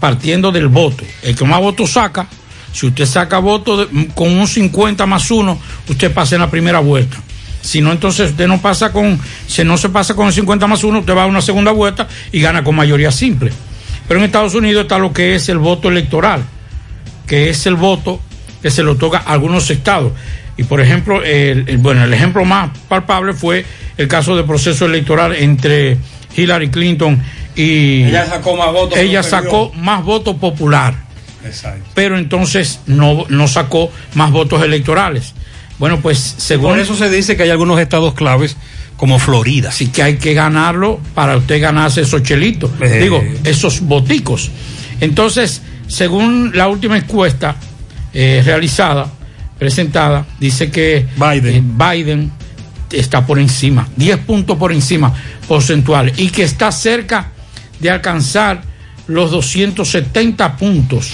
[0.00, 1.04] partiendo del voto.
[1.22, 2.26] El que más votos saca,
[2.72, 5.58] si usted saca votos con un 50 más 1,
[5.88, 7.16] usted pasa en la primera vuelta.
[7.60, 10.84] Si no, entonces usted no pasa con, si no se pasa con el 50 más
[10.84, 13.52] 1, usted va a una segunda vuelta y gana con mayoría simple.
[14.06, 16.44] Pero en Estados Unidos está lo que es el voto electoral,
[17.26, 18.20] que es el voto
[18.62, 20.12] que se le otorga a algunos estados.
[20.56, 23.64] Y por ejemplo, el, el- bueno, el ejemplo más palpable fue
[23.96, 25.98] el caso del proceso electoral entre
[26.36, 27.22] Hillary Clinton
[27.54, 28.98] y Ella sacó más votos.
[28.98, 30.94] ella sacó más voto popular,
[31.44, 31.84] Exacto.
[31.94, 35.34] pero entonces no, no sacó más votos electorales.
[35.78, 38.56] Bueno, pues según Por eso se dice que hay algunos estados claves
[38.96, 39.68] como Florida.
[39.68, 42.98] Así que hay que ganarlo para usted ganarse esos chelitos, Eh.
[43.02, 44.50] digo, esos boticos.
[45.02, 47.56] Entonces, según la última encuesta
[48.14, 49.12] eh, realizada,
[49.58, 51.54] presentada, dice que Biden.
[51.54, 52.32] eh, Biden
[52.92, 55.12] está por encima, 10 puntos por encima
[55.48, 57.32] porcentuales, y que está cerca
[57.80, 58.62] de alcanzar
[59.06, 61.12] los 270 puntos,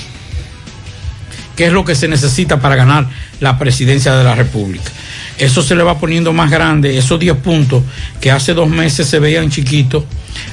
[1.56, 3.06] que es lo que se necesita para ganar
[3.40, 4.90] la presidencia de la República.
[5.38, 7.82] Eso se le va poniendo más grande, esos 10 puntos
[8.20, 10.04] que hace dos meses se veían chiquitos,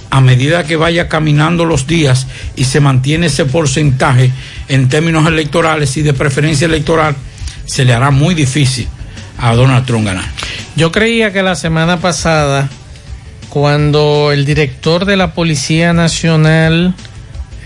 [0.10, 4.32] a medida que vaya caminando los días y se mantiene ese porcentaje
[4.68, 7.16] en términos electorales y de preferencia electoral,
[7.70, 8.88] se le hará muy difícil
[9.38, 10.26] a Donald Trump ganar.
[10.76, 12.68] Yo creía que la semana pasada,
[13.50, 16.96] cuando el director de la Policía Nacional,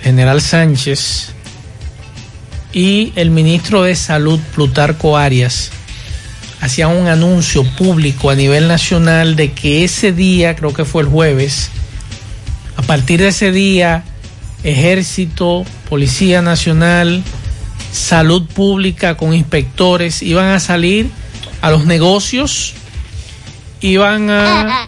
[0.03, 1.29] General Sánchez,
[2.73, 5.71] y el ministro de Salud, Plutarco Arias,
[6.59, 11.07] hacían un anuncio público a nivel nacional de que ese día, creo que fue el
[11.07, 11.69] jueves,
[12.75, 14.03] a partir de ese día,
[14.63, 17.23] Ejército, Policía Nacional,
[17.93, 21.11] Salud Pública con inspectores iban a salir
[21.61, 22.73] a los negocios,
[23.81, 24.87] iban a...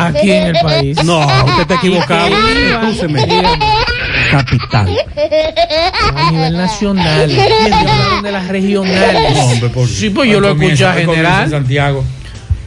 [0.00, 1.04] Aquí en el país.
[1.04, 2.34] No, usted está equivocado.
[2.34, 3.26] Escúcheme.
[4.30, 4.96] Capital.
[6.16, 7.28] a nivel nacional.
[8.22, 9.34] De las regionales.
[9.34, 11.50] No, hombre, por Sí, pues yo lo escuché a general.
[11.50, 12.02] Santiago.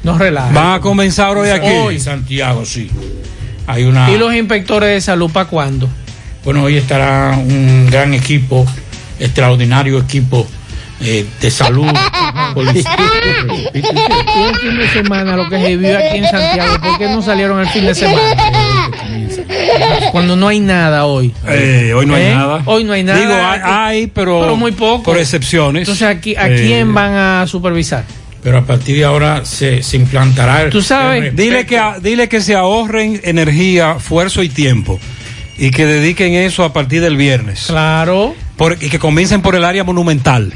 [0.04, 0.54] No relaja.
[0.54, 1.70] Van a comenzar hoy aquí.
[1.70, 2.92] Hoy Santiago, sí.
[3.66, 4.12] Hay una.
[4.12, 5.90] ¿Y los inspectores de salud para cuándo?
[6.46, 8.66] Bueno, hoy estará un gran equipo,
[9.20, 10.46] extraordinario equipo
[11.02, 11.88] eh, de salud.
[12.56, 12.84] el
[14.62, 17.68] fin de semana, lo que se vivió aquí en Santiago, ¿por qué no salieron el
[17.68, 18.90] fin de semana?
[20.12, 21.34] Cuando no hay nada hoy.
[21.48, 22.36] Eh, hoy no hay ¿Eh?
[22.36, 22.62] nada.
[22.66, 23.20] Hoy no hay nada.
[23.20, 25.04] Digo, hay, hay, pero, Pero muy poco.
[25.04, 25.82] por excepciones.
[25.82, 28.04] Entonces, aquí, ¿a Eh, quién van a supervisar?
[28.44, 30.70] Pero a partir de ahora se, se implantará el.
[30.70, 31.36] Tú sabes, el.
[31.36, 35.00] Dile que, a- dile que se ahorren energía, esfuerzo y tiempo.
[35.58, 37.66] Y que dediquen eso a partir del viernes.
[37.68, 38.36] Claro.
[38.58, 40.54] Por- y que comiencen por el área monumental.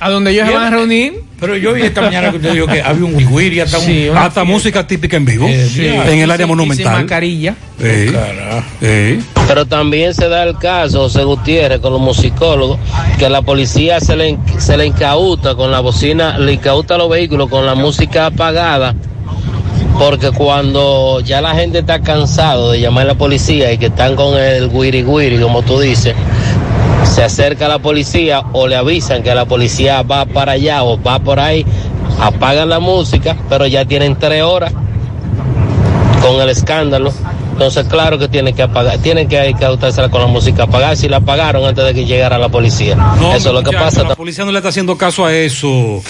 [0.00, 1.14] ¿A donde ellos se van a reunir?
[1.40, 3.78] Pero yo vi esta mañana que usted dijo que había un wigwiri hasta.
[3.80, 4.08] Sí,
[4.44, 5.46] música típica en vivo.
[5.48, 5.86] Eh, sí.
[5.86, 6.92] En el área Y sin monumental.
[7.00, 7.54] mascarilla.
[7.80, 8.62] Sí, Carajo.
[8.80, 9.20] sí.
[9.46, 12.78] Pero también se da el caso, José Gutiérrez, con los musicólogos,
[13.18, 17.48] que la policía se le, se le incauta con la bocina, le incauta los vehículos
[17.48, 18.94] con la música apagada,
[19.98, 24.16] porque cuando ya la gente está cansado de llamar a la policía y que están
[24.16, 26.14] con el guiri guiri, como tú dices,
[27.04, 31.00] se acerca a la policía o le avisan que la policía va para allá o
[31.00, 31.64] va por ahí,
[32.20, 34.72] apagan la música, pero ya tienen tres horas
[36.22, 37.12] con el escándalo.
[37.52, 40.96] Entonces, claro que tienen que apagar, tienen que cautársela con la música apagada.
[40.96, 42.96] Si la apagaron antes de que llegara la policía.
[42.96, 44.02] No, Eso es lo que pasa.
[44.02, 46.02] La policía no le está haciendo caso a eso.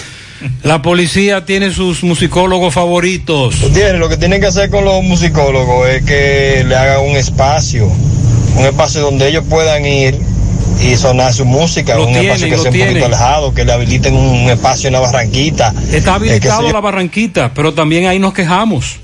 [0.62, 3.60] La policía tiene sus musicólogos favoritos.
[3.60, 7.86] Gutiérrez, lo que tienen que hacer con los musicólogos es que le hagan un espacio,
[8.56, 10.18] un espacio donde ellos puedan ir
[10.82, 13.72] y sonar su música, Lo un tienen, espacio que sea un poquito alejado, que le
[13.72, 15.72] habiliten un espacio en la barranquita.
[15.92, 16.72] Está Eh, habilitado yo.
[16.72, 18.96] la barranquita, pero también ahí nos quejamos.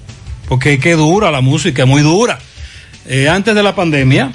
[0.49, 2.39] Porque es que dura la música, es muy dura.
[3.07, 4.33] Eh, antes de la pandemia,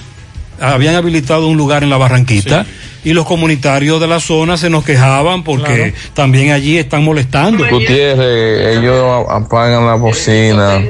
[0.59, 2.65] habían habilitado un lugar en la barranquita
[3.03, 7.63] y los comunitarios de la zona se nos quejaban porque también allí están molestando.
[7.69, 10.83] Gutiérrez, ellos apagan la bocina.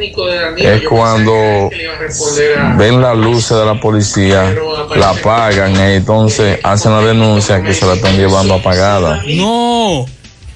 [0.58, 1.70] Es cuando
[2.78, 4.56] ven las luces de la policía,
[4.96, 9.22] la apagan y entonces hacen la denuncia que se la están llevando apagada.
[9.28, 10.06] No,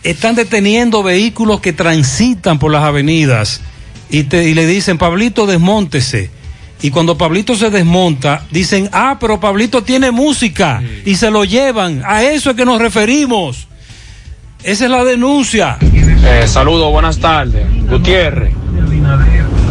[0.03, 3.61] están deteniendo vehículos que transitan por las avenidas
[4.09, 6.38] y, te, y le dicen, Pablito, desmóntese.
[6.81, 12.01] Y cuando Pablito se desmonta, dicen, ah, pero Pablito tiene música y se lo llevan.
[12.05, 13.67] A eso es que nos referimos.
[14.63, 15.77] Esa es la denuncia.
[15.81, 17.65] Eh, saludos, buenas tardes.
[17.89, 18.53] Gutiérrez,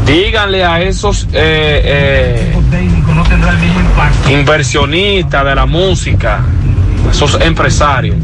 [0.06, 2.52] díganle a esos eh, eh,
[4.30, 6.40] inversionistas de la música,
[7.10, 8.16] esos empresarios,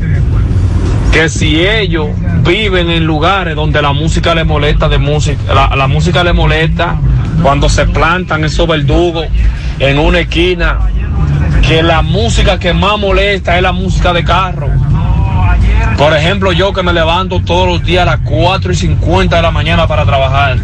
[1.12, 2.08] que si ellos
[2.44, 6.96] viven en lugares donde la música les molesta de música, la, música les molesta
[7.42, 9.26] cuando se plantan esos verdugos
[9.78, 10.78] en una esquina,
[11.66, 14.68] que la música que más molesta es la música de carro.
[15.96, 19.42] Por ejemplo, yo que me levanto todos los días a las 4 y 50 de
[19.42, 20.58] la mañana para trabajar.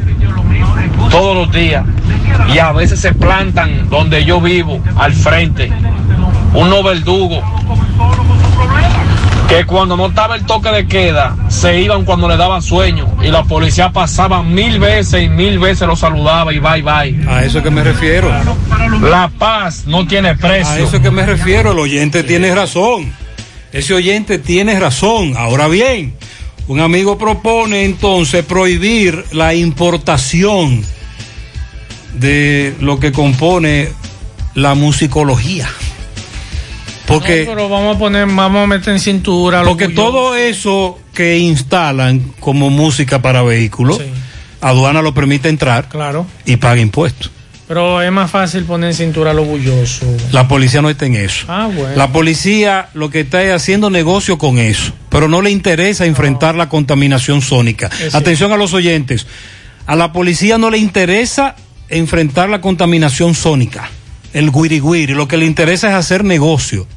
[1.10, 1.84] Todos los días.
[2.52, 5.72] Y a veces se plantan donde yo vivo, al frente.
[6.52, 7.42] Unos verdugos.
[9.50, 13.08] Que cuando no estaba el toque de queda, se iban cuando le daban sueño.
[13.20, 17.28] Y la policía pasaba mil veces y mil veces lo saludaba y bye bye.
[17.28, 18.30] A eso que me refiero.
[19.02, 20.72] La paz no tiene precio.
[20.72, 23.12] A eso que me refiero, el oyente tiene razón.
[23.72, 25.34] Ese oyente tiene razón.
[25.36, 26.14] Ahora bien,
[26.68, 30.84] un amigo propone entonces prohibir la importación
[32.14, 33.88] de lo que compone
[34.54, 35.68] la musicología.
[37.10, 39.62] Porque, No, pero vamos a poner, vamos a meter en cintura.
[39.62, 44.00] lo porque todo eso que instalan como música para vehículos,
[44.60, 46.26] aduana lo permite entrar Claro.
[46.44, 47.30] y paga impuestos.
[47.68, 50.04] Pero es más fácil poner en cintura lo bulloso.
[50.32, 51.46] La policía no está en eso.
[51.48, 51.94] Ah, bueno.
[51.94, 56.56] La policía lo que está es haciendo negocio con eso, pero no le interesa enfrentar
[56.56, 57.88] la contaminación sónica.
[58.12, 59.26] Atención a los oyentes.
[59.86, 61.54] A la policía no le interesa
[61.88, 63.88] enfrentar la contaminación sónica,
[64.32, 65.14] el guiri guiri.
[65.14, 66.88] Lo que le interesa es hacer negocio.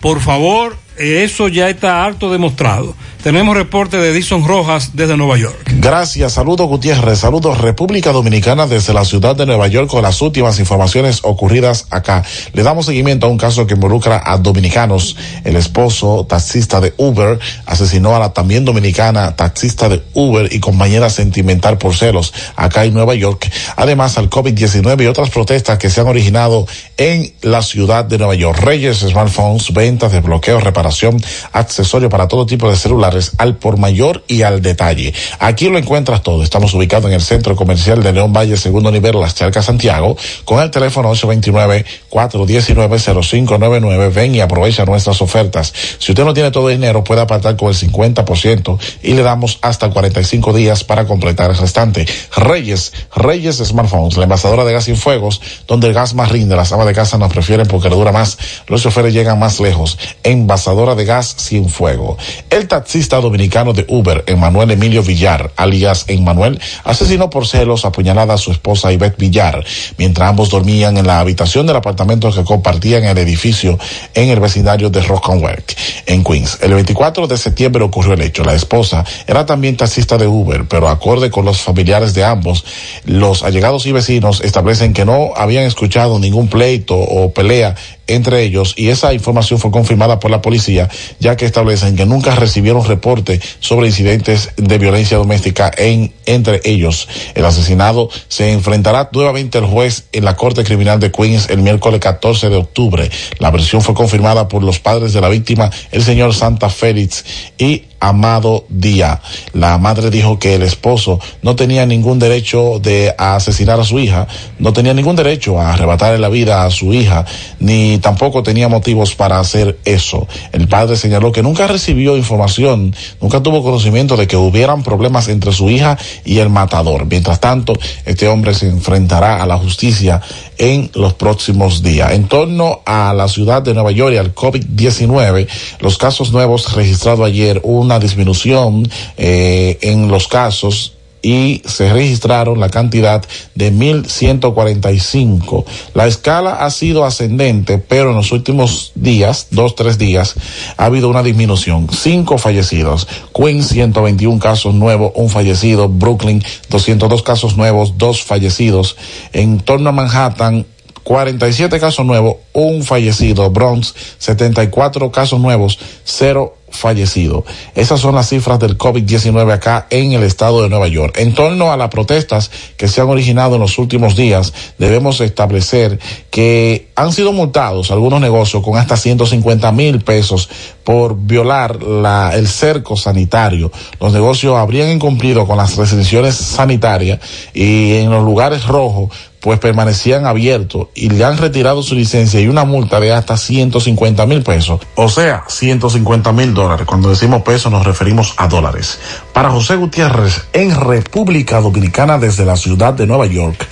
[0.00, 2.94] Por favor, eso ya está harto demostrado.
[3.22, 5.56] Tenemos reporte de Edison Rojas desde Nueva York.
[5.80, 10.60] Gracias, saludos Gutiérrez, saludos República Dominicana desde la ciudad de Nueva York con las últimas
[10.60, 12.22] informaciones ocurridas acá.
[12.52, 15.16] Le damos seguimiento a un caso que involucra a dominicanos.
[15.44, 21.10] El esposo taxista de Uber asesinó a la también dominicana taxista de Uber y compañera
[21.10, 23.50] sentimental por celos acá en Nueva York.
[23.74, 28.36] Además al COVID-19 y otras protestas que se han originado en la ciudad de Nueva
[28.36, 28.60] York.
[28.60, 31.20] Reyes, smartphones, ventas, desbloqueo, reparación,
[31.52, 33.07] accesorio para todo tipo de celulares
[33.38, 35.12] al por mayor y al detalle.
[35.38, 36.42] Aquí lo encuentras todo.
[36.42, 40.62] Estamos ubicados en el centro comercial de León Valle, segundo nivel, Las Charcas, Santiago, con
[40.62, 44.12] el teléfono 829-419-0599.
[44.12, 45.72] Ven y aprovecha nuestras ofertas.
[45.98, 49.58] Si usted no tiene todo el dinero, puede apartar con el 50% y le damos
[49.62, 52.06] hasta 45 días para completar el restante.
[52.36, 56.56] Reyes, Reyes Smartphones, la envasadora de gas sin fuegos, donde el gas más rinde.
[56.56, 58.38] Las amas de casa nos prefieren porque dura más.
[58.66, 59.98] Los choferes llegan más lejos.
[60.22, 62.16] Envasadora de gas sin fuego.
[62.50, 62.68] El
[62.98, 68.50] taxista dominicano de Uber, Emanuel Emilio Villar, alias Emmanuel, asesinó por celos apuñalada a su
[68.50, 69.64] esposa Ivette Villar,
[69.98, 73.78] mientras ambos dormían en la habitación del apartamento que compartían el edificio
[74.14, 75.76] en el vecindario de Rock and Work,
[76.06, 76.58] en Queens.
[76.60, 78.42] El 24 de septiembre ocurrió el hecho.
[78.42, 82.64] La esposa era también taxista de Uber, pero acorde con los familiares de ambos,
[83.04, 87.76] los allegados y vecinos establecen que no habían escuchado ningún pleito o pelea
[88.08, 90.88] entre ellos y esa información fue confirmada por la policía
[91.20, 97.08] ya que establecen que nunca recibieron reporte sobre incidentes de violencia doméstica en entre ellos.
[97.34, 102.00] El asesinado se enfrentará nuevamente al juez en la Corte Criminal de Queens el miércoles
[102.00, 103.10] 14 de octubre.
[103.38, 107.24] La versión fue confirmada por los padres de la víctima, el señor Santa Félix
[107.56, 109.20] y Amado Díaz.
[109.52, 114.26] La madre dijo que el esposo no tenía ningún derecho de asesinar a su hija,
[114.58, 117.24] no tenía ningún derecho a arrebatarle la vida a su hija,
[117.60, 120.26] ni tampoco tenía motivos para hacer eso.
[120.52, 125.52] El padre señaló que nunca recibió información, nunca tuvo conocimiento de que hubieran problemas entre
[125.52, 127.06] su hija y el matador.
[127.06, 127.72] Mientras tanto,
[128.04, 130.20] este hombre se enfrentará a la justicia
[130.58, 132.12] en los próximos días.
[132.12, 135.46] En torno a la ciudad de Nueva York y al COVID-19,
[135.80, 138.86] los casos nuevos registrados ayer, una disminución
[139.16, 140.92] eh, en los casos
[141.22, 143.24] y se registraron la cantidad
[143.54, 145.64] de 1.145.
[145.94, 150.34] La escala ha sido ascendente, pero en los últimos días, dos, tres días,
[150.76, 151.88] ha habido una disminución.
[151.90, 153.08] Cinco fallecidos.
[153.34, 155.88] Queens, 121 casos nuevos, un fallecido.
[155.88, 158.96] Brooklyn, 202 casos nuevos, dos fallecidos.
[159.32, 160.66] En torno a Manhattan,
[161.08, 163.50] 47 casos nuevos, un fallecido.
[163.50, 167.44] Bronx, 74 casos nuevos, cero fallecido.
[167.74, 171.18] Esas son las cifras del COVID-19 acá en el estado de Nueva York.
[171.18, 175.98] En torno a las protestas que se han originado en los últimos días, debemos establecer
[176.30, 180.48] que han sido multados algunos negocios con hasta 150 mil pesos
[180.84, 183.70] por violar la, el cerco sanitario.
[184.00, 187.20] Los negocios habrían incumplido con las restricciones sanitarias
[187.54, 189.10] y en los lugares rojos
[189.48, 194.26] pues permanecían abiertos y le han retirado su licencia y una multa de hasta 150
[194.26, 194.82] mil pesos.
[194.94, 196.86] O sea, 150 mil dólares.
[196.86, 199.00] Cuando decimos pesos nos referimos a dólares.
[199.32, 203.66] Para José Gutiérrez, en República Dominicana desde la ciudad de Nueva York,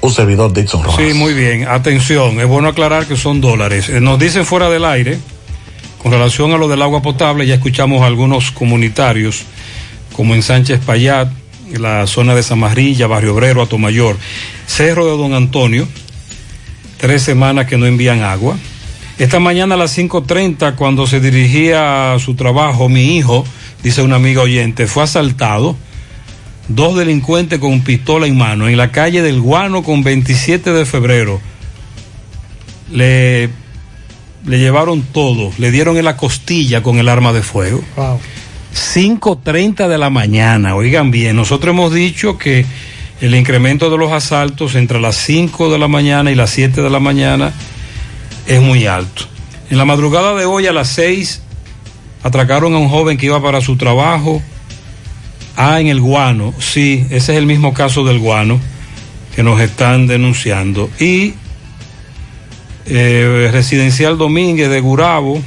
[0.00, 1.04] un servidor Dixon Rojas.
[1.06, 1.68] Sí, muy bien.
[1.68, 3.90] Atención, es bueno aclarar que son dólares.
[3.90, 5.18] Eh, Nos dicen fuera del aire,
[6.02, 9.42] con relación a lo del agua potable, ya escuchamos a algunos comunitarios,
[10.16, 11.28] como en Sánchez Payat,
[11.78, 14.16] la zona de Zamarrilla, Barrio Obrero, Atomayor,
[14.66, 15.88] Cerro de Don Antonio,
[16.98, 18.56] tres semanas que no envían agua.
[19.18, 23.44] Esta mañana a las 5.30, cuando se dirigía a su trabajo, mi hijo,
[23.82, 25.76] dice una amiga oyente, fue asaltado.
[26.68, 31.40] Dos delincuentes con pistola en mano en la calle del Guano con 27 de febrero.
[32.90, 33.50] Le,
[34.46, 37.82] le llevaron todo, le dieron en la costilla con el arma de fuego.
[37.96, 38.20] Wow.
[38.74, 42.64] 5.30 de la mañana, oigan bien, nosotros hemos dicho que
[43.20, 46.90] el incremento de los asaltos entre las 5 de la mañana y las 7 de
[46.90, 47.52] la mañana
[48.46, 49.24] es muy alto.
[49.70, 51.42] En la madrugada de hoy a las 6
[52.22, 54.42] atracaron a un joven que iba para su trabajo.
[55.56, 58.58] Ah, en el guano, sí, ese es el mismo caso del guano
[59.36, 60.90] que nos están denunciando.
[60.98, 61.34] Y
[62.86, 65.40] Eh, Residencial Domínguez de Gurabo.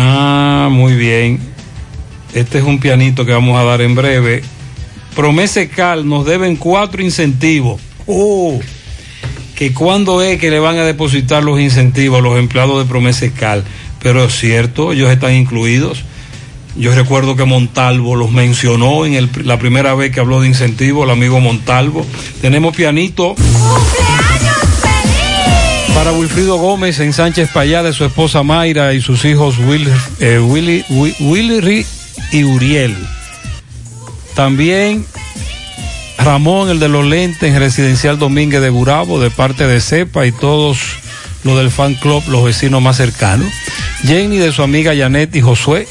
[0.00, 1.40] Ah, muy bien.
[2.32, 4.42] Este es un pianito que vamos a dar en breve.
[5.16, 7.80] Promese Cal nos deben cuatro incentivos.
[8.06, 8.60] Oh,
[9.56, 13.32] que cuándo es que le van a depositar los incentivos a los empleados de Promese
[13.32, 13.64] Cal.
[14.00, 16.04] Pero es cierto, ellos están incluidos.
[16.76, 21.04] Yo recuerdo que Montalvo los mencionó en el- la primera vez que habló de incentivos,
[21.06, 22.06] el amigo Montalvo.
[22.40, 23.34] Tenemos pianito.
[25.98, 29.88] Para Wilfrido Gómez en Sánchez Payá de su esposa Mayra y sus hijos Will,
[30.20, 31.84] eh, Willy, Wi- Willy
[32.30, 32.96] y Uriel.
[34.36, 35.04] También
[36.18, 40.30] Ramón, el de los lentes en Residencial Domínguez de Burabo, de parte de CEPA y
[40.30, 40.78] todos
[41.42, 43.52] los del fan club, los vecinos más cercanos.
[44.06, 45.88] Jenny de su amiga Janet y Josué.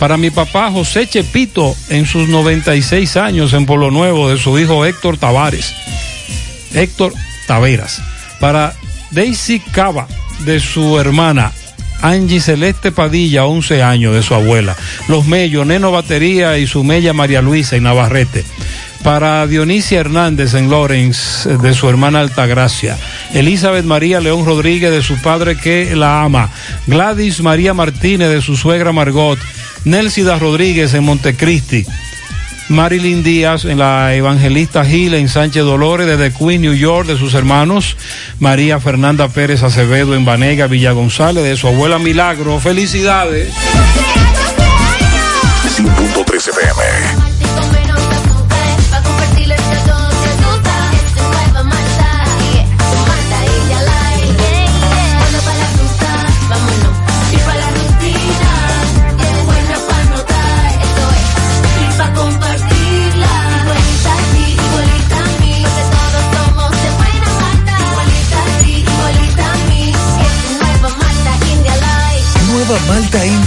[0.00, 4.84] Para mi papá José Chepito en sus 96 años en Polo Nuevo, de su hijo
[4.84, 5.72] Héctor Tavares.
[6.74, 7.12] Héctor
[7.46, 8.02] Taveras.
[8.40, 8.74] Para
[9.10, 10.06] Daisy Cava,
[10.44, 11.52] de su hermana
[12.02, 14.76] Angie Celeste Padilla, 11 años, de su abuela.
[15.08, 18.44] Los Mellos, Neno Batería y su Mella María Luisa en Navarrete.
[19.02, 22.96] Para Dionisia Hernández en Lawrence, de su hermana Altagracia.
[23.32, 26.50] Elizabeth María León Rodríguez, de su padre que la ama.
[26.86, 29.38] Gladys María Martínez, de su suegra Margot.
[29.84, 31.86] Nelsida Rodríguez en Montecristi.
[32.68, 37.34] Marilyn Díaz en la Evangelista Gil en Sánchez Dolores desde Queens, New York, de sus
[37.34, 37.96] hermanos.
[38.40, 42.60] María Fernanda Pérez Acevedo en Banega, Villa González, de su abuela Milagro.
[42.60, 43.52] Felicidades.
[45.76, 46.87] 100.3 FM.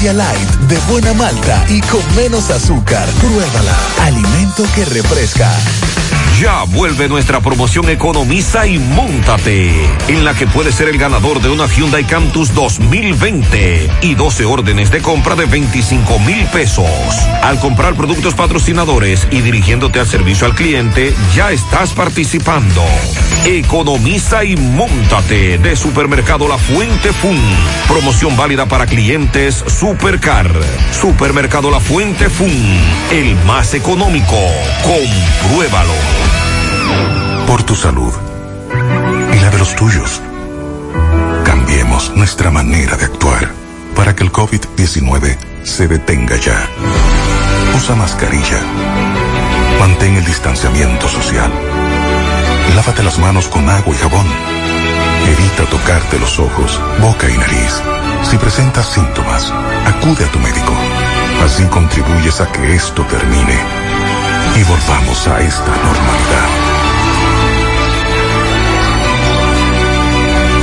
[0.01, 3.07] Light de buena malta y con menos azúcar.
[3.19, 3.77] Pruébala.
[3.99, 5.47] Alimento que refresca.
[6.39, 9.71] Ya vuelve nuestra promoción Economiza y Móntate,
[10.07, 14.89] en la que puedes ser el ganador de una Hyundai Cantus 2020 y 12 órdenes
[14.89, 16.87] de compra de 25 mil pesos.
[17.43, 22.83] Al comprar productos patrocinadores y dirigiéndote al servicio al cliente, ya estás participando.
[23.45, 27.39] Economiza y Móntate de Supermercado La Fuente Fun.
[27.87, 30.51] Promoción válida para clientes Supercar.
[30.91, 32.51] Supermercado La Fuente Fun.
[33.11, 34.37] El más económico.
[34.83, 35.93] Compruébalo.
[37.47, 38.13] Por tu salud
[39.33, 40.21] y la de los tuyos.
[41.43, 43.51] Cambiemos nuestra manera de actuar
[43.95, 46.69] para que el COVID-19 se detenga ya.
[47.75, 48.61] Usa mascarilla.
[49.79, 51.51] Mantén el distanciamiento social.
[52.75, 54.25] Lávate las manos con agua y jabón.
[55.27, 57.81] Evita tocarte los ojos, boca y nariz.
[58.23, 59.51] Si presentas síntomas,
[59.85, 60.73] acude a tu médico.
[61.43, 63.59] Así contribuyes a que esto termine
[64.55, 66.47] y volvamos a esta normalidad.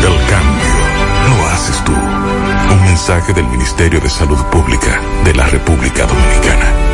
[0.00, 1.92] El cambio lo haces tú.
[1.92, 6.87] Un mensaje del Ministerio de Salud Pública de la República Dominicana.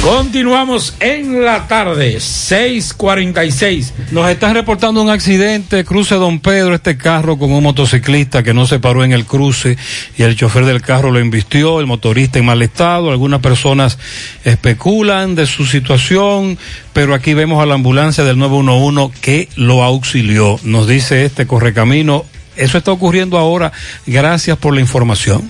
[0.03, 3.93] Continuamos en la tarde, 6:46.
[4.11, 8.67] Nos están reportando un accidente, cruce Don Pedro, este carro con un motociclista que no
[8.67, 9.79] se paró en el cruce
[10.19, 13.97] y el chofer del carro lo embistió, el motorista en mal estado, algunas personas
[14.43, 16.59] especulan de su situación,
[16.93, 20.59] pero aquí vemos a la ambulancia del 911 que lo auxilió.
[20.65, 22.25] Nos dice este correcamino,
[22.57, 23.71] eso está ocurriendo ahora,
[24.05, 25.49] gracias por la información.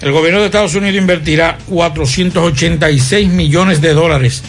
[0.00, 4.42] El gobierno de Estados Unidos invertirá 486 millones de dólares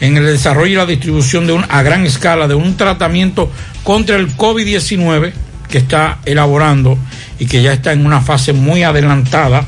[0.00, 3.50] en el desarrollo y la distribución de un, a gran escala de un tratamiento
[3.84, 5.32] contra el COVID-19
[5.68, 6.98] que está elaborando
[7.38, 9.64] y que ya está en una fase muy adelantada,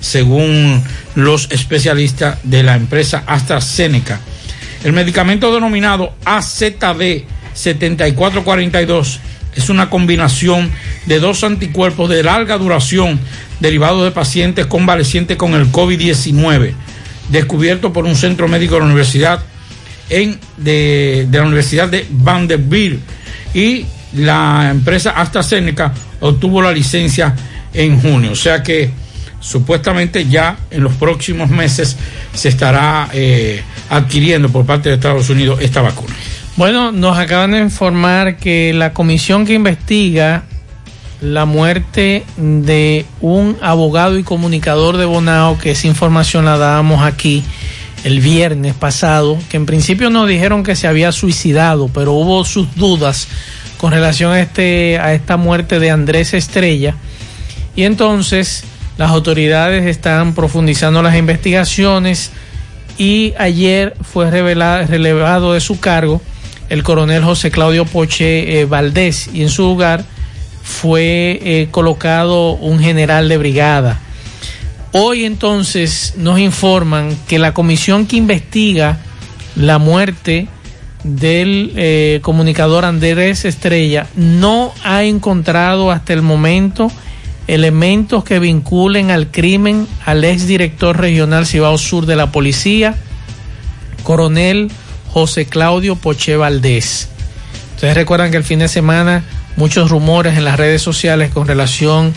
[0.00, 0.82] según
[1.14, 4.20] los especialistas de la empresa AstraZeneca.
[4.84, 7.24] El medicamento denominado AZD
[7.54, 9.20] 7442
[9.54, 10.70] es una combinación
[11.06, 13.18] de dos anticuerpos de larga duración
[13.60, 16.72] derivados de pacientes convalecientes con el COVID-19,
[17.30, 19.42] descubierto por un centro médico de la Universidad
[20.10, 23.00] en, de, la Universidad de Vanderbilt
[23.54, 23.84] y
[24.14, 27.34] la empresa AstraZeneca obtuvo la licencia
[27.74, 28.32] en junio.
[28.32, 28.90] O sea que
[29.40, 31.96] supuestamente ya en los próximos meses
[32.32, 36.14] se estará eh, adquiriendo por parte de Estados Unidos esta vacuna.
[36.58, 40.42] Bueno, nos acaban de informar que la comisión que investiga
[41.20, 47.44] la muerte de un abogado y comunicador de Bonao, que esa información la dábamos aquí
[48.02, 52.74] el viernes pasado, que en principio nos dijeron que se había suicidado, pero hubo sus
[52.74, 53.28] dudas
[53.76, 56.96] con relación a, este, a esta muerte de Andrés Estrella.
[57.76, 58.64] Y entonces
[58.96, 62.32] las autoridades están profundizando las investigaciones
[62.98, 66.20] y ayer fue relevado de su cargo
[66.68, 70.04] el coronel José Claudio Poche eh, Valdés y en su lugar
[70.62, 74.00] fue eh, colocado un general de brigada.
[74.92, 78.98] Hoy entonces nos informan que la comisión que investiga
[79.56, 80.48] la muerte
[81.04, 86.90] del eh, comunicador Andrés Estrella no ha encontrado hasta el momento
[87.46, 92.94] elementos que vinculen al crimen al exdirector regional Cibao Sur de la policía,
[94.02, 94.70] coronel
[95.12, 97.08] José Claudio Poche Valdés.
[97.74, 99.24] Ustedes recuerdan que el fin de semana
[99.56, 102.12] muchos rumores en las redes sociales con relación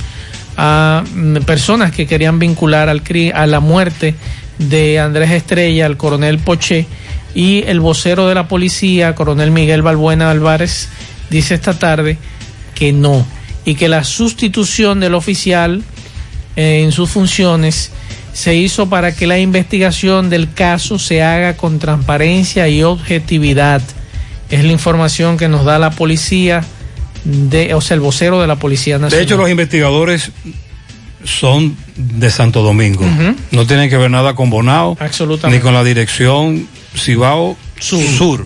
[0.58, 3.02] a mm, personas que querían vincular al
[3.34, 4.16] a la muerte
[4.58, 6.86] de Andrés Estrella, al coronel Poche,
[7.34, 10.90] y el vocero de la policía, coronel Miguel Balbuena Álvarez,
[11.30, 12.18] dice esta tarde
[12.76, 13.26] que no,
[13.66, 15.84] y que la sustitución del oficial
[16.56, 17.92] eh, en sus funciones
[18.34, 23.82] se hizo para que la investigación del caso se haga con transparencia y objetividad.
[24.50, 26.64] Es la información que nos da la policía,
[27.24, 29.18] de, o sea, el vocero de la Policía Nacional.
[29.18, 30.32] De hecho, los investigadores
[31.24, 33.06] son de Santo Domingo.
[33.52, 34.98] No tienen que ver nada con Bonao,
[35.50, 38.46] ni con la dirección Cibao Sur.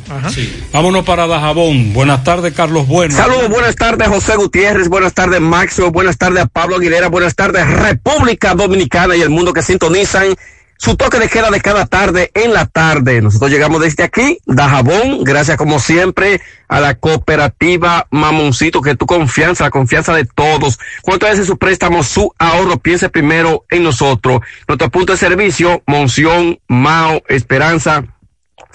[0.71, 1.93] Vámonos para Dajabón.
[1.93, 3.15] Buenas tardes, Carlos Bueno.
[3.15, 4.87] Saludos, buenas tardes, José Gutiérrez.
[4.87, 5.91] Buenas tardes, Máximo.
[5.91, 7.09] Buenas tardes a Pablo Aguilera.
[7.09, 10.35] Buenas tardes, República Dominicana y el mundo que sintonizan
[10.77, 13.21] su toque de queda de cada tarde en la tarde.
[13.21, 19.65] Nosotros llegamos desde aquí, Dajabón, gracias como siempre a la cooperativa Mamoncito, que tu confianza,
[19.65, 20.79] la confianza de todos.
[21.01, 24.41] Cuanto a su préstamo, su ahorro, piense primero en nosotros.
[24.67, 28.03] Nuestro punto de servicio, Monción, Mao, Esperanza,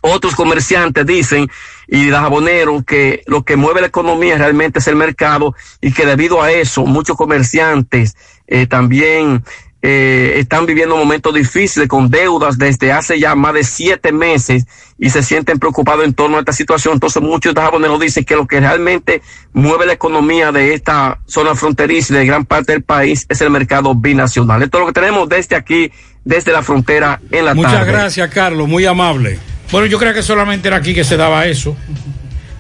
[0.02, 1.50] Otros comerciantes dicen
[1.88, 6.42] y Dajabonero, que lo que mueve la economía realmente es el mercado y que debido
[6.42, 8.16] a eso muchos comerciantes
[8.46, 9.44] eh, también
[9.90, 14.66] eh, están viviendo momentos difíciles con deudas desde hace ya más de siete meses
[15.00, 16.96] y se sienten preocupados en torno a esta situación.
[16.96, 19.22] Entonces muchos japoneses dicen que lo que realmente
[19.54, 23.50] mueve la economía de esta zona fronteriza y de gran parte del país es el
[23.50, 24.62] mercado binacional.
[24.62, 25.90] Esto es lo que tenemos desde aquí,
[26.26, 27.92] desde la frontera en la Muchas tarde.
[27.94, 29.40] gracias, Carlos, muy amable.
[29.72, 31.78] Bueno, yo creo que solamente era aquí que se daba eso,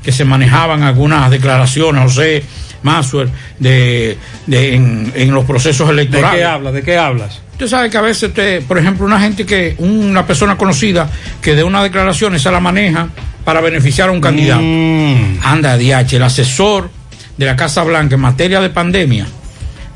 [0.02, 2.45] que se manejaban algunas declaraciones, José
[2.88, 6.39] Maswell, de, de en, en los procesos ¿De electorales.
[6.39, 6.73] qué hablas?
[6.73, 7.41] ¿De qué hablas?
[7.51, 11.09] Usted sabe que a veces, usted, por ejemplo, una gente que, una persona conocida
[11.41, 13.09] que de una declaración esa la maneja
[13.43, 14.61] para beneficiar a un candidato.
[14.61, 15.39] Mm.
[15.43, 16.89] Anda, DH, el asesor
[17.38, 19.26] de la Casa Blanca en materia de pandemia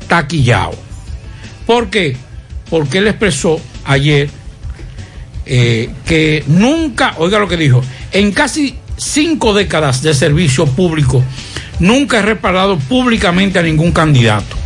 [0.00, 0.72] está quillado.
[1.66, 2.16] ¿Por qué?
[2.68, 4.28] Porque él expresó ayer
[5.46, 7.82] eh, que nunca, oiga lo que dijo,
[8.12, 11.22] en casi cinco décadas de servicio público,
[11.82, 14.56] nunca he respaldado públicamente a ningún candidato.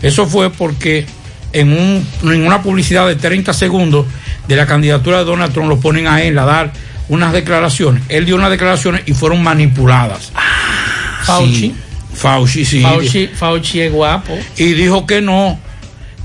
[0.00, 1.04] Eso fue porque
[1.52, 4.06] en, un- en una publicidad de 30 segundos
[4.48, 6.72] de la candidatura de Donald Trump lo ponen a él a dar
[7.08, 8.02] unas declaraciones.
[8.08, 10.32] Él dio unas declaraciones y fueron manipuladas.
[11.24, 11.54] Fauci.
[11.54, 11.74] Sí,
[12.14, 12.80] Fauci, sí.
[12.82, 14.38] Fauci, Fauci es guapo.
[14.56, 15.58] Y dijo que no,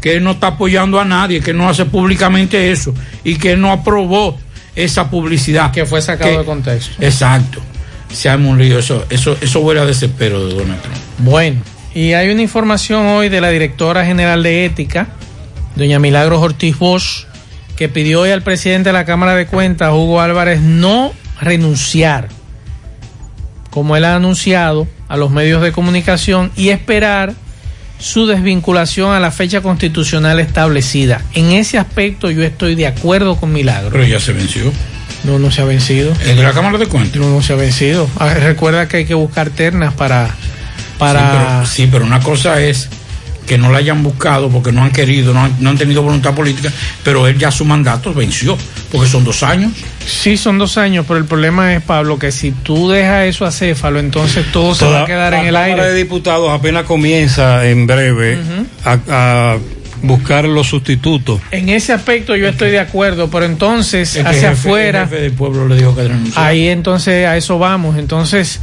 [0.01, 2.93] que él no está apoyando a nadie, que no hace públicamente eso
[3.23, 4.37] y que él no aprobó
[4.75, 5.71] esa publicidad.
[5.71, 6.95] Que fue sacado Que- de contexto.
[7.03, 7.61] Exacto.
[8.11, 8.79] Se arma un lío.
[8.79, 10.97] Eso, eso, eso huele a desespero de Donald Trump.
[11.19, 11.61] Bueno,
[11.93, 15.09] y hay una información hoy de la directora general de ética,
[15.75, 17.25] doña Milagros Ortiz Bosch,
[17.75, 22.27] que pidió hoy al presidente de la Cámara de Cuentas, Hugo Álvarez, no renunciar,
[23.69, 27.33] como él ha anunciado a los medios de comunicación, y esperar
[27.99, 31.21] su desvinculación a la fecha constitucional establecida.
[31.33, 33.91] En ese aspecto yo estoy de acuerdo con Milagros.
[33.91, 34.71] Pero ya se venció.
[35.23, 36.13] No, no se ha vencido.
[36.25, 37.15] El de la Cámara de Cuentas.
[37.19, 38.09] No, no se ha vencido.
[38.19, 40.29] Ah, Recuerda que hay que buscar ternas para...
[40.97, 41.19] para...
[41.19, 42.89] Sí pero, sí, pero una cosa es
[43.45, 46.35] que no la hayan buscado porque no han querido, no han, no han tenido voluntad
[46.35, 46.71] política,
[47.03, 48.55] pero él ya su mandato venció,
[48.91, 49.71] porque son dos años.
[50.05, 53.51] Sí, son dos años, pero el problema es, Pablo, que si tú dejas eso a
[53.51, 55.93] Céfalo, entonces todo se va a quedar la en el Cámara de aire.
[55.95, 58.37] Diputados apenas comienza en breve
[58.85, 59.57] a, a
[60.01, 61.41] buscar los sustitutos.
[61.51, 65.21] En ese aspecto yo estoy de acuerdo, pero entonces El hacia jefe- afuera, el jefe
[65.21, 66.47] del pueblo le dijo que renunciara.
[66.47, 67.97] ahí entonces a eso vamos.
[67.97, 68.59] Entonces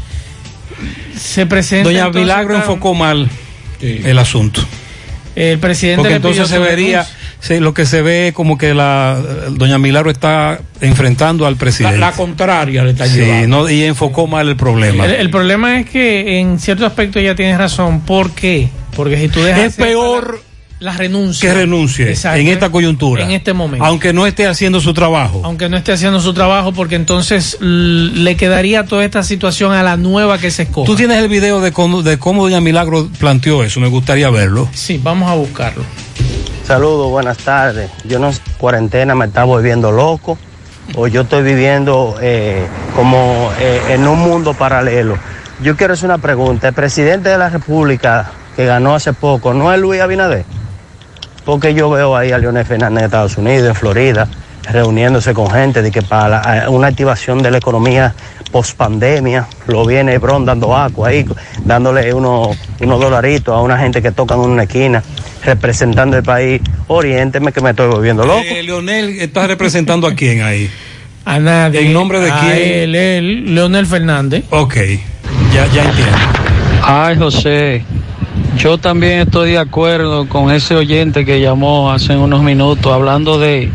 [1.18, 1.88] se presenta.
[1.88, 3.28] Doña entonces, Milagro claro, enfocó mal
[3.80, 4.62] el asunto.
[5.34, 7.06] El presidente Porque le pidió entonces se vería,
[7.40, 11.98] sí, lo que se ve como que la Doña Milagro está enfrentando al La, presidente.
[11.98, 13.64] la contraria le está Sí, llevando.
[13.64, 15.04] no, y enfocó mal el problema.
[15.04, 18.00] El, el problema es que en cierto aspecto ya tienes razón.
[18.00, 18.70] ¿Por qué?
[18.94, 20.42] Porque si tú dejas es peor
[20.78, 22.38] la renuncia que renuncie Exacto.
[22.38, 23.24] en esta coyuntura.
[23.24, 23.84] En este momento.
[23.84, 25.40] Aunque no esté haciendo su trabajo.
[25.44, 29.96] aunque no esté haciendo su trabajo, porque entonces le quedaría toda esta situación a la
[29.96, 30.86] nueva que se escoja.
[30.86, 34.68] Tú tienes el video de cómo, de cómo Doña Milagro planteó eso, me gustaría verlo.
[34.74, 35.82] Sí, vamos a buscarlo.
[36.66, 37.90] Saludos, buenas tardes.
[38.04, 40.36] Yo no sé, cuarentena me está volviendo loco
[40.94, 45.16] o yo estoy viviendo eh, como eh, en un mundo paralelo.
[45.62, 46.68] Yo quiero hacer una pregunta.
[46.68, 50.44] El presidente de la República que ganó hace poco, ¿no es Luis Abinader?
[51.46, 54.28] Porque yo veo ahí a Leonel Fernández en Estados Unidos, en Florida,
[54.70, 58.14] reuniéndose con gente de que para la- eh, una activación de la economía
[58.50, 61.24] post pandemia, lo viene Hebron dando agua ahí,
[61.64, 65.02] dándole unos, unos dolaritos a una gente que toca en una esquina,
[65.44, 66.60] representando el país.
[66.88, 68.40] Oriénteme que me estoy volviendo loco.
[68.44, 70.68] Eh, Leonel está representando a quién ahí.
[71.24, 71.80] A nadie.
[71.86, 72.52] ¿En nombre de A quién?
[72.56, 74.44] Él, él, Leonel Fernández.
[74.50, 74.74] Ok,
[75.54, 76.16] ya, ya entiendo.
[76.82, 77.84] Ay, José,
[78.56, 83.70] yo también estoy de acuerdo con ese oyente que llamó hace unos minutos hablando de,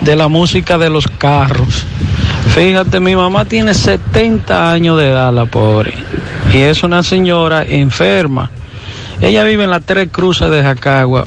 [0.00, 1.84] de la música de los carros.
[2.54, 5.94] Fíjate, mi mamá tiene 70 años de edad, la pobre,
[6.52, 8.50] y es una señora enferma.
[9.20, 11.26] Ella vive en las tres cruces de Jacagua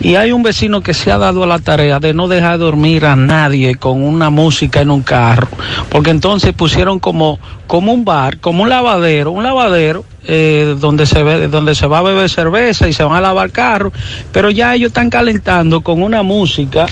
[0.00, 3.06] y hay un vecino que se ha dado a la tarea de no dejar dormir
[3.06, 5.48] a nadie con una música en un carro,
[5.88, 11.22] porque entonces pusieron como, como un bar, como un lavadero, un lavadero eh, donde se
[11.22, 13.92] ve, donde se va a beber cerveza y se van a lavar carros,
[14.32, 16.86] pero ya ellos están calentando con una música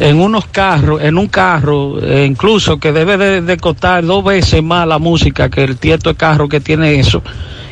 [0.00, 4.86] en unos carros, en un carro, eh, incluso que debe de, costar dos veces más
[4.86, 7.22] la música que el tieto de carro que tiene eso.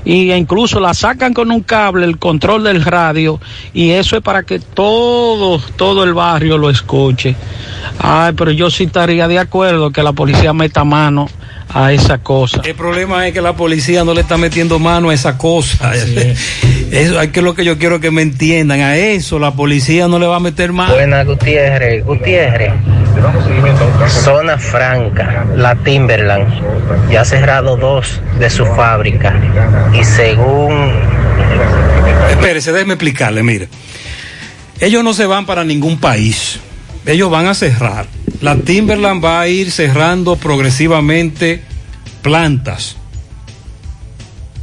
[0.05, 3.40] Y incluso la sacan con un cable el control del radio
[3.74, 7.35] y eso es para que todo todo el barrio lo escuche.
[7.98, 11.28] Ay pero yo sí estaría de acuerdo que la policía meta mano
[11.68, 15.14] a esa cosa El problema es que la policía no le está metiendo mano a
[15.14, 15.93] esa cosa.
[16.90, 18.80] Eso es que lo que yo quiero que me entiendan.
[18.80, 20.94] A eso la policía no le va a meter mano.
[20.94, 22.05] Buena, Gutiérrez.
[22.05, 22.72] Gutiérrez,
[24.09, 26.47] Zona Franca, la Timberland,
[27.10, 29.34] ya ha cerrado dos de su fábrica
[29.93, 30.93] y según...
[32.30, 33.68] Espérese, déjeme explicarle, mire.
[34.78, 36.60] Ellos no se van para ningún país.
[37.05, 38.06] Ellos van a cerrar.
[38.41, 41.63] La Timberland va a ir cerrando progresivamente
[42.23, 42.97] plantas.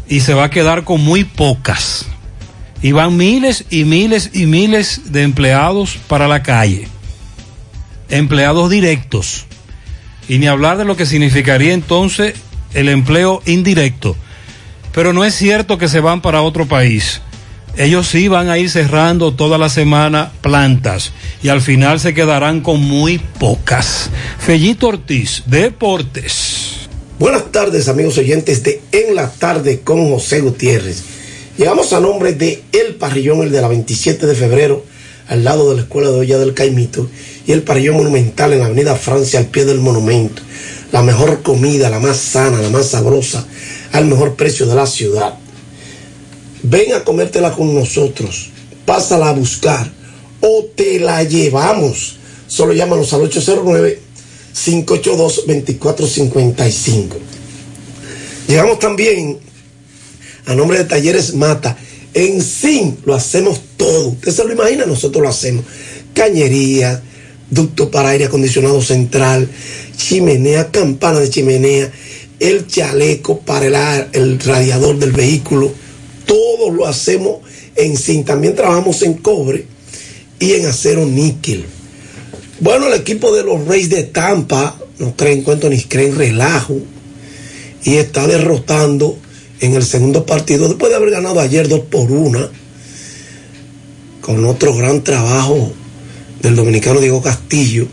[0.08, 2.06] Y se va a quedar con muy pocas.
[2.82, 6.88] Y van miles y miles y miles de empleados para la calle.
[8.10, 9.46] Empleados directos.
[10.28, 12.36] Y ni hablar de lo que significaría entonces
[12.74, 14.16] el empleo indirecto.
[14.94, 17.22] Pero no es cierto que se van para otro país
[17.78, 22.62] ellos sí van a ir cerrando toda la semana plantas y al final se quedarán
[22.62, 24.10] con muy pocas.
[24.40, 26.88] Fellito Ortiz, Deportes.
[27.20, 31.04] Buenas tardes amigos oyentes de En la tarde con José Gutiérrez.
[31.58, 34.84] Llegamos a nombre de El Parrillón, el de la 27 de febrero,
[35.28, 37.08] al lado de la Escuela de Olla del Caimito,
[37.46, 40.42] y el Parrillón Monumental en la Avenida Francia, al pie del monumento.
[40.92, 43.46] La mejor comida, la más sana, la más sabrosa,
[43.92, 45.36] al mejor precio de la ciudad.
[46.64, 48.50] Ven a comértela con nosotros,
[48.86, 49.92] pásala a buscar
[50.40, 52.16] o te la llevamos.
[52.48, 53.30] Solo llámanos al
[54.56, 57.08] 809-582-2455.
[58.48, 59.40] Llegamos también
[60.46, 61.78] a nombre de Talleres Mata.
[62.14, 64.08] En sí lo hacemos todo.
[64.10, 65.66] Usted se lo imagina, nosotros lo hacemos.
[66.14, 67.04] Cañería,
[67.50, 69.50] ducto para aire acondicionado central,
[69.98, 71.92] chimenea, campana de chimenea,
[72.40, 73.76] el chaleco para el,
[74.14, 75.83] el radiador del vehículo
[76.26, 77.38] todo lo hacemos
[77.76, 78.26] en zinc.
[78.26, 79.66] También trabajamos en cobre
[80.40, 81.66] y en acero níquel.
[82.60, 86.78] Bueno, el equipo de los Reyes de Tampa no creen cuento ni creen relajo
[87.84, 89.18] y está derrotando
[89.60, 92.50] en el segundo partido después de haber ganado ayer dos por una
[94.22, 95.74] con otro gran trabajo
[96.42, 97.88] del dominicano Diego Castillo.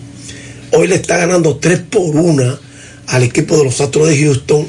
[0.73, 2.59] Hoy le está ganando tres por una
[3.07, 4.67] al equipo de los Astros de Houston.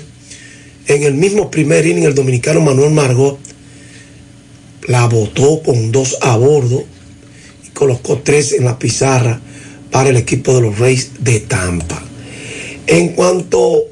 [0.87, 3.37] En el mismo primer inning el dominicano Manuel Margot
[4.87, 6.83] la botó con dos a bordo
[7.65, 9.39] y colocó tres en la pizarra
[9.91, 12.01] para el equipo de los Reyes de Tampa.
[12.87, 13.83] En cuanto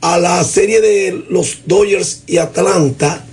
[0.00, 3.24] a la serie de los Dodgers y Atlanta,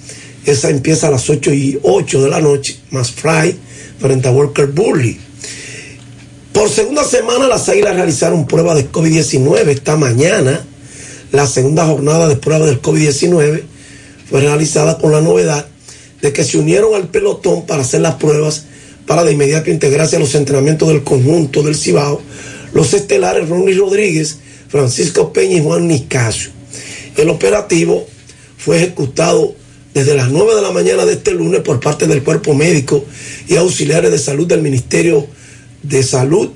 [0.45, 3.57] esa empieza a las 8 y 8 de la noche, más Fry
[3.99, 5.19] frente a Walker Burley.
[6.51, 10.65] Por segunda semana las Águilas realizaron pruebas de COVID-19 esta mañana.
[11.31, 13.61] La segunda jornada de prueba del COVID-19
[14.29, 15.67] fue realizada con la novedad
[16.21, 18.65] de que se unieron al pelotón para hacer las pruebas
[19.05, 22.21] para de inmediato integrarse a los entrenamientos del conjunto del Cibao,
[22.73, 26.51] los estelares Ronnie Rodríguez, Francisco Peña y Juan Nicasio.
[27.15, 28.05] El operativo
[28.57, 29.55] fue ejecutado
[29.93, 33.03] desde las 9 de la mañana de este lunes por parte del cuerpo médico
[33.47, 35.25] y auxiliares de salud del Ministerio
[35.83, 36.49] de Salud,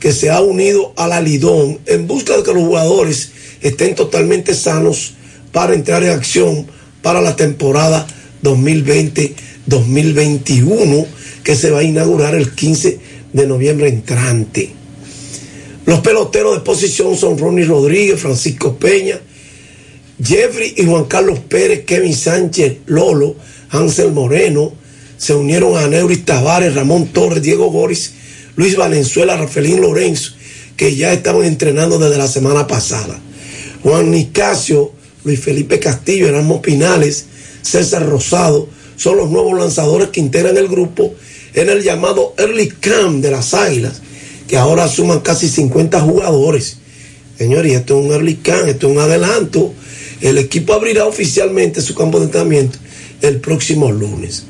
[0.00, 4.54] que se ha unido a la Lidón en busca de que los jugadores estén totalmente
[4.54, 5.12] sanos
[5.52, 6.66] para entrar en acción
[7.02, 8.06] para la temporada
[8.42, 11.06] 2020-2021
[11.42, 13.00] que se va a inaugurar el 15
[13.32, 14.74] de noviembre entrante.
[15.86, 19.18] Los peloteros de posición son Ronnie Rodríguez, Francisco Peña,
[20.22, 23.34] Jeffrey y Juan Carlos Pérez, Kevin Sánchez, Lolo,
[23.70, 24.72] Ángel Moreno,
[25.16, 28.12] se unieron a Neuris Tavares, Ramón Torres, Diego Boris,
[28.56, 30.32] Luis Valenzuela, Rafaelín Lorenzo,
[30.76, 33.18] que ya estaban entrenando desde la semana pasada.
[33.82, 34.92] Juan Nicasio,
[35.24, 37.26] Luis Felipe Castillo, Erasmo Pinales,
[37.62, 41.14] César Rosado, son los nuevos lanzadores que integran el grupo
[41.54, 44.00] en el llamado Early Camp de las Águilas,
[44.46, 46.78] que ahora suman casi 50 jugadores.
[47.38, 49.72] Señores, esto es un Early Camp, esto es un adelanto.
[50.20, 52.78] El equipo abrirá oficialmente su campo de entrenamiento
[53.22, 54.44] el próximo lunes.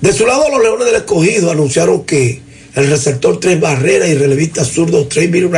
[0.00, 2.40] De su lado, los Leones del Escogido anunciaron que
[2.74, 5.50] el receptor Tres Barreras y relevista zurdo Trey Bill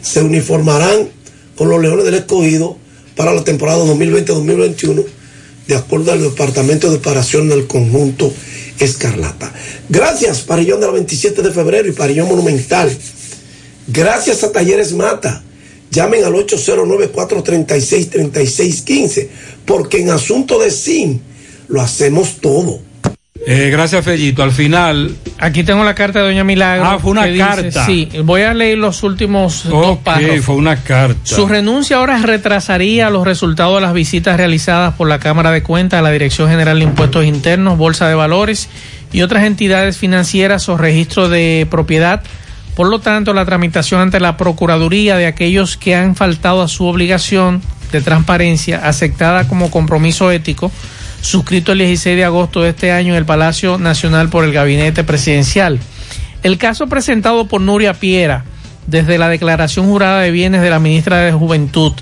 [0.00, 1.08] se uniformarán
[1.56, 2.78] con los Leones del Escogido
[3.16, 5.04] para la temporada 2020-2021
[5.66, 8.30] de acuerdo al Departamento de Operación del Conjunto
[8.78, 9.50] Escarlata.
[9.88, 12.94] Gracias, Parillón de la 27 de febrero y Parillón Monumental.
[13.86, 15.42] Gracias a Talleres Mata.
[15.90, 19.28] Llamen al 809-436-3615,
[19.64, 21.20] porque en asunto de SIM
[21.68, 22.80] lo hacemos todo.
[23.46, 24.42] Eh, gracias, Fellito.
[24.42, 25.14] Al final.
[25.38, 26.86] Aquí tengo la carta de Doña Milagro.
[26.86, 27.84] Ah, fue una carta.
[27.84, 30.44] sí, voy a leer los últimos dos párrafos.
[30.44, 31.20] fue una carta.
[31.24, 36.02] Su renuncia ahora retrasaría los resultados de las visitas realizadas por la Cámara de Cuentas,
[36.02, 38.68] la Dirección General de Impuestos Internos, Bolsa de Valores
[39.12, 42.22] y otras entidades financieras o registro de propiedad.
[42.74, 46.86] Por lo tanto, la tramitación ante la Procuraduría de aquellos que han faltado a su
[46.86, 47.62] obligación
[47.92, 50.72] de transparencia, aceptada como compromiso ético,
[51.24, 55.04] suscrito el 16 de agosto de este año en el Palacio Nacional por el Gabinete
[55.04, 55.80] Presidencial.
[56.42, 58.44] El caso presentado por Nuria Piera
[58.86, 61.92] desde la declaración jurada de bienes de la ministra de Juventud,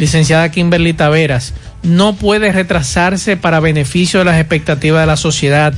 [0.00, 5.72] licenciada Kimberly Taveras, no puede retrasarse para beneficio de las expectativas de la sociedad,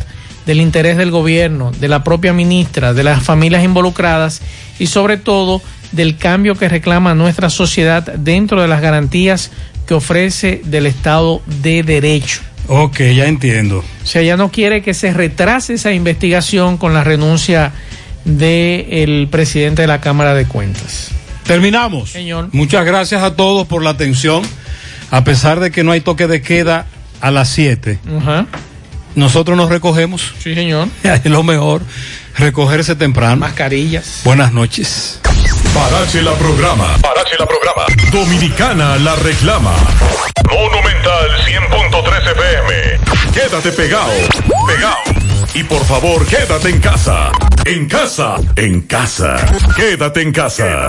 [0.46, 4.40] del interés del gobierno, de la propia ministra, de las familias involucradas
[4.78, 5.60] y sobre todo
[5.92, 9.50] del cambio que reclama nuestra sociedad dentro de las garantías
[9.86, 12.40] que ofrece del Estado de Derecho.
[12.68, 13.78] Ok, ya entiendo.
[14.02, 17.72] O sea, ya no quiere que se retrase esa investigación con la renuncia
[18.24, 21.10] del presidente de la Cámara de Cuentas.
[21.44, 22.10] Terminamos.
[22.10, 22.48] Señor.
[22.52, 24.42] Muchas gracias a todos por la atención.
[25.10, 26.86] A pesar de que no hay toque de queda
[27.20, 28.46] a las 7, Ajá.
[29.14, 30.34] nosotros nos recogemos.
[30.40, 30.88] Sí, señor.
[31.04, 31.82] Es lo mejor,
[32.36, 33.36] recogerse temprano.
[33.36, 34.22] Mascarillas.
[34.24, 35.20] Buenas noches.
[35.76, 36.96] Parache la programa.
[37.02, 37.84] Parache la programa.
[38.10, 39.74] Dominicana la reclama.
[40.50, 43.00] Monumental 100.13 FM.
[43.34, 44.10] Quédate pegado.
[44.66, 44.96] Pegado.
[45.52, 47.30] Y por favor, quédate en casa.
[47.66, 48.36] En casa.
[48.56, 49.36] En casa.
[49.76, 50.86] Quédate en casa.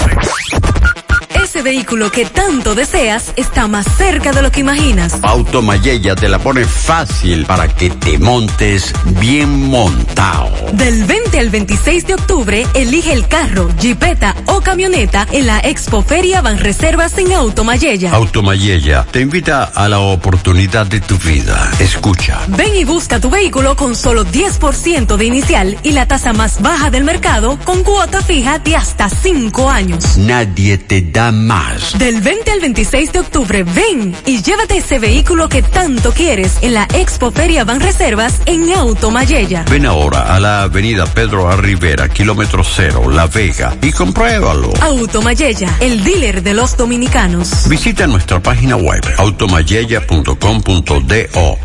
[1.48, 5.18] Ese vehículo que tanto deseas está más cerca de lo que imaginas.
[5.22, 10.52] Auto Mayella te la pone fácil para que te montes bien montado.
[10.74, 16.02] Del 20 al 26 de octubre, elige el carro, jipeta o camioneta en la Expo
[16.02, 18.12] Feria Banreservas en Auto Mayella.
[18.12, 21.72] Auto Mayella te invita a la oportunidad de tu vida.
[21.80, 22.42] Escucha.
[22.50, 26.90] Ven y busca tu vehículo con solo 10% de inicial y la tasa más baja
[26.92, 30.18] del mercado con cuota fija de hasta 5 años.
[30.18, 31.98] Nadie te da más.
[31.98, 36.74] Del 20 al 26 de octubre, ven y llévate ese vehículo que tanto quieres en
[36.74, 39.64] la Expo Feria Banreservas en Auto Mayella.
[39.70, 41.56] Ven ahora a la avenida Pedro A.
[41.56, 44.74] Rivera, kilómetro cero, La Vega, y compruébalo.
[44.82, 47.68] Auto Mayella, el dealer de los dominicanos.
[47.70, 51.58] Visita nuestra página web automayella.com.do.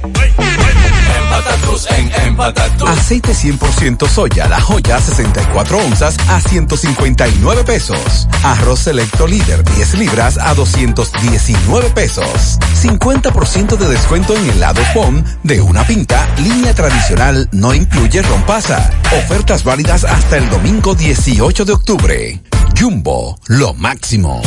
[2.87, 8.29] Aceite 100% soya, la joya 64 onzas a 159 pesos.
[8.43, 12.59] Arroz selecto líder 10 libras a 219 pesos.
[12.83, 18.91] 50% de descuento en helado POM de una pinta, línea tradicional, no incluye rompasa.
[19.25, 22.43] Ofertas válidas hasta el domingo 18 de octubre.
[22.79, 24.43] Jumbo, lo máximo.